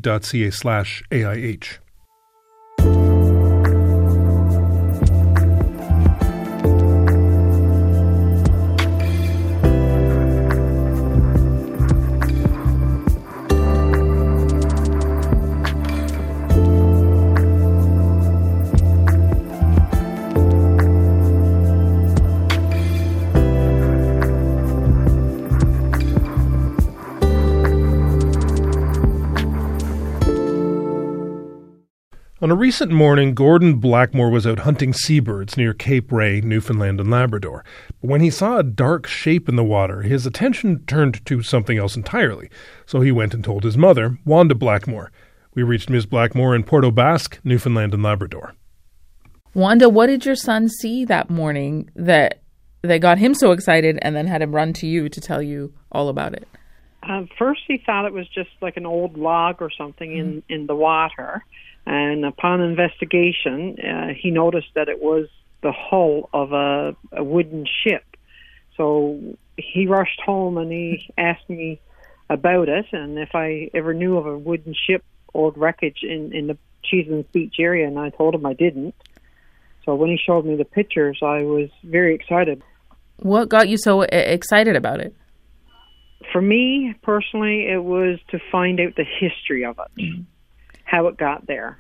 On 32.49 32.53
a 32.53 32.57
recent 32.57 32.91
morning, 32.91 33.35
Gordon 33.35 33.75
Blackmore 33.75 34.31
was 34.31 34.47
out 34.47 34.61
hunting 34.61 34.95
seabirds 34.95 35.59
near 35.59 35.75
Cape 35.75 36.11
Ray, 36.11 36.41
Newfoundland 36.41 36.99
and 36.99 37.11
Labrador. 37.11 37.63
But 38.01 38.09
when 38.09 38.23
he 38.23 38.31
saw 38.31 38.57
a 38.57 38.63
dark 38.63 39.07
shape 39.07 39.51
in 39.51 39.57
the 39.57 39.63
water, 39.63 40.01
his 40.01 40.25
attention 40.25 40.83
turned 40.87 41.27
to 41.27 41.43
something 41.43 41.77
else 41.77 41.95
entirely. 41.95 42.49
So 42.87 43.03
he 43.03 43.13
went 43.13 43.35
and 43.35 43.45
told 43.45 43.65
his 43.65 43.77
mother, 43.77 44.17
Wanda 44.25 44.55
Blackmore. 44.55 45.13
We 45.55 45.63
reached 45.63 45.91
Ms. 45.91 46.07
Blackmore 46.07 46.55
in 46.55 46.65
Port 46.65 46.87
aux 46.87 46.91
Basques, 46.91 47.39
Newfoundland 47.45 47.93
and 47.93 48.03
Labrador. 48.03 48.55
Wanda, 49.53 49.91
what 49.91 50.07
did 50.07 50.25
your 50.25 50.35
son 50.35 50.71
see 50.71 51.05
that 51.05 51.29
morning 51.29 51.91
that 51.97 52.41
that 52.81 53.03
got 53.03 53.19
him 53.19 53.35
so 53.35 53.53
excited 53.53 53.99
and 54.01 54.17
then 54.17 54.27
had 54.27 54.41
him 54.41 54.55
run 54.55 54.73
to 54.73 54.87
you 54.87 55.11
to 55.11 55.21
tell 55.21 55.43
you 55.43 55.75
all 55.93 56.09
about 56.09 56.33
it? 56.33 56.49
Um, 57.03 57.29
first, 57.39 57.61
he 57.69 57.83
thought 57.85 58.07
it 58.07 58.15
was 58.15 58.27
just 58.29 58.51
like 58.63 58.79
an 58.79 58.87
old 58.87 59.19
log 59.19 59.61
or 59.61 59.71
something 59.71 60.17
in, 60.17 60.33
mm. 60.37 60.43
in 60.49 60.67
the 60.67 60.75
water. 60.75 61.45
And 61.89 62.27
upon 62.27 62.61
investigation, 62.61 63.79
uh, 63.81 64.09
he 64.15 64.31
noticed 64.31 64.69
that 64.75 64.91
it 64.91 65.01
was 65.01 65.27
the 65.63 65.73
hull 65.73 66.29
of 66.35 66.53
a, 66.53 66.95
a 67.13 67.25
wooden 67.25 67.65
ship. 67.83 68.05
So 68.77 69.19
he 69.57 69.87
rushed 69.87 70.21
home 70.21 70.59
and 70.59 70.71
he 70.71 71.11
asked 71.17 71.49
me 71.49 71.81
about 72.29 72.69
it 72.69 72.85
and 72.93 73.19
if 73.19 73.31
I 73.35 73.71
ever 73.73 73.95
knew 73.95 74.19
of 74.19 74.27
a 74.27 74.37
wooden 74.37 74.75
ship, 74.87 75.03
old 75.33 75.57
wreckage 75.57 76.01
in, 76.03 76.35
in 76.35 76.49
the 76.49 76.59
Cheeseman's 76.85 77.25
Beach 77.33 77.55
area, 77.59 77.87
and 77.87 77.99
I 77.99 78.11
told 78.11 78.35
him 78.35 78.45
I 78.45 78.53
didn't. 78.53 78.95
So 79.87 79.95
when 79.95 80.11
he 80.11 80.19
showed 80.19 80.45
me 80.45 80.57
the 80.57 80.67
pictures, 80.67 81.21
I 81.23 81.43
was 81.43 81.71
very 81.83 82.15
excited. 82.15 82.63
What 83.17 83.49
got 83.49 83.71
you 83.71 83.79
so 83.79 84.03
excited 84.03 84.77
about 84.77 85.01
it? 85.01 85.17
For 86.33 86.43
me 86.43 86.95
personally, 87.03 87.67
it 87.67 87.83
was 87.83 88.19
to 88.31 88.39
find 88.53 88.79
out 88.79 88.95
the 88.97 89.07
history 89.19 89.65
of 89.65 89.79
it. 89.79 90.03
Mm-hmm 90.03 90.23
how 90.89 91.07
it 91.07 91.17
got 91.17 91.47
there. 91.47 91.79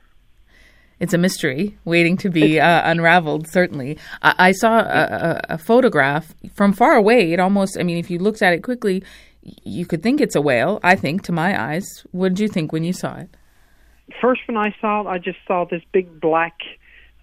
It's 1.01 1.15
a 1.15 1.19
mystery 1.19 1.79
waiting 1.85 2.17
to 2.19 2.29
be 2.29 2.61
uh, 2.61 2.91
unraveled, 2.91 3.49
certainly. 3.49 3.99
I, 4.21 4.35
I 4.39 4.53
saw 4.53 4.81
a, 4.81 4.83
a, 4.83 5.41
a, 5.51 5.59
photograph 5.59 6.35
from 6.55 6.73
far 6.73 6.95
away. 6.95 7.33
It 7.33 7.41
almost, 7.41 7.79
I 7.79 7.85
mean, 7.85 7.99
if 7.99 8.11
you 8.11 8.19
looked 8.19 8.43
at 8.43 8.53
it 8.53 8.63
quickly, 8.63 9.05
you 9.65 9.87
could 9.87 10.03
think 10.03 10.21
it's 10.21 10.35
a 10.35 10.41
whale, 10.41 10.81
I 10.83 10.97
think, 10.97 11.23
to 11.23 11.33
my 11.33 11.59
eyes. 11.61 11.87
What 12.11 12.31
did 12.31 12.41
you 12.41 12.49
think 12.49 12.73
when 12.73 12.85
you 12.85 12.93
saw 12.93 13.17
it? 13.17 13.29
First, 14.21 14.43
when 14.47 14.57
I 14.57 14.75
saw 14.81 15.03
it, 15.03 15.07
I 15.07 15.19
just 15.19 15.39
saw 15.47 15.65
this 15.65 15.83
big 15.93 16.21
black 16.21 16.59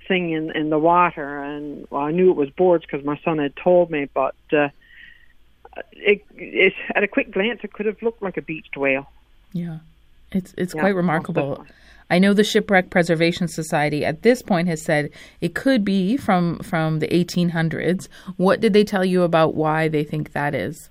thing 0.08 0.32
in, 0.32 0.56
in 0.56 0.70
the 0.70 0.80
water, 0.80 1.44
and 1.44 1.86
well, 1.90 2.04
I 2.04 2.12
knew 2.12 2.32
it 2.32 2.38
was 2.38 2.50
boards 2.52 2.86
because 2.86 3.06
my 3.06 3.20
son 3.26 3.40
had 3.40 3.56
told 3.56 3.92
me, 3.92 4.08
but 4.14 4.36
uh, 4.54 4.70
it, 5.92 6.24
it, 6.36 6.74
at 6.96 7.04
a 7.04 7.08
quick 7.08 7.32
glance, 7.32 7.60
it 7.64 7.74
could 7.74 7.88
have 7.88 8.02
looked 8.02 8.22
like 8.22 8.38
a 8.38 8.42
beached 8.42 8.78
whale. 8.78 9.10
Yeah. 9.52 9.80
It's 10.36 10.54
it's 10.58 10.76
yeah, 10.76 10.82
quite 10.82 10.96
remarkable. 10.96 11.66
I 12.10 12.20
know 12.20 12.34
the 12.34 12.44
Shipwreck 12.44 12.92
Preservation 12.92 13.48
Society 13.48 14.06
at 14.06 14.22
this 14.22 14.44
point 14.44 14.68
has 14.68 14.82
said 14.82 15.10
it 15.42 15.56
could 15.56 15.84
be 15.84 16.18
from 16.18 16.60
from 16.60 17.00
the 17.00 17.08
1800s. 17.08 18.08
What 18.38 18.62
did 18.62 18.74
they 18.74 18.84
tell 18.84 19.06
you 19.06 19.24
about 19.24 19.56
why 19.56 19.88
they 19.88 20.04
think 20.04 20.34
that 20.34 20.54
is? 20.54 20.90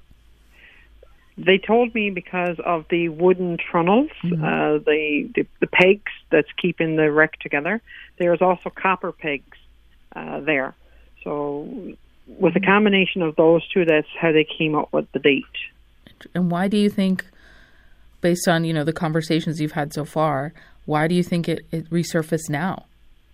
They 1.37 1.59
told 1.59 1.95
me 1.95 2.11
because 2.11 2.59
of 2.65 2.87
the 2.91 3.09
wooden 3.09 3.59
trunnels, 3.59 4.11
mm-hmm. 4.23 4.45
uh, 4.45 4.79
the, 4.79 5.29
the, 5.35 5.47
the 5.59 5.67
pegs 5.67 6.13
that's 6.31 6.51
keeping 6.63 6.95
the 6.95 7.11
wreck 7.11 7.41
together. 7.41 7.83
There's 8.19 8.41
also 8.41 8.71
copper 8.71 9.11
pegs 9.11 9.59
uh, 10.15 10.41
there. 10.41 10.75
So, 11.25 11.69
with 12.29 12.55
a 12.55 12.61
mm-hmm. 12.61 12.71
combination 12.71 13.23
of 13.23 13.35
those 13.35 13.67
two, 13.69 13.85
that's 13.85 14.07
how 14.17 14.31
they 14.31 14.45
came 14.45 14.77
up 14.77 14.93
with 14.93 15.11
the 15.11 15.19
date. 15.19 15.45
And 16.35 16.53
why 16.53 16.69
do 16.69 16.77
you 16.77 16.89
think 16.89 17.25
based 18.25 18.49
on 18.49 18.65
you 18.65 18.73
know 18.73 18.83
the 18.83 18.93
conversations 18.93 19.61
you've 19.61 19.73
had 19.73 19.93
so 19.93 20.05
far, 20.05 20.53
why 20.87 21.07
do 21.07 21.15
you 21.15 21.23
think 21.23 21.47
it, 21.47 21.61
it 21.71 21.89
resurfaced 21.91 22.49
now? 22.49 22.87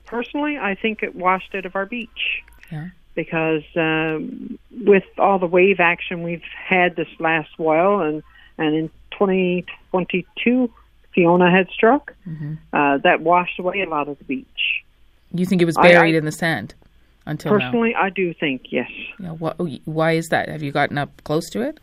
Personally, 0.05 0.59
I 0.59 0.74
think 0.74 1.05
it 1.05 1.14
washed 1.14 1.55
out 1.55 1.64
of 1.64 1.76
our 1.76 1.86
beach. 1.86 2.43
Yeah. 2.70 2.88
Because 3.14 3.62
um, 3.76 4.59
with 4.84 5.05
all 5.16 5.38
the 5.38 5.47
wave 5.47 5.78
action 5.78 6.22
we've 6.22 6.43
had 6.68 6.97
this 6.97 7.09
last 7.20 7.51
while, 7.57 8.01
and 8.01 8.22
and 8.59 8.74
in 8.74 8.88
2022, 9.12 10.70
Fiona 11.14 11.51
had 11.51 11.68
struck, 11.70 12.12
mm-hmm. 12.28 12.55
uh, 12.72 12.99
that 12.99 13.20
washed 13.20 13.59
away 13.59 13.82
a 13.86 13.88
lot 13.88 14.09
of 14.09 14.18
the 14.18 14.24
beach. 14.24 14.82
You 15.32 15.47
think 15.47 15.62
it 15.62 15.66
was 15.66 15.76
buried 15.76 16.16
I, 16.16 16.18
in 16.18 16.24
the 16.24 16.32
sand 16.32 16.74
until 17.26 17.53
personally, 17.53 17.93
now? 17.93 18.03
I 18.03 18.11
do 18.11 18.34
think 18.34 18.62
yes. 18.70 18.91
Yeah, 19.20 19.30
what, 19.30 19.57
why 19.84 20.12
is 20.12 20.28
that? 20.30 20.49
Have 20.49 20.64
you 20.64 20.72
gotten 20.72 20.99
up 20.99 21.22
close 21.22 21.49
to 21.51 21.62
it? 21.62 21.78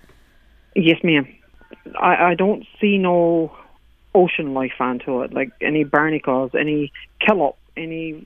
Yes, 0.76 0.98
ma'am. 1.04 1.26
I, 2.00 2.32
I 2.32 2.36
don't 2.36 2.66
see 2.80 2.98
no 2.98 3.56
ocean 4.14 4.54
life 4.54 4.80
onto 4.80 5.22
it, 5.22 5.34
like 5.34 5.52
any 5.62 5.84
barnacles, 5.84 6.52
any 6.58 6.92
kelp, 7.20 7.58
any 7.76 8.26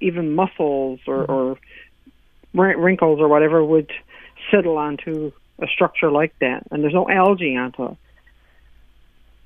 even 0.00 0.34
mussels 0.34 1.00
or, 1.06 1.26
mm-hmm. 1.26 2.58
or 2.58 2.76
wrinkles 2.76 3.20
or 3.20 3.28
whatever 3.28 3.64
would 3.64 3.90
settle 4.50 4.76
onto 4.78 5.32
a 5.60 5.66
structure 5.66 6.10
like 6.10 6.34
that. 6.40 6.64
And 6.70 6.82
there's 6.82 6.94
no 6.94 7.08
algae 7.08 7.56
onto 7.56 7.84
it. 7.86 7.96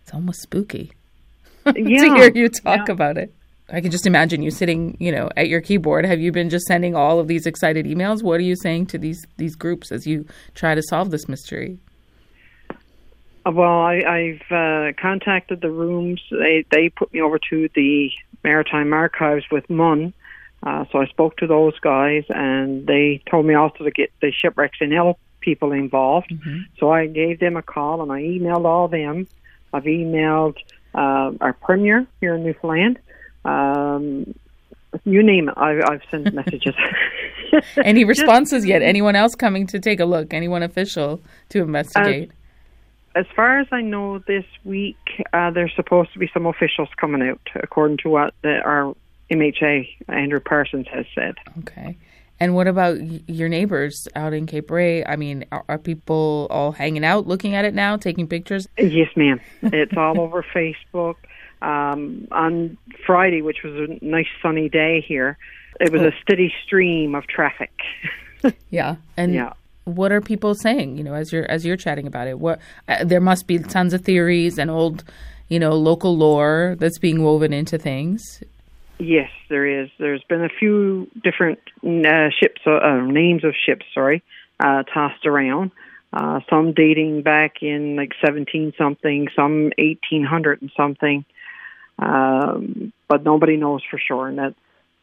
It's 0.03 0.15
almost 0.15 0.43
spooky 0.43 0.93
yeah, 1.67 1.73
to 1.73 2.15
hear 2.15 2.31
you 2.33 2.49
talk 2.49 2.89
yeah. 2.89 2.93
about 2.93 3.19
it. 3.19 3.33
I 3.69 3.81
can 3.81 3.91
just 3.91 4.07
imagine 4.07 4.43
you 4.43 4.53
sitting, 4.53 4.97
you 5.01 5.11
know, 5.11 5.29
at 5.37 5.49
your 5.49 5.61
keyboard. 5.61 6.05
Have 6.05 6.21
you 6.21 6.31
been 6.31 6.51
just 6.51 6.67
sending 6.67 6.95
all 6.95 7.19
of 7.19 7.27
these 7.27 7.47
excited 7.47 7.85
emails? 7.85 8.23
What 8.23 8.39
are 8.39 8.45
you 8.45 8.55
saying 8.55 8.87
to 8.87 8.99
these 8.99 9.27
these 9.39 9.57
groups 9.57 9.91
as 9.91 10.07
you 10.07 10.27
try 10.55 10.77
to 10.77 10.83
solve 10.83 11.11
this 11.11 11.29
mystery? 11.29 11.79
Uh, 13.47 13.51
well, 13.53 13.81
I, 13.81 14.01
I've 14.01 14.53
uh, 14.53 14.93
contacted 15.01 15.61
the 15.61 15.71
rooms. 15.71 16.21
They 16.31 16.65
they 16.71 16.89
put 16.89 17.13
me 17.13 17.21
over 17.21 17.39
to 17.51 17.69
the 17.75 18.11
Maritime 18.43 18.93
Archives 18.93 19.45
with 19.51 19.69
MUN. 19.71 20.13
Uh, 20.63 20.85
so 20.91 20.99
I 20.99 21.07
spoke 21.07 21.37
to 21.39 21.47
those 21.47 21.79
guys, 21.81 22.25
and 22.29 22.87
they 22.87 23.23
told 23.31 23.47
me 23.47 23.55
also 23.55 23.85
to 23.85 23.91
get 23.91 24.11
the 24.21 24.33
shipwrecks 24.33 24.79
and 24.81 24.93
L 24.93 25.19
people 25.41 25.73
involved. 25.73 26.31
Mm-hmm. 26.31 26.61
So 26.79 26.91
I 26.91 27.07
gave 27.07 27.39
them 27.39 27.57
a 27.57 27.63
call, 27.63 28.03
and 28.03 28.11
I 28.11 28.23
emailed 28.23 28.65
all 28.65 28.89
them. 28.89 29.29
I've 29.73 29.85
emailed 29.85 30.57
uh, 30.95 31.33
our 31.41 31.53
premier 31.53 32.07
here 32.21 32.35
in 32.35 32.45
Newfoundland. 32.45 32.99
Um, 33.45 34.35
you 35.05 35.23
name 35.23 35.51
it, 35.51 35.55
I, 35.57 35.81
I've 35.89 36.03
sent 36.11 36.33
messages. 36.41 36.75
Any 37.85 38.05
responses 38.15 38.63
Just, 38.63 38.69
yet? 38.69 38.83
Anyone 38.83 39.15
else 39.15 39.35
coming 39.35 39.67
to 39.69 39.79
take 39.79 40.01
a 40.01 40.05
look? 40.05 40.35
Anyone 40.35 40.63
official 40.63 41.21
to 41.51 41.61
investigate? 41.61 42.33
As 43.17 43.25
far 43.35 43.59
as 43.59 43.67
I 43.73 43.81
know, 43.81 44.19
this 44.19 44.45
week 44.65 44.99
uh, 45.33 45.51
there's 45.51 45.73
supposed 45.75 46.13
to 46.13 46.19
be 46.19 46.31
some 46.35 46.45
officials 46.45 46.91
coming 46.99 47.23
out, 47.23 47.41
according 47.55 47.97
to 47.99 48.11
what 48.11 48.35
the, 48.43 48.61
our 48.61 48.95
MHA 49.31 49.89
Andrew 50.09 50.39
Parsons 50.39 50.87
has 50.93 51.07
said. 51.15 51.35
Okay. 51.61 51.97
And 52.39 52.55
what 52.55 52.67
about 52.67 52.99
your 53.27 53.49
neighbors 53.49 54.07
out 54.15 54.35
in 54.35 54.45
Cape 54.45 54.71
Ray? 54.71 55.03
I 55.03 55.17
mean, 55.17 55.47
are, 55.51 55.65
are, 55.67 55.79
people 55.79 56.47
all 56.51 56.73
hanging 56.73 57.03
out, 57.03 57.27
looking 57.27 57.55
at 57.55 57.65
it 57.65 57.73
now, 57.73 57.97
taking 57.97 58.29
pictures? 58.29 58.69
Yes, 58.77 59.09
ma'am. 59.17 59.41
It's 59.63 59.97
all 59.97 60.21
over 60.21 60.45
Facebook. 60.55 61.15
Um, 61.63 62.29
on 62.33 62.77
Friday, 63.07 63.41
which 63.41 63.63
was 63.65 63.89
a 63.89 64.05
nice 64.05 64.27
sunny 64.43 64.69
day 64.69 65.01
here, 65.01 65.39
it 65.81 65.91
was 65.91 66.03
oh. 66.03 66.09
a 66.09 66.13
steady 66.21 66.53
stream 66.63 67.15
of 67.15 67.27
traffic. 67.27 67.73
yeah, 68.71 68.97
and 69.17 69.33
yeah 69.33 69.55
what 69.87 70.11
are 70.11 70.21
people 70.21 70.55
saying? 70.55 70.99
You 70.99 71.05
know, 71.05 71.15
as 71.15 71.33
you're 71.33 71.51
as 71.51 71.65
you're 71.65 71.77
chatting 71.77 72.07
about 72.07 72.29
it, 72.29 72.39
what 72.39 72.59
uh, 72.89 73.05
there 73.05 73.21
must 73.21 73.47
be 73.47 73.59
tons 73.59 73.95
of 73.95 74.03
theories 74.03 74.59
and 74.59 74.71
old, 74.71 75.05
you 75.49 75.59
know, 75.59 75.73
local 75.73 76.17
lore 76.17 76.77
that's 76.79 76.99
being 76.99 77.23
woven 77.23 77.53
into 77.53 77.79
things. 77.79 78.43
Yes, 78.99 79.31
there 79.49 79.83
is. 79.83 79.89
There's 79.99 80.25
been 80.25 80.43
a 80.43 80.49
few 80.49 81.09
different 81.23 81.61
uh, 81.85 82.31
ships, 82.39 82.63
uh, 82.67 82.79
uh, 82.79 83.01
names 83.03 83.45
of 83.45 83.55
ships, 83.55 83.87
sorry, 83.95 84.23
uh, 84.59 84.83
tossed 84.83 85.25
around. 85.25 85.71
Uh, 86.13 86.41
some 86.49 86.73
dating 86.73 87.23
back 87.23 87.63
in 87.63 87.95
like 87.95 88.13
17 88.25 88.73
something, 88.79 89.29
some 89.37 89.71
1800 89.79 90.63
and 90.63 90.73
something. 90.77 91.25
Um, 91.99 92.93
but 93.09 93.23
nobody 93.23 93.57
knows 93.57 93.83
for 93.89 93.99
sure, 93.99 94.29
and 94.29 94.39
that's 94.39 94.55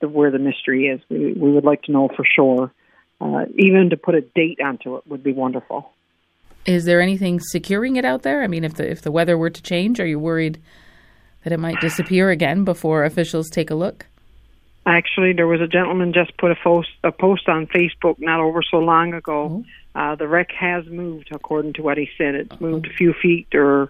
where 0.01 0.31
the 0.31 0.39
mystery 0.39 0.87
is. 0.87 0.99
We, 1.09 1.33
we 1.33 1.51
would 1.51 1.63
like 1.63 1.83
to 1.83 1.91
know 1.91 2.09
for 2.09 2.25
sure 2.25 2.71
uh, 3.21 3.45
even 3.57 3.89
to 3.89 3.97
put 3.97 4.15
a 4.15 4.21
date 4.21 4.59
onto 4.63 4.97
it 4.97 5.07
would 5.07 5.23
be 5.23 5.33
wonderful. 5.33 5.91
Is 6.65 6.85
there 6.85 7.01
anything 7.01 7.39
securing 7.39 7.97
it 7.97 8.05
out 8.05 8.21
there? 8.21 8.41
I 8.41 8.47
mean, 8.47 8.63
if 8.63 8.75
the 8.75 8.89
if 8.89 9.01
the 9.01 9.11
weather 9.11 9.37
were 9.37 9.49
to 9.49 9.61
change, 9.61 9.99
are 9.99 10.05
you 10.05 10.19
worried 10.19 10.61
that 11.43 11.51
it 11.51 11.59
might 11.59 11.81
disappear 11.81 12.29
again 12.29 12.63
before 12.63 13.03
officials 13.03 13.49
take 13.49 13.69
a 13.69 13.75
look? 13.75 14.05
Actually, 14.85 15.33
there 15.33 15.47
was 15.47 15.61
a 15.61 15.67
gentleman 15.67 16.13
just 16.13 16.35
put 16.37 16.51
a 16.51 16.55
post 16.63 16.89
a 17.03 17.11
post 17.11 17.47
on 17.47 17.67
Facebook 17.67 18.15
not 18.19 18.39
over 18.39 18.61
so 18.63 18.77
long 18.77 19.13
ago. 19.13 19.63
Oh. 19.95 19.99
Uh, 19.99 20.15
the 20.15 20.27
wreck 20.27 20.51
has 20.51 20.85
moved, 20.87 21.29
according 21.31 21.73
to 21.73 21.83
what 21.83 21.97
he 21.97 22.09
said. 22.17 22.35
It's 22.35 22.51
oh. 22.51 22.57
moved 22.59 22.87
a 22.87 22.93
few 22.93 23.13
feet, 23.13 23.47
or 23.53 23.83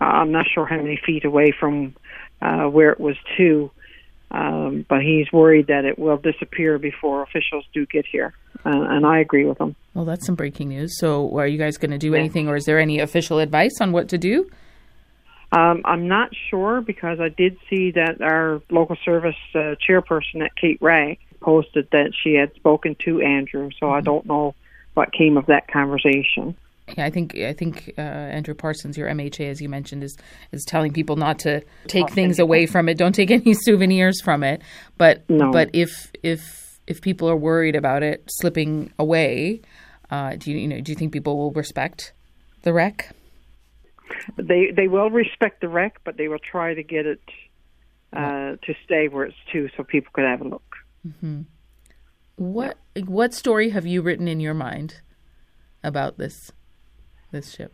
uh, 0.00 0.04
I'm 0.04 0.32
not 0.32 0.46
sure 0.52 0.66
how 0.66 0.76
many 0.76 1.00
feet 1.04 1.24
away 1.24 1.52
from 1.58 1.94
uh, 2.42 2.64
where 2.64 2.90
it 2.90 3.00
was 3.00 3.16
to. 3.36 3.70
Um, 4.30 4.86
but 4.88 5.02
he's 5.02 5.32
worried 5.32 5.66
that 5.66 5.84
it 5.84 5.98
will 5.98 6.16
disappear 6.16 6.78
before 6.78 7.22
officials 7.22 7.64
do 7.74 7.84
get 7.86 8.06
here, 8.06 8.32
uh, 8.64 8.70
and 8.70 9.04
I 9.04 9.18
agree 9.18 9.44
with 9.44 9.60
him. 9.60 9.74
Well, 9.92 10.04
that's 10.04 10.24
some 10.24 10.36
breaking 10.36 10.68
news. 10.68 10.98
So, 11.00 11.36
are 11.36 11.48
you 11.48 11.58
guys 11.58 11.78
going 11.78 11.90
to 11.90 11.98
do 11.98 12.14
anything, 12.14 12.46
or 12.46 12.54
is 12.54 12.64
there 12.64 12.78
any 12.78 13.00
official 13.00 13.40
advice 13.40 13.80
on 13.80 13.90
what 13.90 14.08
to 14.10 14.18
do? 14.18 14.48
Um, 15.52 15.82
I'm 15.84 16.06
not 16.06 16.30
sure 16.48 16.80
because 16.80 17.18
I 17.18 17.28
did 17.28 17.58
see 17.68 17.90
that 17.92 18.20
our 18.20 18.62
local 18.70 18.96
service 19.04 19.34
uh, 19.54 19.74
chairperson 19.88 20.44
at 20.44 20.54
Cape 20.54 20.80
Ray 20.80 21.18
posted 21.40 21.88
that 21.90 22.12
she 22.22 22.34
had 22.34 22.54
spoken 22.54 22.94
to 23.04 23.20
Andrew, 23.20 23.70
so 23.80 23.90
I 23.90 24.00
don't 24.00 24.26
know 24.26 24.54
what 24.94 25.12
came 25.12 25.36
of 25.36 25.46
that 25.46 25.66
conversation. 25.66 26.56
Yeah, 26.96 27.04
I 27.04 27.10
think 27.10 27.36
I 27.36 27.52
think 27.52 27.94
uh, 27.98 28.00
Andrew 28.00 28.54
Parsons, 28.54 28.96
your 28.96 29.08
MHA, 29.08 29.48
as 29.48 29.60
you 29.60 29.68
mentioned, 29.68 30.02
is 30.04 30.16
is 30.52 30.64
telling 30.64 30.92
people 30.92 31.16
not 31.16 31.38
to 31.40 31.62
take 31.86 32.10
things 32.10 32.38
away 32.38 32.66
from 32.66 32.88
it. 32.88 32.98
Don't 32.98 33.14
take 33.14 33.30
any 33.30 33.54
souvenirs 33.66 34.20
from 34.20 34.42
it. 34.42 34.62
But 34.98 35.28
No. 35.28 35.50
but 35.50 35.70
if 35.72 36.10
if 36.22 36.80
if 36.86 37.00
people 37.00 37.28
are 37.30 37.36
worried 37.36 37.76
about 37.76 38.02
it 38.02 38.24
slipping 38.28 38.92
away, 38.98 39.60
uh, 40.10 40.36
do 40.36 40.50
you 40.50 40.58
you 40.58 40.68
know 40.68 40.80
do 40.80 40.92
you 40.92 40.96
think 40.96 41.12
people 41.12 41.36
will 41.36 41.52
respect 41.52 42.12
the 42.62 42.72
wreck? 42.72 43.14
They 44.36 44.72
they 44.74 44.88
will 44.88 45.10
respect 45.10 45.60
the 45.60 45.68
wreck, 45.68 46.00
but 46.04 46.16
they 46.16 46.28
will 46.28 46.38
try 46.40 46.74
to 46.74 46.82
get 46.82 47.06
it 47.06 47.22
uh, 48.12 48.56
to 48.66 48.74
stay 48.84 49.08
where 49.08 49.26
it's 49.26 49.36
to, 49.52 49.68
so 49.76 49.84
people 49.84 50.10
could 50.12 50.24
have 50.24 50.40
a 50.40 50.48
look. 50.48 50.76
hmm 51.20 51.42
What 52.36 52.76
what 53.06 53.34
story 53.34 53.70
have 53.70 53.86
you 53.86 54.02
written 54.02 54.26
in 54.26 54.40
your 54.40 54.54
mind 54.54 55.00
about 55.82 56.18
this 56.18 56.52
this 57.30 57.52
ship? 57.52 57.72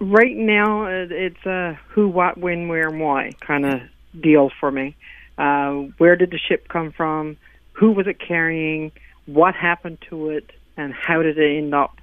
Right 0.00 0.36
now, 0.36 0.86
it's 0.86 1.46
a 1.46 1.78
who, 1.88 2.08
what, 2.08 2.36
when, 2.36 2.68
where, 2.68 2.88
and 2.88 3.00
why 3.00 3.32
kind 3.40 3.64
of 3.64 3.80
deal 4.20 4.50
for 4.60 4.70
me. 4.70 4.96
Uh, 5.38 5.72
where 5.98 6.16
did 6.16 6.30
the 6.30 6.38
ship 6.38 6.68
come 6.68 6.92
from? 6.92 7.36
Who 7.72 7.92
was 7.92 8.06
it 8.06 8.18
carrying? 8.20 8.92
What 9.26 9.54
happened 9.54 9.98
to 10.10 10.30
it? 10.30 10.50
And 10.76 10.92
how 10.92 11.22
did 11.22 11.38
it 11.38 11.56
end 11.56 11.74
up 11.74 12.00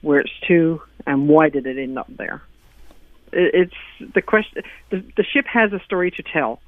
where 0.00 0.20
it's 0.20 0.32
to? 0.48 0.80
And 1.06 1.28
why 1.28 1.48
did 1.48 1.66
it 1.66 1.78
end 1.78 1.98
up 1.98 2.06
there? 2.16 2.42
It's 3.32 3.74
the 4.14 4.22
question. 4.22 4.62
The, 4.90 5.04
the 5.16 5.24
ship 5.24 5.46
has 5.46 5.72
a 5.72 5.80
story 5.80 6.10
to 6.12 6.22
tell. 6.22 6.60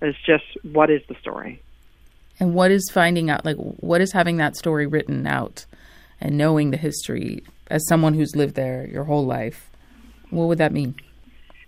It's 0.00 0.18
just 0.24 0.44
what 0.62 0.90
is 0.90 1.02
the 1.08 1.14
story? 1.20 1.62
And 2.40 2.54
what 2.54 2.70
is 2.70 2.90
finding 2.90 3.30
out, 3.30 3.44
like, 3.44 3.56
what 3.56 4.00
is 4.00 4.12
having 4.12 4.38
that 4.38 4.56
story 4.56 4.86
written 4.86 5.26
out 5.26 5.66
and 6.20 6.38
knowing 6.38 6.70
the 6.70 6.76
history 6.76 7.44
as 7.72 7.86
someone 7.88 8.12
who's 8.12 8.36
lived 8.36 8.54
there 8.54 8.86
your 8.86 9.04
whole 9.04 9.24
life? 9.24 9.70
What 10.30 10.46
would 10.48 10.58
that 10.58 10.72
mean? 10.72 10.94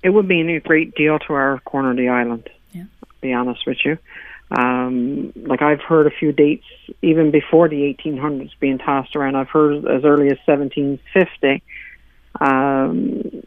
It 0.03 0.11
would 0.11 0.29
mean 0.29 0.51
a 0.51 0.61
great 0.61 0.95
deal 0.95 1.19
to 1.21 1.33
our 1.33 1.61
corner 1.61 1.93
of 1.93 1.97
the 1.97 2.09
island. 2.09 2.49
Yeah. 2.73 2.83
To 2.83 3.07
be 3.23 3.33
honest 3.33 3.67
with 3.67 3.79
you. 3.85 3.97
Um, 4.51 5.33
like 5.35 5.63
I've 5.63 5.81
heard 5.81 6.07
a 6.07 6.11
few 6.11 6.31
dates 6.31 6.67
even 7.01 7.31
before 7.31 7.69
the 7.71 7.97
1800s 8.05 8.51
being 8.61 8.77
tossed 8.77 9.17
around. 9.17 9.37
I've 9.37 9.49
heard 9.49 9.87
as 9.87 10.05
early 10.05 10.29
as 10.29 10.39
1750. 10.45 11.63
Um, 12.39 13.43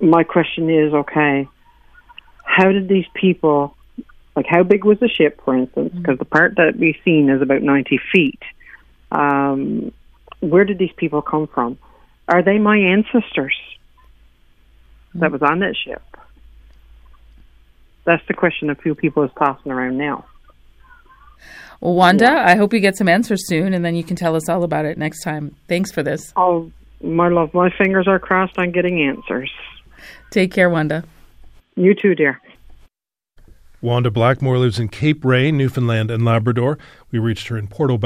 my 0.00 0.24
question 0.24 0.70
is, 0.70 0.94
okay, 0.94 1.46
how 2.44 2.72
did 2.72 2.88
these 2.88 3.06
people, 3.12 3.76
like 4.34 4.46
how 4.46 4.62
big 4.62 4.84
was 4.84 4.98
the 5.00 5.08
ship, 5.08 5.42
for 5.44 5.54
instance? 5.54 5.92
Because 5.94 6.18
the 6.18 6.24
part 6.24 6.56
that 6.56 6.76
we've 6.76 6.96
seen 7.04 7.28
is 7.28 7.42
about 7.42 7.60
90 7.60 8.00
feet. 8.10 8.40
Um, 9.12 9.92
where 10.40 10.64
did 10.64 10.78
these 10.78 10.92
people 10.96 11.22
come 11.22 11.46
from? 11.46 11.78
Are 12.28 12.42
they 12.42 12.58
my 12.58 12.76
ancestors 12.76 13.56
that 15.14 15.32
was 15.32 15.42
on 15.42 15.60
that 15.60 15.74
ship? 15.76 16.02
That's 18.04 18.26
the 18.26 18.34
question 18.34 18.70
a 18.70 18.74
few 18.74 18.94
people 18.94 19.22
is 19.24 19.30
tossing 19.38 19.72
around 19.72 19.98
now. 19.98 20.24
Well, 21.80 21.94
Wanda, 21.94 22.30
I 22.30 22.56
hope 22.56 22.72
you 22.72 22.80
get 22.80 22.96
some 22.96 23.08
answers 23.08 23.46
soon, 23.46 23.72
and 23.72 23.84
then 23.84 23.94
you 23.94 24.02
can 24.02 24.16
tell 24.16 24.34
us 24.34 24.48
all 24.48 24.64
about 24.64 24.84
it 24.84 24.98
next 24.98 25.22
time. 25.22 25.54
Thanks 25.68 25.92
for 25.92 26.02
this. 26.02 26.32
Oh, 26.36 26.72
my 27.02 27.28
love, 27.28 27.54
my 27.54 27.70
fingers 27.78 28.08
are 28.08 28.18
crossed 28.18 28.58
on 28.58 28.72
getting 28.72 29.00
answers. 29.02 29.50
Take 30.30 30.52
care, 30.52 30.68
Wanda. 30.68 31.04
You 31.76 31.94
too, 31.94 32.14
dear. 32.14 32.40
Wanda 33.80 34.10
Blackmore 34.10 34.58
lives 34.58 34.80
in 34.80 34.88
Cape 34.88 35.24
Ray, 35.24 35.52
Newfoundland 35.52 36.10
and 36.10 36.24
Labrador. 36.24 36.78
We 37.12 37.20
reached 37.20 37.46
her 37.46 37.56
in 37.56 37.68
Port 37.68 37.92
aux 37.92 37.98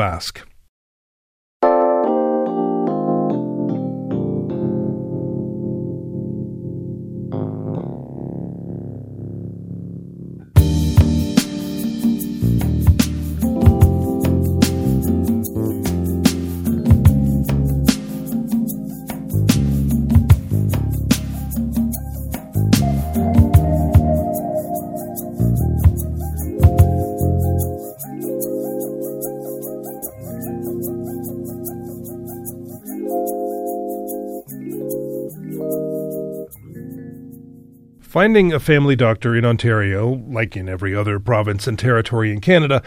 Finding 38.23 38.53
a 38.53 38.61
family 38.61 38.95
doctor 38.95 39.35
in 39.35 39.45
Ontario, 39.45 40.23
like 40.29 40.57
in 40.57 40.69
every 40.69 40.95
other 40.95 41.19
province 41.19 41.67
and 41.67 41.77
territory 41.77 42.31
in 42.31 42.41
Canada, 42.41 42.81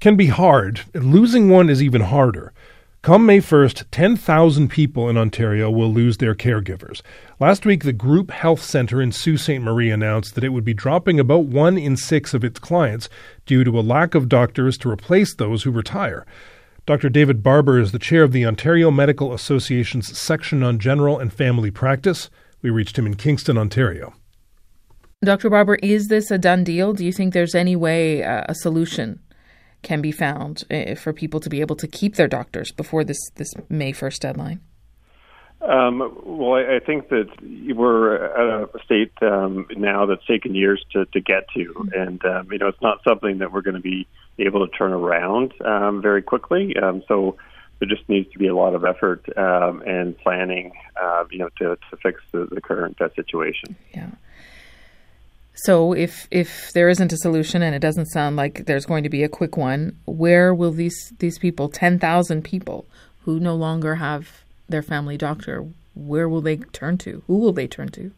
can 0.00 0.16
be 0.16 0.26
hard, 0.26 0.82
losing 0.92 1.48
one 1.48 1.70
is 1.70 1.82
even 1.82 2.02
harder. 2.02 2.52
Come 3.00 3.24
May 3.24 3.38
1st, 3.38 3.84
10,000 3.90 4.68
people 4.68 5.08
in 5.08 5.16
Ontario 5.16 5.70
will 5.70 5.90
lose 5.90 6.18
their 6.18 6.34
caregivers. 6.34 7.00
Last 7.40 7.64
week, 7.64 7.84
the 7.84 7.94
Group 7.94 8.32
Health 8.32 8.62
Centre 8.62 9.00
in 9.00 9.12
Sault 9.12 9.38
Ste. 9.40 9.62
Marie 9.62 9.90
announced 9.90 10.34
that 10.34 10.44
it 10.44 10.50
would 10.50 10.62
be 10.62 10.74
dropping 10.74 11.18
about 11.18 11.46
one 11.46 11.78
in 11.78 11.96
six 11.96 12.34
of 12.34 12.44
its 12.44 12.58
clients 12.58 13.08
due 13.46 13.64
to 13.64 13.78
a 13.78 13.80
lack 13.80 14.14
of 14.14 14.28
doctors 14.28 14.76
to 14.76 14.90
replace 14.90 15.34
those 15.34 15.62
who 15.62 15.70
retire. 15.70 16.26
Dr. 16.84 17.08
David 17.08 17.42
Barber 17.42 17.78
is 17.78 17.92
the 17.92 17.98
chair 17.98 18.24
of 18.24 18.32
the 18.32 18.44
Ontario 18.44 18.90
Medical 18.90 19.32
Association's 19.32 20.18
section 20.18 20.62
on 20.62 20.78
general 20.78 21.18
and 21.18 21.32
family 21.32 21.70
practice. 21.70 22.28
We 22.60 22.68
reached 22.68 22.98
him 22.98 23.06
in 23.06 23.14
Kingston, 23.14 23.56
Ontario. 23.56 24.12
Dr. 25.24 25.50
Barber, 25.50 25.76
is 25.76 26.08
this 26.08 26.32
a 26.32 26.38
done 26.38 26.64
deal? 26.64 26.92
Do 26.92 27.04
you 27.04 27.12
think 27.12 27.32
there's 27.32 27.54
any 27.54 27.76
way 27.76 28.24
uh, 28.24 28.42
a 28.48 28.54
solution 28.56 29.20
can 29.82 30.00
be 30.00 30.10
found 30.10 30.64
uh, 30.68 30.96
for 30.96 31.12
people 31.12 31.38
to 31.40 31.48
be 31.48 31.60
able 31.60 31.76
to 31.76 31.86
keep 31.86 32.16
their 32.16 32.26
doctors 32.26 32.72
before 32.72 33.04
this, 33.04 33.18
this 33.36 33.52
May 33.68 33.92
1st 33.92 34.18
deadline? 34.18 34.60
Um, 35.60 36.00
well, 36.24 36.54
I, 36.54 36.76
I 36.76 36.78
think 36.80 37.08
that 37.10 37.28
we're 37.40 38.16
at 38.16 38.68
a 38.74 38.84
state 38.84 39.12
um, 39.22 39.66
now 39.76 40.06
that's 40.06 40.26
taken 40.26 40.56
years 40.56 40.84
to, 40.92 41.04
to 41.06 41.20
get 41.20 41.46
to, 41.54 41.88
and 41.94 42.24
um, 42.24 42.50
you 42.50 42.58
know 42.58 42.66
it's 42.66 42.82
not 42.82 42.98
something 43.06 43.38
that 43.38 43.52
we're 43.52 43.62
going 43.62 43.76
to 43.76 43.80
be 43.80 44.08
able 44.40 44.66
to 44.66 44.76
turn 44.76 44.92
around 44.92 45.52
um, 45.64 46.02
very 46.02 46.20
quickly. 46.20 46.74
Um, 46.76 47.04
so 47.06 47.36
there 47.78 47.88
just 47.88 48.08
needs 48.08 48.28
to 48.32 48.40
be 48.40 48.48
a 48.48 48.56
lot 48.56 48.74
of 48.74 48.84
effort 48.84 49.24
um, 49.36 49.82
and 49.86 50.18
planning, 50.18 50.72
uh, 51.00 51.24
you 51.30 51.38
know, 51.38 51.48
to, 51.58 51.76
to 51.90 51.96
fix 52.02 52.20
the, 52.32 52.46
the 52.46 52.60
current 52.60 53.00
uh, 53.00 53.08
situation. 53.14 53.76
Yeah. 53.94 54.10
So 55.54 55.92
if 55.92 56.26
if 56.30 56.72
there 56.72 56.88
isn't 56.88 57.12
a 57.12 57.16
solution, 57.18 57.62
and 57.62 57.74
it 57.74 57.80
doesn't 57.80 58.06
sound 58.06 58.36
like 58.36 58.64
there's 58.64 58.86
going 58.86 59.02
to 59.02 59.10
be 59.10 59.22
a 59.22 59.28
quick 59.28 59.56
one, 59.56 59.96
where 60.06 60.54
will 60.54 60.72
these 60.72 61.12
these 61.18 61.38
people, 61.38 61.68
ten 61.68 61.98
thousand 61.98 62.42
people, 62.42 62.86
who 63.24 63.38
no 63.38 63.54
longer 63.54 63.96
have 63.96 64.42
their 64.68 64.82
family 64.82 65.16
doctor, 65.16 65.66
where 65.94 66.28
will 66.28 66.40
they 66.40 66.56
turn 66.56 66.96
to? 66.98 67.22
Who 67.26 67.38
will 67.38 67.52
they 67.52 67.66
turn 67.66 67.88
to? 67.88 68.12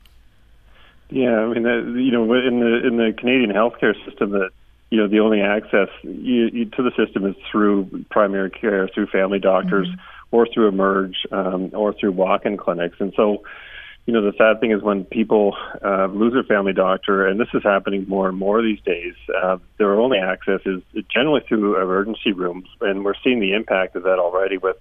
Yeah, 1.10 1.40
I 1.40 1.52
mean, 1.52 1.66
uh, 1.66 1.98
you 1.98 2.12
know, 2.12 2.32
in 2.34 2.60
the 2.60 2.86
in 2.86 2.96
the 2.96 3.12
Canadian 3.16 3.50
healthcare 3.50 3.94
system, 4.04 4.30
that 4.30 4.50
you 4.90 4.98
know, 4.98 5.08
the 5.08 5.20
only 5.20 5.40
access 5.40 5.88
you, 6.02 6.48
you, 6.52 6.64
to 6.66 6.82
the 6.82 6.92
system 6.96 7.26
is 7.26 7.34
through 7.50 8.04
primary 8.10 8.50
care, 8.50 8.88
through 8.88 9.08
family 9.08 9.40
doctors, 9.40 9.88
or 10.30 10.46
through 10.46 10.68
Emerge, 10.68 11.16
um, 11.32 11.70
or 11.74 11.92
through 11.92 12.12
walk-in 12.12 12.56
clinics, 12.56 12.96
and 13.00 13.12
so. 13.16 13.42
You 14.06 14.12
know, 14.12 14.20
the 14.20 14.36
sad 14.36 14.60
thing 14.60 14.70
is 14.70 14.82
when 14.82 15.04
people 15.04 15.56
uh, 15.82 16.06
lose 16.06 16.34
their 16.34 16.42
family 16.42 16.74
doctor, 16.74 17.26
and 17.26 17.40
this 17.40 17.48
is 17.54 17.62
happening 17.62 18.04
more 18.06 18.28
and 18.28 18.36
more 18.36 18.60
these 18.60 18.80
days, 18.84 19.14
uh, 19.42 19.56
their 19.78 19.98
only 19.98 20.18
access 20.18 20.60
is 20.66 20.82
generally 21.10 21.40
through 21.48 21.80
emergency 21.80 22.32
rooms, 22.32 22.68
and 22.82 23.02
we're 23.04 23.14
seeing 23.24 23.40
the 23.40 23.54
impact 23.54 23.96
of 23.96 24.02
that 24.02 24.18
already 24.18 24.58
with 24.58 24.76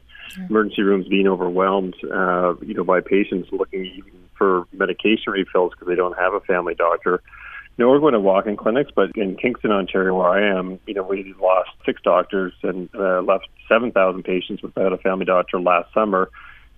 emergency 0.50 0.82
rooms 0.82 1.08
being 1.08 1.28
overwhelmed, 1.28 1.96
uh, 2.12 2.54
you 2.62 2.74
know, 2.74 2.84
by 2.84 3.00
patients 3.00 3.50
looking 3.52 3.86
even 3.86 4.12
for 4.38 4.66
medication 4.74 5.32
refills 5.32 5.72
because 5.72 5.88
they 5.88 5.96
don't 5.96 6.18
have 6.18 6.34
a 6.34 6.40
family 6.42 6.76
doctor. 6.76 7.22
You 7.78 7.86
know, 7.86 7.92
we're 7.92 8.00
going 8.00 8.14
to 8.14 8.20
walk-in 8.20 8.56
clinics, 8.56 8.92
but 8.94 9.12
in 9.16 9.36
Kingston, 9.36 9.72
Ontario, 9.72 10.16
where 10.16 10.28
I 10.28 10.60
am, 10.60 10.80
you 10.86 10.94
know, 10.94 11.04
we 11.04 11.34
lost 11.42 11.70
six 11.86 12.02
doctors 12.04 12.54
and 12.62 12.90
uh, 12.94 13.22
left 13.22 13.48
7,000 13.68 14.24
patients 14.24 14.62
without 14.62 14.94
a 14.94 14.98
family 14.98 15.26
doctor 15.26 15.60
last 15.60 15.92
summer. 15.94 16.30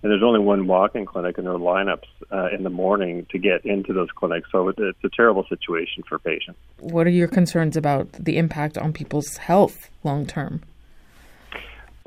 And 0.06 0.12
there's 0.12 0.22
only 0.22 0.38
one 0.38 0.68
walk-in 0.68 1.04
clinic 1.04 1.36
in 1.36 1.42
their 1.42 1.54
lineups 1.54 2.06
uh, 2.30 2.46
in 2.56 2.62
the 2.62 2.70
morning 2.70 3.26
to 3.32 3.38
get 3.40 3.64
into 3.64 3.92
those 3.92 4.06
clinics. 4.14 4.48
So 4.52 4.68
it, 4.68 4.76
it's 4.78 5.02
a 5.02 5.08
terrible 5.08 5.44
situation 5.48 6.04
for 6.08 6.20
patients. 6.20 6.60
What 6.78 7.08
are 7.08 7.10
your 7.10 7.26
concerns 7.26 7.76
about 7.76 8.12
the 8.12 8.38
impact 8.38 8.78
on 8.78 8.92
people's 8.92 9.38
health 9.38 9.90
long 10.04 10.24
term? 10.24 10.62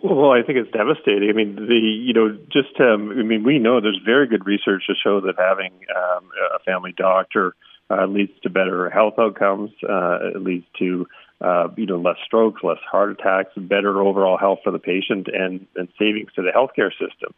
Well, 0.01 0.31
I 0.31 0.43
think 0.43 0.59
it's 0.59 0.71
devastating. 0.71 1.29
I 1.29 1.33
mean, 1.33 1.55
the 1.55 1.75
you 1.75 2.13
know, 2.13 2.37
just 2.49 2.79
um, 2.79 3.11
I 3.19 3.23
mean, 3.23 3.43
we 3.43 3.59
know 3.59 3.81
there's 3.81 3.99
very 4.05 4.27
good 4.27 4.45
research 4.45 4.83
to 4.87 4.93
show 5.03 5.19
that 5.19 5.35
having 5.37 5.73
um, 5.93 6.29
a 6.55 6.59
family 6.59 6.93
doctor 6.95 7.53
uh, 7.89 8.05
leads 8.05 8.31
to 8.43 8.49
better 8.49 8.89
health 8.89 9.15
outcomes. 9.19 9.71
Uh, 9.83 10.35
it 10.35 10.41
leads 10.41 10.65
to 10.77 11.05
uh, 11.41 11.67
you 11.75 11.85
know 11.85 11.99
less 11.99 12.15
strokes, 12.25 12.63
less 12.63 12.79
heart 12.89 13.11
attacks, 13.11 13.51
better 13.57 14.01
overall 14.01 14.37
health 14.37 14.59
for 14.63 14.71
the 14.71 14.79
patient, 14.79 15.27
and 15.27 15.67
and 15.75 15.89
savings 15.99 16.31
to 16.37 16.41
the 16.41 16.51
healthcare 16.55 16.91
system. 16.91 17.33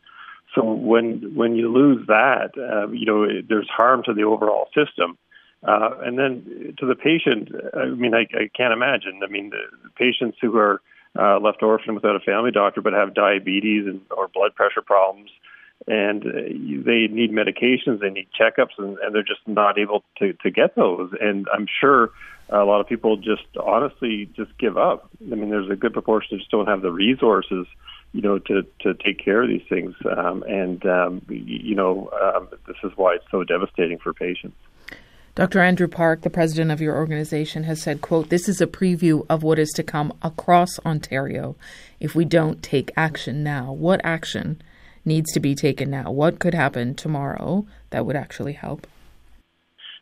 So 0.56 0.64
when 0.64 1.34
when 1.36 1.56
you 1.56 1.72
lose 1.72 2.06
that, 2.08 2.52
uh, 2.58 2.90
you 2.90 3.06
know, 3.06 3.28
there's 3.48 3.70
harm 3.70 4.04
to 4.04 4.14
the 4.14 4.24
overall 4.24 4.68
system. 4.76 5.18
Uh, 5.64 5.92
and 6.04 6.18
then 6.18 6.74
to 6.80 6.88
the 6.88 6.96
patient, 6.96 7.50
I 7.76 7.86
mean, 7.86 8.16
I, 8.16 8.22
I 8.34 8.50
can't 8.58 8.74
imagine. 8.74 9.22
I 9.24 9.28
mean, 9.28 9.52
the, 9.52 9.62
the 9.84 9.90
patients 9.92 10.40
who 10.42 10.58
are 10.58 10.82
uh, 11.18 11.40
left 11.40 11.62
orphaned 11.62 11.94
without 11.94 12.16
a 12.16 12.20
family 12.20 12.52
doctor 12.52 12.82
but 12.82 12.94
have 12.94 13.14
diabetes 13.14 13.86
and 13.86 14.02
or 14.10 14.28
blood 14.28 14.56
pressure 14.56 14.82
problems, 14.82 15.30
and 15.88 16.26
uh, 16.26 16.32
they 16.32 17.08
need 17.08 17.32
medications, 17.32 18.00
they 18.00 18.10
need 18.10 18.28
checkups, 18.40 18.78
and, 18.78 18.98
and 19.00 19.14
they're 19.14 19.22
just 19.24 19.48
not 19.48 19.78
able 19.78 20.04
to 20.18 20.34
to 20.34 20.50
get 20.50 20.76
those. 20.76 21.12
And 21.22 21.48
I'm 21.54 21.68
sure 21.80 22.10
a 22.50 22.64
lot 22.64 22.82
of 22.82 22.88
people 22.88 23.18
just 23.18 23.46
honestly 23.62 24.30
just 24.36 24.58
give 24.58 24.78
up. 24.78 25.10
I 25.32 25.36
mean, 25.36 25.50
there's 25.50 25.70
a 25.70 25.76
good 25.76 25.94
proportion 25.94 26.30
that 26.32 26.40
just 26.40 26.52
don't 26.52 26.68
have 26.68 26.82
the 26.82 26.92
resources 26.92 27.68
you 28.14 28.22
know, 28.22 28.40
to, 28.40 28.64
to 28.82 28.94
take 28.96 29.24
care 29.24 29.42
of 29.42 29.50
these 29.50 29.66
things. 29.70 29.96
Um, 30.18 30.44
and, 30.44 30.86
um, 30.86 31.22
you 31.30 31.76
know, 31.76 32.10
um, 32.22 32.50
this 32.68 32.78
is 32.84 32.92
why 32.96 33.16
it's 33.16 33.26
so 33.32 33.44
devastating 33.44 34.00
for 34.00 34.14
patients. 34.14 34.58
Dr. 35.34 35.62
Andrew 35.62 35.88
Park, 35.88 36.22
the 36.22 36.30
president 36.30 36.72
of 36.72 36.82
your 36.82 36.98
organization, 36.98 37.64
has 37.64 37.82
said, 37.82 38.02
quote, 38.02 38.30
this 38.30 38.50
is 38.50 38.60
a 38.60 38.68
preview 38.68 39.26
of 39.30 39.44
what 39.44 39.60
is 39.60 39.70
to 39.76 39.84
come 39.84 40.12
across 40.22 40.78
Ontario 40.80 41.56
if 42.02 42.14
we 42.14 42.26
don't 42.26 42.62
take 42.62 42.92
action 42.98 43.42
now. 43.42 43.72
What 43.72 44.02
action 44.04 44.62
needs 45.06 45.32
to 45.32 45.40
be 45.40 45.56
taken 45.56 45.90
now? 45.90 46.12
What 46.12 46.40
could 46.40 46.54
happen 46.54 46.96
tomorrow 46.96 47.66
that 47.92 48.06
would 48.06 48.18
actually 48.18 48.54
help? 48.54 48.88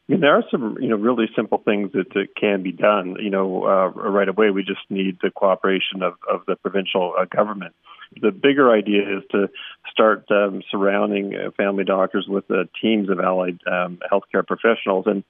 I 0.09 0.13
mean, 0.13 0.21
there 0.21 0.35
are 0.35 0.43
some, 0.49 0.77
you 0.81 0.89
know, 0.89 0.95
really 0.95 1.29
simple 1.35 1.59
things 1.59 1.91
that, 1.91 2.11
that 2.15 2.35
can 2.35 2.63
be 2.63 2.71
done. 2.71 3.15
You 3.19 3.29
know, 3.29 3.65
uh, 3.65 3.89
right 3.89 4.27
away, 4.27 4.49
we 4.49 4.63
just 4.63 4.81
need 4.89 5.19
the 5.21 5.29
cooperation 5.29 6.01
of, 6.01 6.13
of 6.27 6.41
the 6.47 6.55
provincial 6.55 7.13
uh, 7.15 7.25
government. 7.25 7.75
The 8.21 8.31
bigger 8.31 8.71
idea 8.71 9.17
is 9.17 9.23
to 9.31 9.49
start 9.91 10.25
um, 10.31 10.61
surrounding 10.71 11.35
uh, 11.35 11.51
family 11.51 11.83
doctors 11.83 12.27
with 12.27 12.49
uh, 12.49 12.63
teams 12.81 13.09
of 13.09 13.19
allied 13.19 13.59
um, 13.67 13.99
healthcare 14.11 14.45
professionals. 14.45 15.05
And, 15.07 15.23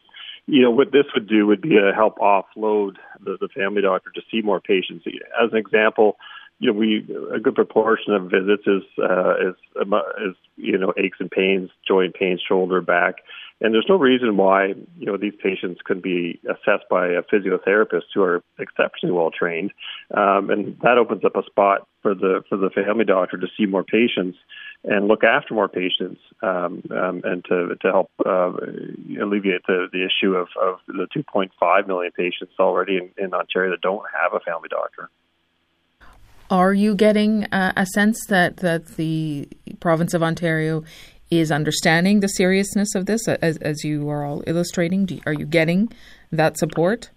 you 0.47 0.61
know, 0.61 0.71
what 0.71 0.91
this 0.91 1.05
would 1.13 1.27
do 1.27 1.45
would 1.47 1.61
be 1.61 1.69
to 1.69 1.91
help 1.93 2.17
offload 2.19 2.95
the, 3.23 3.37
the 3.39 3.49
family 3.49 3.81
doctor 3.81 4.11
to 4.15 4.21
see 4.31 4.41
more 4.41 4.59
patients. 4.59 5.05
As 5.41 5.51
an 5.51 5.57
example, 5.57 6.17
you 6.59 6.71
know, 6.71 6.77
we 6.77 7.07
a 7.33 7.39
good 7.39 7.55
proportion 7.55 8.13
of 8.13 8.23
visits 8.29 8.63
is 8.67 8.83
uh, 9.01 9.35
is 9.49 9.55
is 9.77 10.35
you 10.57 10.77
know 10.77 10.93
aches 10.97 11.17
and 11.21 11.31
pains, 11.31 11.69
joint 11.87 12.13
pains, 12.15 12.41
shoulder, 12.45 12.81
back, 12.81 13.15
and 13.61 13.73
there's 13.73 13.85
no 13.89 13.97
reason 13.97 14.37
why 14.37 14.67
you 14.97 15.05
know 15.05 15.17
these 15.17 15.33
patients 15.41 15.81
could 15.83 16.01
be 16.01 16.39
assessed 16.45 16.87
by 16.89 17.07
a 17.07 17.21
physiotherapist 17.23 18.03
who 18.13 18.21
are 18.21 18.43
exceptionally 18.57 19.13
well 19.13 19.31
trained, 19.31 19.71
um, 20.15 20.49
and 20.49 20.77
that 20.81 20.97
opens 20.97 21.23
up 21.25 21.35
a 21.35 21.43
spot 21.45 21.87
for 22.01 22.15
the 22.15 22.43
for 22.47 22.57
the 22.57 22.69
family 22.69 23.05
doctor 23.05 23.37
to 23.37 23.47
see 23.57 23.65
more 23.65 23.83
patients 23.83 24.37
and 24.83 25.07
look 25.07 25.23
after 25.23 25.53
more 25.53 25.67
patients, 25.67 26.21
um, 26.41 26.81
um, 26.91 27.21
and 27.25 27.43
to 27.45 27.75
to 27.81 27.91
help 27.91 28.09
uh, 28.25 28.51
alleviate 29.21 29.61
the 29.67 29.87
the 29.91 30.05
issue 30.05 30.35
of 30.35 30.47
of 30.61 30.79
the 30.87 31.07
2.5 31.15 31.87
million 31.87 32.11
patients 32.15 32.53
already 32.59 32.97
in, 32.97 33.11
in 33.23 33.33
Ontario 33.33 33.71
that 33.71 33.81
don't 33.81 34.03
have 34.21 34.33
a 34.33 34.39
family 34.39 34.69
doctor. 34.69 35.09
Are 36.49 36.73
you 36.73 36.95
getting 36.95 37.43
uh, 37.45 37.73
a 37.77 37.85
sense 37.85 38.25
that, 38.25 38.57
that 38.57 38.95
the 38.95 39.47
province 39.79 40.15
of 40.15 40.23
Ontario 40.23 40.83
is 41.29 41.51
understanding 41.51 42.19
the 42.19 42.27
seriousness 42.27 42.95
of 42.95 43.05
this, 43.05 43.27
as, 43.27 43.57
as 43.57 43.83
you 43.83 44.09
are 44.09 44.25
all 44.25 44.43
illustrating? 44.47 45.07
You, 45.07 45.21
are 45.25 45.33
you 45.33 45.45
getting 45.45 45.91
that 46.31 46.57
support? 46.57 47.09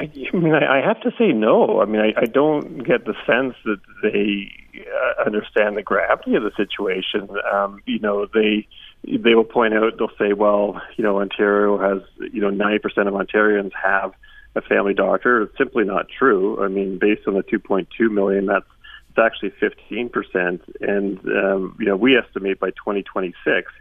I, 0.00 0.10
mean, 0.32 0.54
I 0.54 0.80
have 0.80 1.00
to 1.02 1.10
say 1.18 1.32
no. 1.32 1.80
I 1.80 1.84
mean, 1.84 2.00
I, 2.00 2.20
I 2.20 2.24
don't 2.26 2.84
get 2.84 3.04
the 3.04 3.14
sense 3.26 3.54
that 3.64 3.80
they 4.02 4.50
uh, 4.80 5.24
understand 5.26 5.76
the 5.76 5.82
gravity 5.82 6.36
of 6.36 6.44
the 6.44 6.52
situation. 6.56 7.28
Um, 7.52 7.82
you 7.84 7.98
know, 7.98 8.26
they 8.32 8.68
they 9.04 9.34
will 9.34 9.44
point 9.44 9.74
out, 9.74 9.96
they'll 9.98 10.10
say, 10.18 10.32
well, 10.32 10.80
you 10.96 11.04
know, 11.04 11.20
Ontario 11.20 11.78
has, 11.78 12.02
you 12.32 12.40
know, 12.40 12.50
90% 12.50 12.80
of 13.06 13.14
Ontarians 13.14 13.70
have 13.80 14.12
a 14.56 14.60
family 14.60 14.92
doctor. 14.92 15.42
It's 15.42 15.56
simply 15.56 15.84
not 15.84 16.06
true. 16.08 16.62
I 16.62 16.68
mean, 16.68 16.98
based 16.98 17.26
on 17.26 17.34
the 17.34 17.42
2.2 17.42 17.86
million, 18.10 18.46
that's 18.46 18.66
it's 19.10 19.18
actually 19.18 19.50
15 19.60 20.08
percent, 20.08 20.62
and 20.80 21.18
um, 21.26 21.76
you 21.78 21.86
know 21.86 21.96
we 21.96 22.16
estimate 22.16 22.60
by 22.60 22.70
2026 22.70 23.72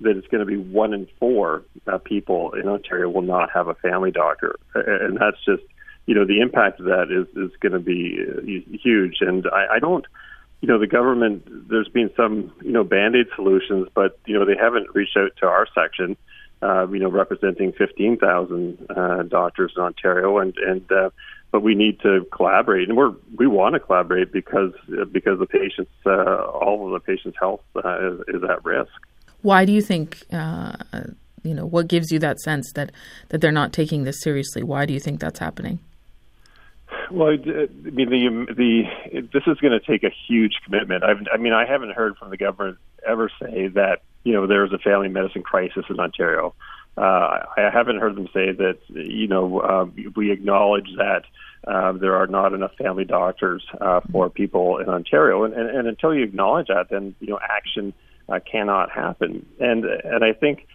that 0.00 0.16
it's 0.16 0.26
going 0.26 0.40
to 0.40 0.46
be 0.46 0.56
one 0.56 0.92
in 0.92 1.06
four 1.18 1.62
uh, 1.86 1.98
people 1.98 2.52
in 2.54 2.68
Ontario 2.68 3.08
will 3.08 3.22
not 3.22 3.50
have 3.52 3.68
a 3.68 3.74
family 3.74 4.10
doctor, 4.10 4.56
and 4.74 5.16
that's 5.18 5.42
just 5.44 5.62
you 6.06 6.14
know 6.14 6.24
the 6.24 6.40
impact 6.40 6.80
of 6.80 6.86
that 6.86 7.10
is 7.10 7.26
is 7.36 7.56
going 7.60 7.72
to 7.72 7.78
be 7.78 8.18
uh, 8.20 8.40
huge. 8.82 9.18
And 9.20 9.46
I, 9.52 9.76
I 9.76 9.78
don't 9.78 10.04
you 10.64 10.68
know, 10.68 10.78
the 10.78 10.86
government, 10.86 11.68
there's 11.68 11.88
been 11.88 12.08
some, 12.16 12.50
you 12.62 12.72
know, 12.72 12.84
band-aid 12.84 13.26
solutions, 13.36 13.86
but, 13.94 14.18
you 14.24 14.32
know, 14.32 14.46
they 14.46 14.56
haven't 14.58 14.94
reached 14.94 15.14
out 15.14 15.32
to 15.40 15.46
our 15.46 15.66
section. 15.74 16.12
uh, 16.12 16.16
you 16.90 16.98
know, 16.98 17.10
representing 17.10 17.72
15,000 17.72 18.86
uh, 18.90 19.22
doctors 19.24 19.72
in 19.76 19.82
Ontario, 19.82 20.38
and 20.38 20.56
and 20.56 20.90
uh, 20.90 21.10
but 21.50 21.60
we 21.60 21.74
need 21.74 22.00
to 22.00 22.26
collaborate, 22.32 22.88
and 22.88 22.96
we're 22.96 23.12
we 23.36 23.46
want 23.46 23.74
to 23.74 23.80
collaborate 23.80 24.32
because 24.32 24.72
because 25.12 25.38
the 25.38 25.46
patients, 25.46 25.92
uh, 26.06 26.10
all 26.10 26.86
of 26.86 26.92
the 26.92 27.00
patients' 27.00 27.36
health 27.38 27.62
uh, 27.76 28.12
is, 28.12 28.20
is 28.28 28.42
at 28.48 28.64
risk. 28.64 28.90
Why 29.42 29.64
do 29.64 29.72
you 29.72 29.82
think? 29.82 30.22
Uh, 30.32 30.76
you 31.44 31.54
know, 31.54 31.66
what 31.66 31.86
gives 31.88 32.10
you 32.10 32.18
that 32.18 32.40
sense 32.40 32.72
that 32.72 32.90
that 33.28 33.40
they're 33.40 33.52
not 33.52 33.72
taking 33.72 34.04
this 34.04 34.20
seriously? 34.22 34.62
Why 34.62 34.86
do 34.86 34.92
you 34.92 35.00
think 35.00 35.20
that's 35.20 35.38
happening? 35.38 35.78
Well, 37.10 37.28
I 37.28 37.36
mean, 37.90 38.08
the 38.10 38.46
the 38.54 39.20
this 39.32 39.42
is 39.46 39.58
going 39.58 39.78
to 39.78 39.80
take 39.80 40.02
a 40.02 40.10
huge 40.26 40.54
commitment. 40.64 41.04
I've, 41.04 41.18
I 41.32 41.36
mean, 41.36 41.52
I 41.52 41.66
haven't 41.66 41.92
heard 41.92 42.16
from 42.16 42.30
the 42.30 42.36
government 42.36 42.78
ever 43.06 43.30
say 43.40 43.68
that 43.68 44.00
you 44.24 44.32
know 44.32 44.46
there's 44.46 44.72
a 44.72 44.78
family 44.78 45.08
medicine 45.08 45.42
crisis 45.42 45.84
in 45.88 46.00
Ontario. 46.00 46.54
Uh, 46.96 47.44
I 47.56 47.70
haven't 47.72 47.98
heard 47.98 48.14
them 48.16 48.28
say 48.32 48.52
that 48.52 48.78
you 48.88 49.28
know 49.28 49.60
uh, 49.60 49.86
we 50.16 50.30
acknowledge 50.32 50.88
that 50.96 51.24
uh, 51.66 51.92
there 51.92 52.16
are 52.16 52.26
not 52.26 52.52
enough 52.52 52.74
family 52.76 53.04
doctors 53.04 53.64
uh, 53.80 54.00
for 54.12 54.28
people 54.30 54.78
in 54.78 54.88
Ontario, 54.88 55.44
and, 55.44 55.54
and, 55.54 55.68
and 55.70 55.88
until 55.88 56.14
you 56.14 56.24
acknowledge 56.24 56.68
that, 56.68 56.88
then 56.90 57.14
you 57.20 57.28
know 57.28 57.38
action 57.42 57.92
uh, 58.28 58.40
cannot 58.40 58.90
happen. 58.90 59.46
And 59.60 59.84
and 59.84 60.24
I 60.24 60.32
think 60.32 60.66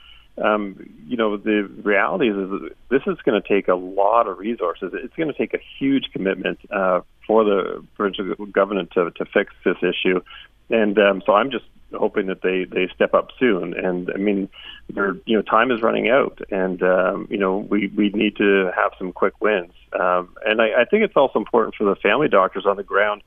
um, 0.41 0.89
you 1.05 1.17
know, 1.17 1.37
the 1.37 1.69
reality 1.83 2.29
is, 2.29 2.37
is 2.37 2.71
this 2.89 3.01
is 3.07 3.17
going 3.25 3.41
to 3.41 3.47
take 3.47 3.67
a 3.67 3.75
lot 3.75 4.27
of 4.27 4.37
resources. 4.37 4.93
It's 4.93 5.15
going 5.15 5.31
to 5.31 5.37
take 5.37 5.53
a 5.53 5.59
huge 5.79 6.09
commitment 6.13 6.59
uh, 6.71 7.01
for 7.27 7.43
the 7.43 7.85
provincial 7.95 8.45
government 8.45 8.91
to, 8.91 9.11
to 9.11 9.25
fix 9.25 9.53
this 9.65 9.77
issue. 9.81 10.21
And 10.69 10.97
um, 10.97 11.21
so 11.25 11.33
I'm 11.33 11.51
just 11.51 11.65
hoping 11.93 12.27
that 12.27 12.41
they, 12.41 12.65
they 12.65 12.87
step 12.93 13.13
up 13.13 13.29
soon. 13.39 13.73
And 13.73 14.09
I 14.13 14.17
mean, 14.17 14.49
they 14.89 15.01
you 15.25 15.35
know, 15.35 15.41
time 15.41 15.71
is 15.71 15.81
running 15.81 16.09
out, 16.09 16.39
and 16.51 16.81
um, 16.83 17.27
you 17.29 17.37
know, 17.37 17.57
we, 17.57 17.87
we 17.95 18.09
need 18.09 18.35
to 18.37 18.71
have 18.75 18.91
some 18.97 19.11
quick 19.11 19.39
wins. 19.41 19.73
Um, 19.99 20.35
and 20.45 20.61
I, 20.61 20.81
I 20.81 20.85
think 20.85 21.03
it's 21.03 21.15
also 21.15 21.39
important 21.39 21.75
for 21.75 21.83
the 21.83 21.95
family 21.95 22.27
doctors 22.27 22.65
on 22.65 22.77
the 22.77 22.83
ground 22.83 23.21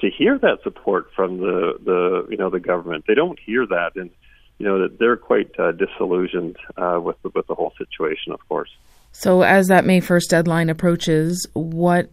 to 0.00 0.10
hear 0.10 0.38
that 0.38 0.62
support 0.62 1.10
from 1.14 1.38
the, 1.38 1.74
the 1.84 2.26
you 2.30 2.36
know 2.36 2.50
the 2.50 2.60
government. 2.60 3.04
They 3.06 3.14
don't 3.14 3.38
hear 3.38 3.66
that, 3.66 3.92
and 3.96 4.10
you 4.58 4.66
know 4.66 4.82
that 4.82 4.98
they're 4.98 5.16
quite 5.16 5.58
uh, 5.58 5.72
disillusioned 5.72 6.56
uh, 6.76 7.00
with 7.02 7.20
the, 7.22 7.30
with 7.34 7.46
the 7.46 7.54
whole 7.54 7.72
situation, 7.78 8.32
of 8.32 8.46
course. 8.48 8.70
So, 9.12 9.42
as 9.42 9.66
that 9.68 9.84
May 9.84 10.00
first 10.00 10.30
deadline 10.30 10.70
approaches, 10.70 11.46
what 11.54 12.10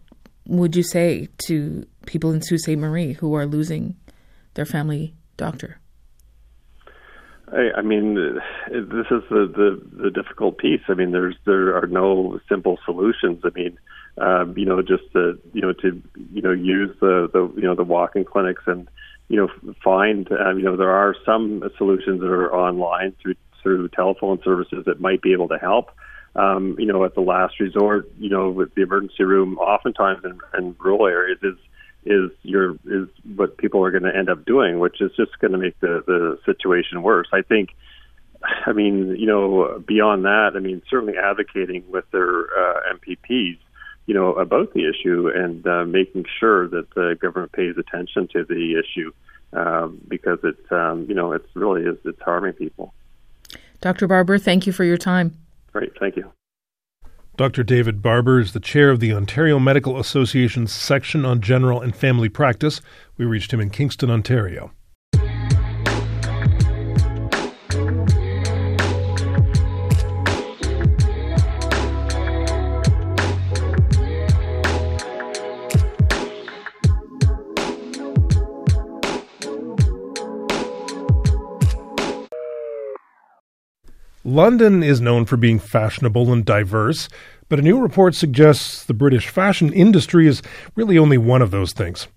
would 0.48 0.76
you 0.76 0.84
say 0.84 1.28
to 1.46 1.86
people 2.06 2.32
in 2.32 2.42
Sault 2.42 2.62
Ste. 2.62 2.70
Marie 2.70 3.14
who 3.14 3.36
are 3.36 3.46
losing 3.46 3.96
their 4.56 4.66
family 4.66 5.14
doctor? 5.36 5.80
I, 7.52 7.80
I 7.80 7.82
mean, 7.82 8.16
this 8.16 9.08
is 9.12 9.24
the, 9.30 9.48
the 9.48 9.82
the 10.04 10.12
difficult 10.12 10.58
piece. 10.58 10.82
I 10.90 10.94
mean, 10.94 11.12
there's 11.12 11.36
there 11.46 11.78
are 11.78 11.88
no 11.88 12.40
simple 12.50 12.78
solutions. 12.86 13.42
I 13.44 13.50
mean, 13.56 13.78
um, 14.18 14.58
you 14.58 14.66
know, 14.66 14.82
just 14.82 15.04
to 15.14 15.40
you 15.54 15.62
know 15.62 15.74
to 15.74 16.02
you 16.34 16.42
know 16.42 16.52
use 16.52 16.96
the 17.00 17.30
the 17.32 17.52
you 17.56 17.64
know 17.64 17.76
the 17.76 17.84
walk-in 17.84 18.26
clinics 18.26 18.64
and 18.66 18.88
you 19.30 19.38
know, 19.38 19.74
find, 19.84 20.32
uh, 20.32 20.56
you 20.56 20.64
know, 20.64 20.78
there 20.78 20.92
are 20.92 21.16
some 21.26 21.70
solutions 21.78 22.22
that 22.22 22.28
are 22.28 22.54
online 22.54 23.14
through 23.22 23.36
through 23.62 23.90
telephone 23.90 24.40
services 24.44 24.86
that 24.86 25.02
might 25.02 25.22
be 25.22 25.34
able 25.34 25.48
to 25.50 25.58
help. 25.58 25.92
Um, 26.36 26.76
you 26.78 26.86
know, 26.86 27.04
at 27.04 27.16
the 27.16 27.22
last 27.22 27.60
resort, 27.60 28.10
you 28.20 28.30
know, 28.30 28.50
with 28.50 28.74
the 28.76 28.84
emergency 28.84 29.24
room, 29.24 29.58
oftentimes 29.58 30.24
in, 30.24 30.40
in 30.58 30.76
rural 30.80 31.08
areas 31.08 31.40
is 31.42 31.56
is 32.10 32.32
your 32.44 32.78
is 32.86 33.08
what 33.36 33.58
people 33.58 33.84
are 33.84 33.92
going 33.92 34.04
to 34.04 34.16
end 34.16 34.30
up 34.30 34.46
doing, 34.46 34.80
which 34.80 35.02
is 35.02 35.12
just 35.16 35.38
going 35.40 35.52
to 35.52 35.58
make 35.58 35.80
the 35.80 36.04
the 36.06 36.40
situation 36.46 37.04
worse. 37.04 37.28
I 37.32 37.42
think. 37.42 37.70
I 38.68 38.72
mean, 38.72 39.16
you 39.16 39.26
know, 39.26 39.84
beyond 39.88 40.26
that, 40.26 40.52
I 40.56 40.60
mean, 40.60 40.84
certainly 40.88 41.16
advocating 41.18 41.84
with 41.90 42.06
their 42.12 42.42
uh, 42.42 42.94
MPPs 42.94 43.58
you 44.08 44.14
know, 44.14 44.34
about 44.34 44.74
the 44.74 44.90
issue 44.90 45.30
and 45.34 45.68
uh, 45.68 45.84
making 45.86 46.26
sure 46.40 46.68
that 46.70 46.90
the 46.96 47.16
government 47.22 47.52
pays 47.52 47.76
attention 47.78 48.28
to 48.30 48.44
the 48.46 48.82
issue 48.82 49.12
um, 49.54 50.02
because 50.08 50.40
it, 50.44 50.72
um, 50.72 51.06
you 51.08 51.14
know, 51.14 51.34
it's 51.34 51.48
really 51.54 51.84
is 51.84 51.98
it's 52.06 52.22
harming 52.22 52.54
people. 52.54 52.94
Dr. 53.82 54.08
Barber, 54.08 54.40
thank 54.40 54.66
you 54.66 54.74
for 54.74 54.86
your 54.86 54.98
time. 54.98 55.38
Great, 55.74 55.92
thank 56.00 56.16
you. 56.16 56.32
Dr. 57.38 57.62
David 57.62 58.02
Barber 58.02 58.40
is 58.40 58.54
the 58.54 58.60
chair 58.60 58.90
of 58.90 59.00
the 59.00 59.14
Ontario 59.14 59.60
Medical 59.60 60.00
Association's 60.00 60.74
section 60.74 61.24
on 61.24 61.40
general 61.40 61.80
and 61.80 61.96
family 61.96 62.30
practice. 62.30 62.82
We 63.16 63.26
reached 63.26 63.54
him 63.54 63.60
in 63.60 63.70
Kingston, 63.70 64.10
Ontario. 64.10 64.72
London 84.28 84.84
is 84.84 85.00
known 85.00 85.24
for 85.24 85.38
being 85.38 85.58
fashionable 85.58 86.34
and 86.34 86.44
diverse, 86.44 87.08
but 87.48 87.60
a 87.60 87.62
new 87.62 87.80
report 87.80 88.14
suggests 88.14 88.84
the 88.84 88.94
British 88.94 89.30
fashion 89.30 89.72
industry 89.72 90.28
is 90.28 90.42
really 90.76 90.98
only 90.98 91.18
one 91.18 91.42
of 91.42 91.50
those 91.50 91.72
things. 91.72 92.10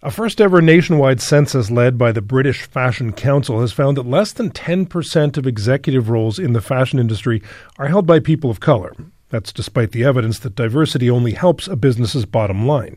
A 0.00 0.12
first 0.12 0.40
ever 0.40 0.62
nationwide 0.62 1.20
census 1.20 1.68
led 1.68 1.98
by 1.98 2.12
the 2.12 2.22
British 2.22 2.62
Fashion 2.62 3.12
Council 3.12 3.60
has 3.60 3.72
found 3.72 3.96
that 3.96 4.06
less 4.06 4.32
than 4.32 4.50
10% 4.50 5.36
of 5.36 5.44
executive 5.44 6.08
roles 6.08 6.38
in 6.38 6.52
the 6.52 6.60
fashion 6.60 7.00
industry 7.00 7.42
are 7.80 7.88
held 7.88 8.06
by 8.06 8.20
people 8.20 8.48
of 8.48 8.60
color. 8.60 8.94
That's 9.30 9.52
despite 9.52 9.90
the 9.90 10.04
evidence 10.04 10.38
that 10.38 10.54
diversity 10.54 11.10
only 11.10 11.32
helps 11.32 11.66
a 11.66 11.74
business's 11.74 12.26
bottom 12.26 12.64
line. 12.64 12.96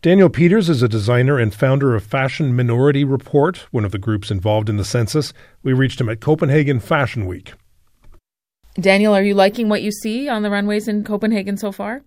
Daniel 0.00 0.30
Peters 0.30 0.70
is 0.70 0.82
a 0.82 0.88
designer 0.88 1.38
and 1.38 1.52
founder 1.52 1.94
of 1.94 2.04
Fashion 2.04 2.56
Minority 2.56 3.04
Report, 3.04 3.66
one 3.70 3.84
of 3.84 3.92
the 3.92 3.98
groups 3.98 4.30
involved 4.30 4.70
in 4.70 4.78
the 4.78 4.84
census. 4.86 5.34
We 5.62 5.74
reached 5.74 6.00
him 6.00 6.08
at 6.08 6.20
Copenhagen 6.20 6.80
Fashion 6.80 7.26
Week. 7.26 7.52
Daniel, 8.80 9.14
are 9.14 9.22
you 9.22 9.34
liking 9.34 9.68
what 9.68 9.82
you 9.82 9.90
see 9.90 10.28
on 10.28 10.42
the 10.42 10.50
runways 10.50 10.86
in 10.86 11.02
Copenhagen 11.02 11.56
so 11.56 11.72
far? 11.72 12.02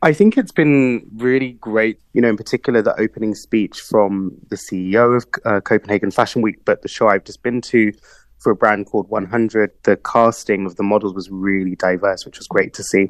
I 0.00 0.12
think 0.12 0.38
it's 0.38 0.52
been 0.52 1.10
really 1.16 1.52
great, 1.54 2.00
you 2.12 2.20
know, 2.20 2.28
in 2.28 2.36
particular 2.36 2.82
the 2.82 2.98
opening 3.00 3.34
speech 3.34 3.80
from 3.80 4.36
the 4.48 4.54
CEO 4.54 5.16
of 5.16 5.26
uh, 5.44 5.60
Copenhagen 5.60 6.12
Fashion 6.12 6.40
Week, 6.40 6.64
but 6.64 6.82
the 6.82 6.88
show 6.88 7.08
I've 7.08 7.24
just 7.24 7.42
been 7.42 7.60
to 7.62 7.92
for 8.38 8.52
a 8.52 8.56
brand 8.56 8.86
called 8.86 9.08
100, 9.08 9.72
the 9.82 9.96
casting 9.96 10.64
of 10.64 10.76
the 10.76 10.84
models 10.84 11.14
was 11.14 11.28
really 11.28 11.74
diverse, 11.74 12.24
which 12.24 12.38
was 12.38 12.46
great 12.46 12.72
to 12.74 12.84
see. 12.84 13.08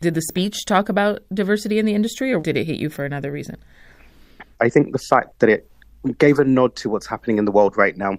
Did 0.00 0.14
the 0.14 0.22
speech 0.22 0.64
talk 0.64 0.88
about 0.88 1.22
diversity 1.34 1.80
in 1.80 1.86
the 1.86 1.94
industry 1.94 2.32
or 2.32 2.40
did 2.40 2.56
it 2.56 2.64
hit 2.64 2.78
you 2.78 2.88
for 2.88 3.04
another 3.04 3.32
reason? 3.32 3.56
I 4.60 4.68
think 4.68 4.92
the 4.92 5.00
fact 5.10 5.40
that 5.40 5.48
it 5.48 5.68
gave 6.18 6.38
a 6.38 6.44
nod 6.44 6.76
to 6.76 6.88
what's 6.88 7.08
happening 7.08 7.38
in 7.38 7.44
the 7.44 7.50
world 7.50 7.76
right 7.76 7.96
now 7.96 8.18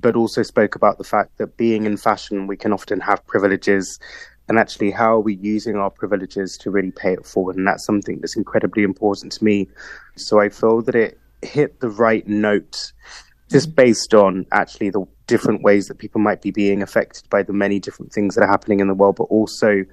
but 0.00 0.16
also 0.16 0.42
spoke 0.42 0.74
about 0.74 0.98
the 0.98 1.04
fact 1.04 1.38
that 1.38 1.56
being 1.56 1.86
in 1.86 1.96
fashion, 1.96 2.46
we 2.46 2.56
can 2.56 2.72
often 2.72 3.00
have 3.00 3.26
privileges. 3.26 3.98
And 4.48 4.58
actually, 4.58 4.90
how 4.90 5.16
are 5.16 5.20
we 5.20 5.34
using 5.36 5.76
our 5.76 5.90
privileges 5.90 6.56
to 6.58 6.70
really 6.70 6.90
pay 6.90 7.12
it 7.12 7.26
forward? 7.26 7.56
And 7.56 7.66
that's 7.66 7.84
something 7.84 8.20
that's 8.20 8.36
incredibly 8.36 8.82
important 8.82 9.32
to 9.32 9.44
me. 9.44 9.68
So 10.16 10.40
I 10.40 10.48
feel 10.48 10.82
that 10.82 10.94
it 10.94 11.18
hit 11.42 11.80
the 11.80 11.90
right 11.90 12.26
note 12.26 12.92
just 13.50 13.68
mm-hmm. 13.68 13.76
based 13.76 14.14
on 14.14 14.46
actually 14.52 14.90
the 14.90 15.04
different 15.26 15.62
ways 15.62 15.88
that 15.88 15.98
people 15.98 16.20
might 16.20 16.42
be 16.42 16.50
being 16.50 16.82
affected 16.82 17.28
by 17.30 17.42
the 17.42 17.52
many 17.52 17.78
different 17.78 18.12
things 18.12 18.34
that 18.34 18.42
are 18.42 18.48
happening 18.48 18.80
in 18.80 18.88
the 18.88 18.94
world, 18.94 19.16
but 19.16 19.24
also 19.24 19.84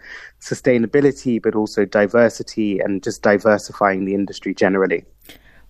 sustainability, 0.41 1.41
but 1.41 1.55
also 1.55 1.85
diversity 1.85 2.79
and 2.79 3.03
just 3.03 3.21
diversifying 3.21 4.05
the 4.05 4.13
industry 4.13 4.53
generally 4.53 5.03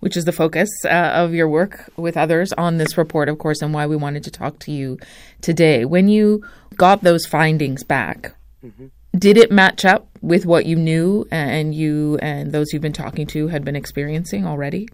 which 0.00 0.16
is 0.16 0.24
the 0.24 0.32
focus 0.32 0.70
uh, 0.84 0.88
of 0.88 1.34
your 1.34 1.48
work 1.48 1.90
with 1.96 2.16
others 2.16 2.52
on 2.54 2.76
this 2.76 2.96
report, 2.98 3.28
of 3.28 3.38
course, 3.38 3.62
and 3.62 3.72
why 3.72 3.86
we 3.86 3.96
wanted 3.96 4.24
to 4.24 4.30
talk 4.30 4.58
to 4.60 4.72
you 4.72 4.98
today. 5.40 5.84
When 5.84 6.08
you 6.08 6.44
got 6.76 7.02
those 7.02 7.26
findings 7.26 7.82
back, 7.82 8.34
mm-hmm. 8.64 8.86
did 9.18 9.36
it 9.36 9.50
match 9.50 9.84
up 9.84 10.08
with 10.20 10.46
what 10.46 10.66
you 10.66 10.76
knew 10.76 11.26
and 11.30 11.74
you 11.74 12.18
and 12.20 12.52
those 12.52 12.72
you've 12.72 12.82
been 12.82 12.92
talking 12.92 13.26
to 13.28 13.48
had 13.48 13.64
been 13.64 13.76
experiencing 13.76 14.46
already? 14.46 14.88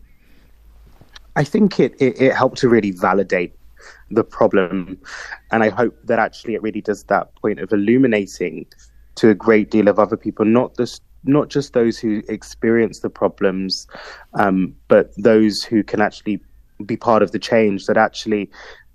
I 1.34 1.44
think 1.44 1.80
it, 1.80 1.94
it, 2.00 2.20
it 2.20 2.34
helped 2.34 2.58
to 2.58 2.68
really 2.68 2.90
validate 2.90 3.54
the 4.10 4.24
problem. 4.24 4.98
And 5.50 5.62
I 5.62 5.70
hope 5.70 5.96
that 6.04 6.18
actually 6.18 6.54
it 6.54 6.62
really 6.62 6.82
does 6.82 7.04
that 7.04 7.34
point 7.36 7.58
of 7.58 7.72
illuminating 7.72 8.66
to 9.16 9.30
a 9.30 9.34
great 9.34 9.70
deal 9.70 9.88
of 9.88 9.98
other 9.98 10.16
people, 10.16 10.44
not 10.44 10.76
just 10.76 11.02
not 11.24 11.48
just 11.48 11.72
those 11.72 11.98
who 11.98 12.22
experience 12.28 13.00
the 13.00 13.10
problems, 13.10 13.86
um, 14.34 14.74
but 14.88 15.10
those 15.16 15.62
who 15.62 15.82
can 15.82 16.00
actually 16.00 16.40
be 16.84 16.96
part 16.96 17.22
of 17.22 17.32
the 17.32 17.38
change. 17.38 17.86
That 17.86 17.96
actually 17.96 18.50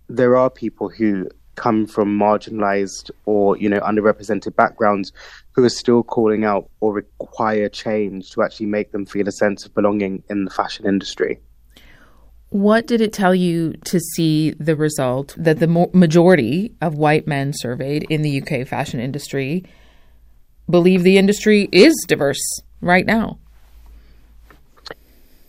there 0.09 0.35
are 0.35 0.49
people 0.49 0.89
who 0.89 1.29
come 1.55 1.87
from 1.87 2.17
marginalized 2.17 3.09
or 3.25 3.57
you 3.57 3.67
know 3.67 3.79
underrepresented 3.79 4.55
backgrounds 4.55 5.11
who 5.53 5.63
are 5.63 5.69
still 5.69 6.03
calling 6.03 6.45
out 6.45 6.69
or 6.79 6.93
require 6.93 7.67
change 7.67 8.31
to 8.31 8.43
actually 8.43 8.67
make 8.67 8.91
them 8.91 9.05
feel 9.05 9.27
a 9.27 9.31
sense 9.31 9.65
of 9.65 9.73
belonging 9.73 10.23
in 10.29 10.45
the 10.45 10.51
fashion 10.51 10.87
industry. 10.87 11.39
What 12.49 12.87
did 12.87 13.01
it 13.01 13.11
tell 13.11 13.35
you 13.35 13.73
to 13.85 13.99
see 13.99 14.51
the 14.51 14.75
result 14.75 15.35
that 15.37 15.59
the 15.59 15.67
majority 15.93 16.73
of 16.81 16.93
white 16.93 17.27
men 17.27 17.51
surveyed 17.53 18.05
in 18.09 18.21
the 18.21 18.41
UK 18.41 18.65
fashion 18.65 19.01
industry 19.01 19.65
believe 20.69 21.03
the 21.03 21.17
industry 21.17 21.69
is 21.71 21.93
diverse 22.07 22.61
right 22.81 23.05
now? 23.05 23.39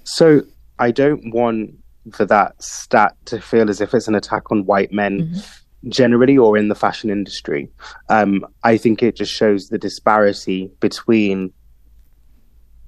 So 0.04 0.42
I 0.78 0.90
don't 0.90 1.32
want 1.32 1.74
for 2.12 2.24
that 2.26 2.62
stat 2.62 3.14
to 3.26 3.40
feel 3.40 3.68
as 3.68 3.80
if 3.80 3.94
it's 3.94 4.08
an 4.08 4.14
attack 4.14 4.50
on 4.50 4.64
white 4.64 4.92
men 4.92 5.20
mm-hmm. 5.20 5.90
generally 5.90 6.38
or 6.38 6.56
in 6.56 6.68
the 6.68 6.74
fashion 6.74 7.10
industry. 7.10 7.68
Um, 8.08 8.46
I 8.64 8.76
think 8.76 9.02
it 9.02 9.16
just 9.16 9.32
shows 9.32 9.68
the 9.68 9.78
disparity 9.78 10.70
between, 10.80 11.52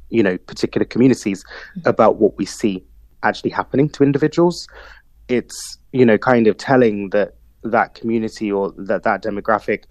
you 0.08 0.22
know, 0.22 0.38
particular 0.38 0.84
communities 0.84 1.44
mm-hmm. 1.44 1.88
about 1.88 2.16
what 2.16 2.36
we 2.38 2.46
see 2.46 2.84
actually 3.22 3.50
happening 3.50 3.88
to 3.90 4.02
individuals. 4.02 4.66
It's, 5.28 5.78
you 5.92 6.06
know, 6.06 6.18
kind 6.18 6.46
of 6.46 6.56
telling 6.56 7.10
that 7.10 7.34
that 7.62 7.94
community 7.94 8.50
or 8.50 8.72
that 8.78 9.02
that 9.02 9.22
demographic 9.22 9.84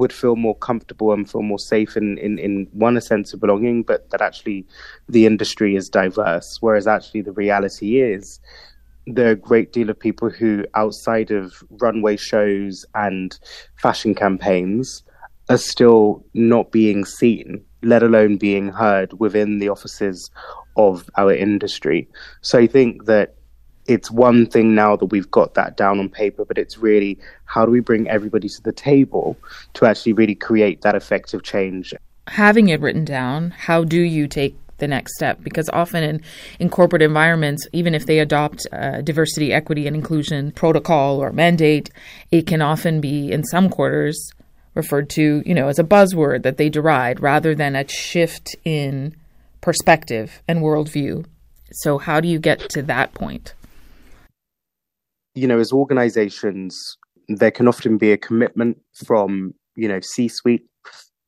would 0.00 0.12
feel 0.14 0.34
more 0.34 0.56
comfortable 0.56 1.12
and 1.12 1.30
feel 1.30 1.42
more 1.42 1.58
safe 1.58 1.94
in, 1.94 2.16
in, 2.18 2.38
in 2.38 2.66
one 2.72 2.96
a 2.96 3.02
sense 3.02 3.34
of 3.34 3.40
belonging, 3.40 3.82
but 3.82 4.08
that 4.10 4.22
actually 4.22 4.66
the 5.10 5.26
industry 5.26 5.76
is 5.76 5.90
diverse. 5.90 6.56
Whereas 6.60 6.86
actually 6.86 7.20
the 7.20 7.32
reality 7.32 8.00
is 8.00 8.40
there 9.06 9.28
are 9.28 9.32
a 9.32 9.36
great 9.36 9.74
deal 9.74 9.90
of 9.90 10.00
people 10.00 10.30
who 10.30 10.64
outside 10.74 11.30
of 11.30 11.62
runway 11.82 12.16
shows 12.16 12.86
and 12.94 13.38
fashion 13.76 14.14
campaigns 14.14 15.02
are 15.50 15.58
still 15.58 16.24
not 16.32 16.72
being 16.72 17.04
seen, 17.04 17.62
let 17.82 18.02
alone 18.02 18.38
being 18.38 18.68
heard 18.70 19.12
within 19.20 19.58
the 19.58 19.68
offices 19.68 20.30
of 20.76 21.10
our 21.18 21.34
industry. 21.34 22.08
So 22.40 22.58
I 22.58 22.66
think 22.66 23.04
that 23.04 23.34
it's 23.90 24.10
one 24.10 24.46
thing 24.46 24.72
now 24.72 24.94
that 24.94 25.06
we've 25.06 25.30
got 25.32 25.54
that 25.54 25.76
down 25.76 25.98
on 25.98 26.08
paper, 26.08 26.44
but 26.44 26.58
it's 26.58 26.78
really 26.78 27.18
how 27.44 27.66
do 27.66 27.72
we 27.72 27.80
bring 27.80 28.08
everybody 28.08 28.48
to 28.48 28.62
the 28.62 28.72
table 28.72 29.36
to 29.74 29.84
actually 29.84 30.12
really 30.12 30.36
create 30.36 30.82
that 30.82 30.94
effective 30.94 31.42
change? 31.42 31.92
Having 32.28 32.68
it 32.68 32.80
written 32.80 33.04
down, 33.04 33.50
how 33.50 33.82
do 33.82 34.00
you 34.00 34.28
take 34.28 34.56
the 34.78 34.86
next 34.86 35.16
step? 35.16 35.42
Because 35.42 35.68
often 35.70 36.04
in, 36.04 36.22
in 36.60 36.70
corporate 36.70 37.02
environments, 37.02 37.66
even 37.72 37.92
if 37.92 38.06
they 38.06 38.20
adopt 38.20 38.64
a 38.70 39.02
diversity, 39.02 39.52
equity, 39.52 39.88
and 39.88 39.96
inclusion 39.96 40.52
protocol 40.52 41.18
or 41.18 41.32
mandate, 41.32 41.90
it 42.30 42.46
can 42.46 42.62
often 42.62 43.00
be 43.00 43.32
in 43.32 43.42
some 43.42 43.68
quarters 43.68 44.32
referred 44.74 45.10
to, 45.10 45.42
you 45.44 45.52
know, 45.52 45.66
as 45.66 45.80
a 45.80 45.84
buzzword 45.84 46.44
that 46.44 46.58
they 46.58 46.68
deride 46.68 47.20
rather 47.20 47.56
than 47.56 47.74
a 47.74 47.88
shift 47.88 48.54
in 48.64 49.16
perspective 49.60 50.42
and 50.46 50.60
worldview. 50.60 51.26
So, 51.72 51.98
how 51.98 52.20
do 52.20 52.28
you 52.28 52.38
get 52.38 52.68
to 52.70 52.82
that 52.82 53.14
point? 53.14 53.54
You 55.34 55.46
know, 55.46 55.58
as 55.58 55.72
organizations, 55.72 56.96
there 57.28 57.50
can 57.50 57.68
often 57.68 57.98
be 57.98 58.12
a 58.12 58.18
commitment 58.18 58.78
from, 59.06 59.54
you 59.76 59.88
know, 59.88 60.00
C 60.00 60.28
suite 60.28 60.66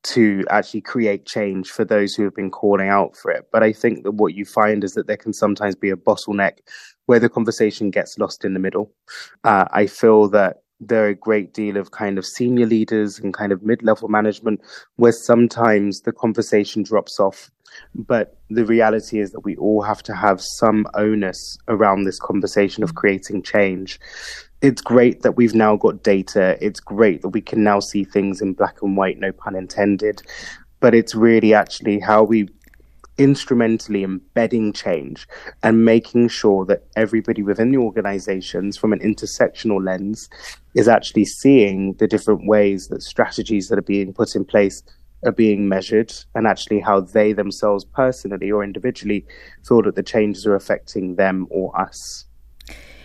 to 0.05 0.45
actually 0.51 0.81
create 0.81 1.27
change 1.27 1.71
for 1.71 1.85
those 1.85 2.15
who 2.15 2.25
have 2.25 2.35
been 2.35 2.51
calling 2.51 2.89
out 2.89 3.17
for 3.17 3.31
it. 3.31 3.47
But 3.53 3.63
I 3.63 3.73
think 3.73 4.03
that 4.03 4.13
what 4.13 4.35
you 4.35 4.45
find 4.45 4.83
is 4.83 4.95
that 4.95 5.07
there 5.07 5.17
can 5.17 5.33
sometimes 5.33 5.77
be 5.77 5.91
a 5.91 5.97
bottleneck 5.97 6.59
where 7.07 7.21
the 7.21 7.29
conversation 7.29 7.91
gets 7.91 8.19
lost 8.19 8.45
in 8.45 8.55
the 8.55 8.61
middle. 8.61 8.93
Uh, 9.45 9.67
I 9.71 9.87
feel 9.87 10.29
that 10.31 10.59
there 10.81 11.05
are 11.05 11.11
a 11.11 11.15
great 11.15 11.55
deal 11.55 11.77
of 11.77 11.93
kind 11.93 12.19
of 12.19 12.27
senior 12.27 12.67
leaders 12.67 13.21
and 13.21 13.33
kind 13.33 13.53
of 13.53 13.63
mid 13.63 13.83
level 13.85 14.09
management 14.09 14.61
where 14.97 15.13
sometimes 15.13 16.01
the 16.01 16.13
conversation 16.13 16.83
drops 16.83 17.21
off 17.21 17.51
but 17.95 18.39
the 18.51 18.65
reality 18.65 19.21
is 19.21 19.33
that 19.33 19.41
we 19.41 19.57
all 19.57 19.83
have 19.83 20.03
to 20.05 20.15
have 20.15 20.41
some 20.41 20.87
onus 20.95 21.59
around 21.69 22.05
this 22.05 22.19
conversation 22.19 22.83
of 22.83 22.95
creating 22.95 23.43
change. 23.43 23.99
It's 24.61 24.83
great 24.83 25.23
that 25.23 25.37
we've 25.37 25.55
now 25.55 25.77
got 25.77 26.03
data. 26.03 26.57
It's 26.61 26.81
great 26.81 27.23
that 27.23 27.31
we 27.31 27.41
can 27.41 27.65
now 27.65 27.81
see 27.81 28.05
things 28.05 28.41
in 28.41 28.53
black 28.53 28.83
and 28.83 28.97
white, 28.97 29.19
no 29.19 29.33
pun 29.33 29.57
intended. 29.57 30.23
but 30.83 30.95
it's 30.97 31.15
really 31.15 31.55
actually 31.55 32.01
how 32.01 32.25
we 32.25 32.49
instrumentally 33.19 34.03
embedding 34.03 34.73
change 34.73 35.29
and 35.63 35.85
making 35.85 36.29
sure 36.29 36.65
that 36.65 36.83
everybody 36.97 37.43
within 37.43 37.71
the 37.71 37.79
organizations 37.79 38.77
from 38.77 38.93
an 38.93 38.99
intersectional 38.99 39.85
lens 39.85 40.29
is 40.75 40.89
actually 40.89 41.25
seeing 41.25 41.93
the 41.95 42.09
different 42.09 42.47
ways 42.49 42.89
that 42.89 43.03
strategies 43.03 43.69
that 43.69 43.79
are 43.79 43.83
being 43.83 44.13
put 44.13 44.35
in 44.35 44.45
place 44.45 44.83
are 45.25 45.33
being 45.33 45.69
measured 45.69 46.13
and 46.35 46.47
actually 46.47 46.81
how 46.81 47.01
they 47.01 47.33
themselves 47.33 47.85
personally 47.85 48.51
or 48.51 48.65
individually 48.65 49.25
feel 49.67 49.83
that 49.83 49.95
the 49.95 50.03
changes 50.03 50.47
are 50.47 50.55
affecting 50.55 51.17
them 51.17 51.47
or 51.51 51.79
us. 51.81 52.27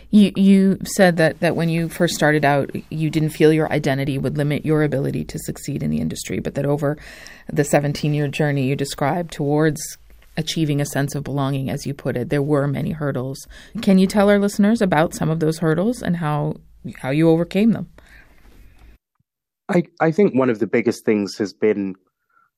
You 0.09 0.31
you 0.35 0.79
said 0.85 1.17
that 1.17 1.41
that 1.41 1.55
when 1.55 1.67
you 1.67 1.89
first 1.89 2.15
started 2.15 2.45
out, 2.45 2.71
you 2.89 3.09
didn't 3.09 3.31
feel 3.31 3.51
your 3.51 3.71
identity 3.71 4.17
would 4.17 4.37
limit 4.37 4.65
your 4.65 4.83
ability 4.83 5.25
to 5.25 5.39
succeed 5.39 5.83
in 5.83 5.89
the 5.89 5.99
industry, 5.99 6.39
but 6.39 6.55
that 6.55 6.65
over 6.65 6.97
the 7.51 7.65
17 7.65 8.13
year 8.13 8.29
journey 8.29 8.67
you 8.67 8.75
described 8.75 9.31
towards 9.33 9.81
achieving 10.37 10.79
a 10.79 10.85
sense 10.85 11.15
of 11.15 11.23
belonging, 11.23 11.69
as 11.69 11.85
you 11.85 11.93
put 11.93 12.15
it, 12.15 12.29
there 12.29 12.43
were 12.43 12.67
many 12.67 12.91
hurdles. 12.91 13.47
Can 13.81 13.97
you 13.97 14.07
tell 14.07 14.29
our 14.29 14.39
listeners 14.39 14.81
about 14.81 15.13
some 15.13 15.29
of 15.29 15.39
those 15.39 15.57
hurdles 15.57 16.01
and 16.01 16.17
how 16.17 16.55
how 16.99 17.09
you 17.09 17.29
overcame 17.29 17.73
them? 17.73 17.89
I, 19.69 19.83
I 19.99 20.11
think 20.11 20.33
one 20.33 20.49
of 20.49 20.59
the 20.59 20.67
biggest 20.67 21.03
things 21.03 21.37
has 21.37 21.51
been 21.51 21.95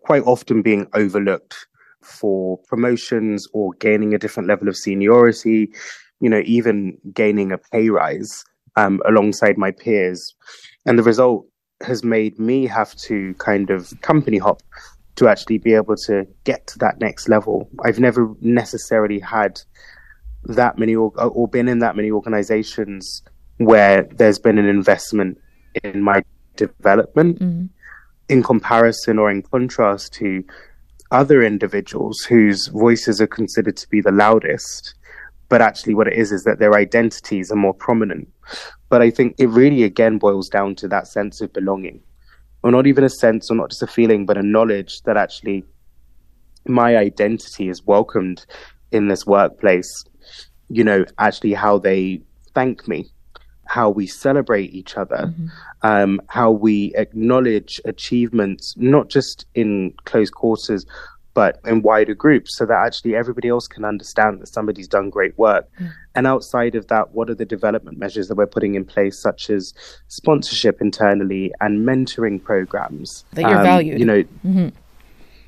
quite 0.02 0.24
often 0.24 0.62
being 0.62 0.88
overlooked 0.93 1.68
for 2.02 2.58
promotions 2.68 3.47
or 3.54 3.74
gaining 3.80 4.14
a 4.14 4.18
different 4.18 4.47
level 4.47 4.68
of 4.68 4.76
seniority 4.76 5.72
you 6.20 6.30
know, 6.30 6.41
even 6.45 6.97
gaining 7.14 7.52
a 7.52 7.58
pay 7.58 7.89
rise 7.89 8.43
um, 8.76 9.02
alongside 9.06 9.58
my 9.58 9.72
peers. 9.72 10.36
And 10.86 10.97
the 10.97 11.04
result 11.04 11.45
has 11.82 12.04
made 12.04 12.38
me 12.39 12.68
have 12.68 12.95
to 12.95 13.34
kind 13.36 13.70
of 13.70 13.93
company 14.02 14.38
hop 14.38 14.62
to 15.16 15.28
actually 15.28 15.58
be 15.58 15.74
able 15.74 15.95
to 15.95 16.26
get 16.43 16.68
to 16.68 16.80
that 16.80 17.00
next 17.00 17.30
level. 17.30 17.70
I've 17.86 18.00
never 18.00 18.34
necessarily 18.41 19.20
had 19.20 19.62
that 20.45 20.78
many 20.78 20.95
or, 20.95 21.12
or 21.22 21.47
been 21.47 21.68
in 21.68 21.80
that 21.80 21.95
many 21.95 22.12
organizations 22.12 23.22
where 23.58 24.04
there's 24.04 24.39
been 24.39 24.58
an 24.58 24.68
investment 24.68 25.38
in 25.84 26.02
my 26.02 26.24
development 26.56 27.39
mm-hmm. 27.39 27.66
In 28.30 28.43
comparison 28.43 29.19
or 29.19 29.30
in 29.30 29.41
contrast 29.41 30.13
to 30.13 30.43
other 31.11 31.41
individuals 31.43 32.19
whose 32.21 32.67
voices 32.67 33.19
are 33.19 33.27
considered 33.27 33.75
to 33.75 33.89
be 33.89 33.99
the 33.99 34.11
loudest 34.11 34.93
but 35.49 35.61
actually 35.61 35.95
what 35.95 36.07
it 36.07 36.13
is 36.13 36.32
is 36.32 36.43
that 36.43 36.59
their 36.59 36.75
identities 36.75 37.51
are 37.51 37.55
more 37.55 37.73
prominent. 37.73 38.30
But 38.88 39.01
I 39.01 39.09
think 39.09 39.36
it 39.38 39.47
really 39.47 39.84
again 39.84 40.19
boils 40.19 40.47
down 40.47 40.75
to 40.75 40.88
that 40.88 41.07
sense 41.07 41.41
of 41.41 41.51
belonging, 41.51 42.01
or 42.63 42.71
not 42.71 42.88
even 42.88 43.03
a 43.03 43.09
sense, 43.09 43.51
or 43.51 43.55
not 43.55 43.71
just 43.71 43.84
a 43.84 43.88
feeling, 43.88 44.25
but 44.25 44.38
a 44.38 44.43
knowledge 44.43 45.01
that 45.01 45.17
actually 45.17 45.63
my 46.65 46.95
identity 46.95 47.67
is 47.67 47.86
welcomed 47.86 48.45
in 48.91 49.07
this 49.07 49.25
workplace. 49.25 49.91
You 50.69 50.84
know, 50.84 51.05
actually 51.17 51.53
how 51.53 51.80
they 51.80 52.21
thank 52.53 52.88
me, 52.88 53.09
how 53.70 53.88
we 53.88 54.07
celebrate 54.07 54.74
each 54.74 54.97
other, 54.97 55.28
mm-hmm. 55.28 55.47
um, 55.84 56.20
how 56.28 56.49
we 56.49 56.91
acknowledge 56.95 57.80
achievements, 57.86 58.74
not 58.78 59.09
just 59.09 59.45
in 59.53 59.93
close 60.05 60.32
quarters, 60.32 60.88
but 61.36 61.59
in 61.65 61.84
wider 61.84 62.15
groups 62.15 62.57
so 62.57 62.65
that 62.65 62.84
actually 62.84 63.15
everybody 63.15 63.47
else 63.47 63.67
can 63.67 63.86
understand 63.86 64.41
that 64.41 64.47
somebody's 64.47 64.88
done 64.88 65.11
great 65.11 65.38
work. 65.38 65.67
Mm. 65.80 65.93
And 66.15 66.26
outside 66.26 66.74
of 66.74 66.88
that, 66.88 67.11
what 67.11 67.30
are 67.30 67.36
the 67.36 67.45
development 67.45 67.99
measures 67.99 68.28
that 68.28 68.36
we're 68.36 68.47
putting 68.47 68.74
in 68.74 68.86
place, 68.86 69.20
such 69.20 69.51
as 69.51 69.72
sponsorship 70.07 70.82
internally 70.82 71.53
and 71.61 71.88
mentoring 71.88 72.43
programs? 72.43 73.24
That 73.34 73.43
you're 73.43 73.57
um, 73.57 73.63
valued. 73.63 73.99
You 73.99 74.05
know, 74.05 74.24
mm-hmm. 74.24 74.70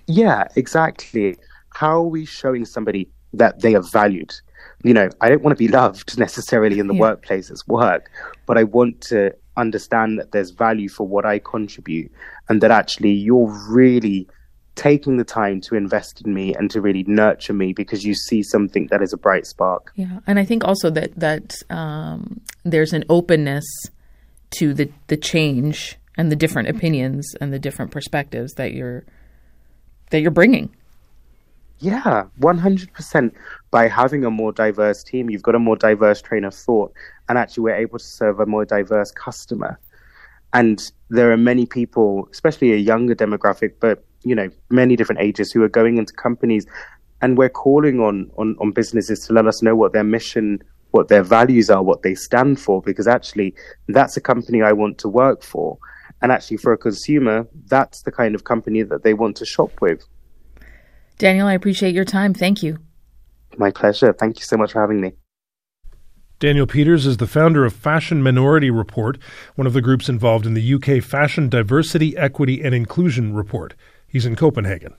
yeah, 0.06 0.48
exactly. 0.56 1.38
How 1.70 1.96
are 2.02 2.08
we 2.08 2.26
showing 2.26 2.66
somebody 2.66 3.10
that 3.34 3.62
they 3.62 3.74
are 3.74 3.82
valued? 3.82 4.34
You 4.84 4.94
know, 4.94 5.10
I 5.22 5.30
don't 5.30 5.44
want 5.44 5.58
to 5.58 5.64
be 5.64 5.68
loved 5.68 6.18
necessarily 6.26 6.80
in 6.80 6.88
the 6.88 6.94
yeah. 6.94 7.02
workplace 7.02 7.52
as 7.52 7.68
work, 7.68 8.10
but 8.46 8.58
I 8.58 8.64
want 8.64 9.02
to 9.02 9.36
understand 9.58 10.18
that 10.20 10.32
there's 10.32 10.52
value 10.52 10.90
for 10.90 11.06
what 11.06 11.26
I 11.26 11.40
contribute 11.40 12.12
and 12.50 12.62
that 12.62 12.72
actually 12.72 13.12
you're 13.12 13.52
really 13.70 14.28
taking 14.76 15.18
the 15.18 15.24
time 15.24 15.60
to 15.62 15.76
invest 15.76 16.22
in 16.26 16.34
me 16.34 16.56
and 16.56 16.72
to 16.72 16.82
really 16.82 17.04
nurture 17.04 17.54
me 17.54 17.74
because 17.74 18.06
you 18.06 18.16
see 18.16 18.42
something 18.42 18.88
that 18.88 19.02
is 19.02 19.14
a 19.14 19.18
bright 19.18 19.46
spark. 19.46 19.92
Yeah, 19.96 20.20
and 20.26 20.40
I 20.40 20.46
think 20.46 20.64
also 20.64 20.90
that 20.92 21.14
that 21.20 21.54
um, 21.70 22.42
there's 22.64 22.94
an 22.94 23.04
openness 23.10 23.66
to 24.58 24.74
the 24.74 24.90
the 25.08 25.18
change 25.18 25.98
and 26.18 26.32
the 26.32 26.36
different 26.36 26.70
opinions 26.70 27.36
and 27.40 27.54
the 27.54 27.60
different 27.60 27.92
perspectives 27.92 28.54
that 28.54 28.74
you're 28.74 29.04
that 30.12 30.22
you're 30.22 30.32
bringing. 30.32 30.76
Yeah, 31.82 32.26
one 32.38 32.60
hundred 32.60 32.94
percent. 32.94 33.34
By 33.72 33.88
having 33.88 34.24
a 34.24 34.30
more 34.30 34.52
diverse 34.52 35.04
team, 35.04 35.30
you've 35.30 35.42
got 35.42 35.56
a 35.56 35.60
more 35.60 35.76
diverse 35.76 36.22
train 36.22 36.44
of 36.46 36.54
thought, 36.54 36.94
and 37.28 37.38
actually, 37.38 37.64
we're 37.64 37.76
able 37.76 37.98
to 37.98 38.06
serve 38.06 38.40
a 38.40 38.46
more 38.46 38.66
diverse 38.66 39.12
customer. 39.12 39.80
And 40.54 40.80
there 41.10 41.32
are 41.32 41.38
many 41.38 41.66
people, 41.66 42.30
especially 42.32 42.74
a 42.74 42.78
younger 42.78 43.16
demographic, 43.16 43.74
but 43.80 44.04
you 44.24 44.36
know 44.36 44.50
many 44.70 44.96
different 44.96 45.22
ages 45.22 45.52
who 45.52 45.64
are 45.64 45.70
going 45.70 45.98
into 45.98 46.14
companies 46.14 46.66
and 47.22 47.38
we're 47.38 47.50
calling 47.50 48.00
on, 48.00 48.30
on 48.38 48.56
on 48.60 48.72
businesses 48.72 49.26
to 49.26 49.34
let 49.34 49.48
us 49.48 49.62
know 49.62 49.76
what 49.76 49.94
their 49.94 50.04
mission 50.04 50.62
what 50.92 51.08
their 51.08 51.24
values 51.24 51.70
are 51.70 51.82
what 51.82 52.04
they 52.04 52.14
stand 52.14 52.60
for 52.60 52.82
because 52.82 53.08
actually 53.08 53.54
that's 53.88 54.18
a 54.18 54.22
company 54.22 54.62
i 54.62 54.72
want 54.72 54.98
to 54.98 55.10
work 55.10 55.44
for 55.44 55.78
and 56.22 56.32
actually 56.32 56.58
for 56.58 56.74
a 56.74 56.78
consumer 56.78 57.48
that's 57.66 58.04
the 58.04 58.12
kind 58.12 58.36
of 58.36 58.44
company 58.44 58.84
that 58.84 59.04
they 59.04 59.14
want 59.14 59.36
to 59.36 59.46
shop 59.46 59.72
with 59.82 60.06
daniel 61.22 61.48
i 61.48 61.54
appreciate 61.54 61.94
your 61.94 62.04
time 62.04 62.34
thank 62.34 62.64
you 62.64 62.80
my 63.58 63.70
pleasure 63.70 64.12
thank 64.12 64.40
you 64.40 64.44
so 64.44 64.58
much 64.58 64.72
for 64.72 64.82
having 64.82 65.00
me 65.00 65.14
Daniel 66.40 66.66
Peters 66.66 67.06
is 67.06 67.18
the 67.18 67.28
founder 67.28 67.66
of 67.66 67.72
Fashion 67.72 68.24
Minority 68.24 68.72
Report, 68.72 69.20
one 69.54 69.68
of 69.68 69.74
the 69.74 69.82
groups 69.82 70.10
involved 70.10 70.48
in 70.48 70.56
the 70.56 70.74
UK 70.74 71.04
Fashion 71.04 71.50
Diversity, 71.50 72.18
Equity 72.18 72.64
and 72.64 72.74
Inclusion 72.74 73.36
Report. 73.36 73.76
He's 74.08 74.26
in 74.26 74.36
Copenhagen. 74.36 74.96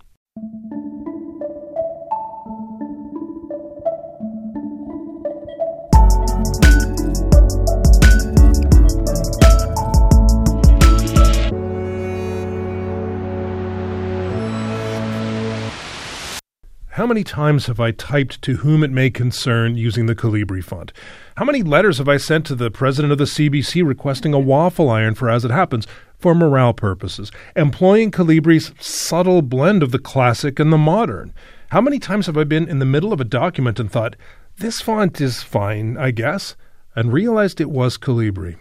How 16.96 17.06
many 17.06 17.24
times 17.24 17.68
have 17.68 17.80
I 17.80 17.92
typed 17.92 18.42
to 18.42 18.56
whom 18.56 18.84
it 18.84 18.90
may 18.90 19.08
concern 19.08 19.76
using 19.76 20.04
the 20.04 20.14
Calibri 20.14 20.62
font? 20.62 20.92
How 21.38 21.44
many 21.46 21.62
letters 21.62 21.96
have 21.96 22.08
I 22.08 22.18
sent 22.18 22.44
to 22.46 22.54
the 22.54 22.70
president 22.70 23.12
of 23.12 23.16
the 23.16 23.24
CBC 23.24 23.82
requesting 23.82 24.34
a 24.34 24.38
waffle 24.38 24.90
iron 24.90 25.14
for 25.14 25.30
as 25.30 25.42
it 25.42 25.50
happens? 25.50 25.86
for 26.18 26.34
morale 26.36 26.72
purposes, 26.72 27.32
employing 27.56 28.12
Calibri's 28.12 28.72
subtle 28.78 29.42
blend 29.42 29.82
of 29.82 29.90
the 29.90 29.98
classic 29.98 30.60
and 30.60 30.72
the 30.72 30.78
modern. 30.78 31.34
How 31.70 31.80
many 31.80 31.98
times 31.98 32.26
have 32.26 32.36
I 32.36 32.44
been 32.44 32.68
in 32.68 32.78
the 32.78 32.84
middle 32.84 33.12
of 33.12 33.20
a 33.20 33.24
document 33.24 33.80
and 33.80 33.90
thought, 33.90 34.14
this 34.58 34.80
font 34.80 35.20
is 35.20 35.42
fine, 35.42 35.96
I 35.96 36.12
guess, 36.12 36.54
and 36.94 37.12
realized 37.12 37.60
it 37.60 37.70
was 37.70 37.98
Calibri? 37.98 38.56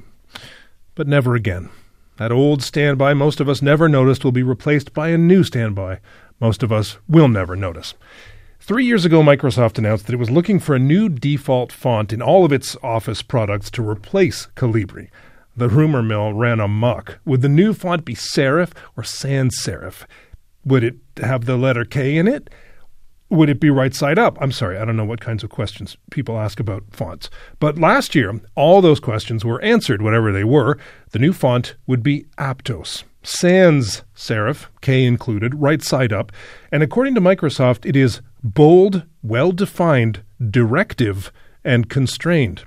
But 0.96 1.08
never 1.08 1.36
again. 1.36 1.70
That 2.18 2.32
old 2.32 2.64
standby 2.64 3.14
most 3.14 3.40
of 3.40 3.48
us 3.48 3.62
never 3.62 3.88
noticed 3.88 4.24
will 4.24 4.32
be 4.32 4.42
replaced 4.42 4.94
by 4.94 5.10
a 5.10 5.18
new 5.18 5.44
standby 5.44 6.00
most 6.42 6.64
of 6.64 6.72
us 6.72 6.98
will 7.08 7.30
never 7.30 7.56
notice. 7.56 7.94
Three 8.60 8.86
years 8.86 9.06
ago, 9.06 9.24
Microsoft 9.24 9.78
announced 9.78 10.06
that 10.08 10.14
it 10.14 10.20
was 10.20 10.30
looking 10.30 10.60
for 10.60 10.76
a 10.76 10.80
new 10.80 11.08
default 11.08 11.72
font 11.72 12.12
in 12.12 12.22
all 12.22 12.44
of 12.44 12.52
its 12.52 12.76
Office 12.84 13.22
products 13.22 13.72
to 13.72 13.88
replace 13.88 14.48
Calibri. 14.56 15.10
The 15.56 15.70
rumor 15.70 16.02
mill 16.04 16.34
ran 16.34 16.60
amok. 16.60 17.20
Would 17.26 17.42
the 17.42 17.50
new 17.50 17.74
font 17.74 18.06
be 18.06 18.16
serif 18.16 18.72
or 18.96 19.04
sans 19.04 19.58
serif? 19.60 20.06
Would 20.66 20.84
it 20.84 20.96
have 21.18 21.46
the 21.46 21.58
letter 21.58 21.86
K 21.86 22.18
in 22.18 22.28
it? 22.28 22.50
Would 23.30 23.50
it 23.50 23.60
be 23.60 23.70
right 23.70 23.96
side 23.96 24.20
up? 24.20 24.38
I'm 24.40 24.52
sorry, 24.52 24.78
I 24.78 24.86
don't 24.86 24.98
know 24.98 25.06
what 25.06 25.22
kinds 25.22 25.44
of 25.44 25.50
questions 25.50 25.98
people 26.12 26.38
ask 26.38 26.60
about 26.60 26.84
fonts. 26.92 27.30
But 27.60 27.78
last 27.78 28.14
year, 28.14 28.40
all 28.56 28.82
those 28.82 29.00
questions 29.00 29.44
were 29.46 29.62
answered, 29.62 30.02
whatever 30.02 30.32
they 30.32 30.44
were. 30.44 30.78
The 31.12 31.20
new 31.20 31.34
font 31.34 31.76
would 31.88 32.04
be 32.04 32.26
Aptos. 32.38 33.04
Sans 33.24 34.04
serif, 34.16 34.68
K 34.82 35.06
included, 35.06 35.56
right 35.56 35.82
side 35.82 36.12
up. 36.12 36.32
And 36.72 36.82
according 36.82 37.16
to 37.16 37.22
Microsoft, 37.22 37.86
it 37.86 37.96
is 37.96 38.22
bold, 38.44 39.04
well 39.22 39.52
defined, 39.52 40.24
directive, 40.50 41.32
and 41.64 41.90
constrained. 41.90 42.64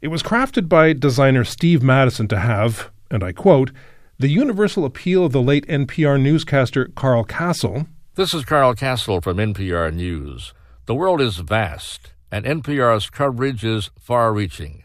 It 0.00 0.08
was 0.08 0.22
crafted 0.22 0.68
by 0.68 0.92
designer 0.92 1.44
Steve 1.44 1.80
Matteson 1.80 2.28
to 2.30 2.38
have, 2.38 2.90
and 3.10 3.22
I 3.22 3.32
quote, 3.32 3.70
the 4.18 4.28
universal 4.28 4.84
appeal 4.84 5.24
of 5.24 5.32
the 5.32 5.42
late 5.42 5.66
NPR 5.66 6.20
newscaster 6.20 6.90
Carl 6.94 7.24
Kasell. 7.24 7.86
This 8.14 8.34
is 8.34 8.44
Carl 8.44 8.74
Kasell 8.74 9.22
from 9.22 9.38
NPR 9.38 9.92
News. 9.92 10.54
The 10.86 10.94
world 10.94 11.20
is 11.20 11.38
vast, 11.38 12.12
and 12.30 12.44
NPR's 12.44 13.10
coverage 13.10 13.64
is 13.64 13.90
far 13.98 14.32
reaching. 14.32 14.84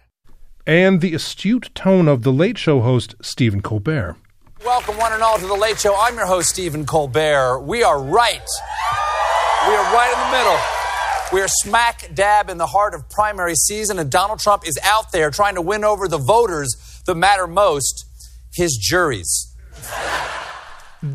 And 0.66 1.01
the 1.01 1.14
astute 1.14 1.70
tone 1.74 2.08
of 2.08 2.24
the 2.24 2.34
late 2.34 2.58
show 2.58 2.82
host 2.82 3.16
Stephen 3.22 3.62
Colbert. 3.62 4.18
Welcome, 4.66 4.97
one 4.97 5.14
and 5.14 5.22
all, 5.22 5.38
to 5.38 5.45
the 5.45 5.53
Late 5.53 5.80
Show. 5.80 5.95
I'm 5.95 6.16
your 6.16 6.26
host, 6.26 6.49
Stephen 6.49 6.86
Colbert. 6.86 7.60
We 7.60 7.84
are 7.84 8.01
right. 8.01 8.41
We 9.68 9.74
are 9.76 9.93
right 9.93 10.12
in 10.12 10.20
the 10.20 10.38
middle. 10.38 10.60
We 11.32 11.41
are 11.41 11.47
smack 11.47 12.10
dab 12.16 12.49
in 12.49 12.58
the 12.58 12.66
heart 12.66 12.95
of 12.95 13.08
primary 13.08 13.53
season, 13.53 13.99
and 13.99 14.10
Donald 14.10 14.39
Trump 14.39 14.68
is 14.68 14.80
out 14.84 15.12
there 15.12 15.30
trying 15.30 15.55
to 15.55 15.62
win 15.62 15.84
over 15.84 16.08
the 16.08 16.18
voters 16.18 16.76
that 17.05 17.14
matter 17.14 17.45
most 17.45 18.05
his 18.51 18.76
juries. 18.82 19.55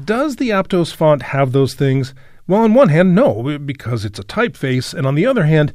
Does 0.04 0.36
the 0.36 0.50
Aptos 0.50 0.94
font 0.94 1.22
have 1.22 1.50
those 1.50 1.74
things? 1.74 2.14
Well, 2.46 2.60
on 2.62 2.74
one 2.74 2.90
hand, 2.90 3.12
no, 3.14 3.58
because 3.58 4.04
it's 4.04 4.20
a 4.20 4.24
typeface, 4.24 4.94
and 4.94 5.04
on 5.04 5.16
the 5.16 5.26
other 5.26 5.44
hand, 5.44 5.72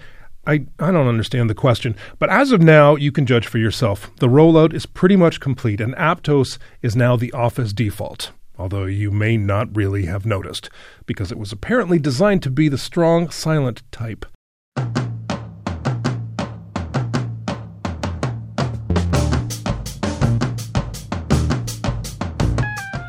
I, 0.48 0.66
I 0.80 0.91
don't 0.91 1.08
understand 1.08 1.50
the 1.50 1.56
question. 1.56 1.95
But 2.18 2.30
as 2.30 2.52
of 2.52 2.62
now, 2.62 2.95
you 2.95 3.12
can 3.12 3.26
judge 3.26 3.45
for 3.45 3.58
yourself. 3.58 4.10
The 4.20 4.28
rollout 4.28 4.74
is 4.74 4.86
pretty 4.86 5.16
much 5.16 5.39
complete, 5.39 5.80
and 5.80 5.93
Aptos 5.95 6.58
is 6.82 6.95
now 6.95 7.16
the 7.16 7.32
Office 7.34 7.74
default 7.74 8.32
although 8.60 8.86
you 8.86 9.12
may 9.12 9.38
not 9.38 9.76
really 9.76 10.06
have 10.06 10.26
noticed, 10.26 10.70
because 11.06 11.32
it 11.32 11.38
was 11.38 11.52
apparently 11.52 12.00
designed 12.00 12.41
to 12.43 12.50
be 12.50 12.68
the 12.68 12.78
strong 12.78 13.30
silent 13.30 13.84
type. 13.91 14.26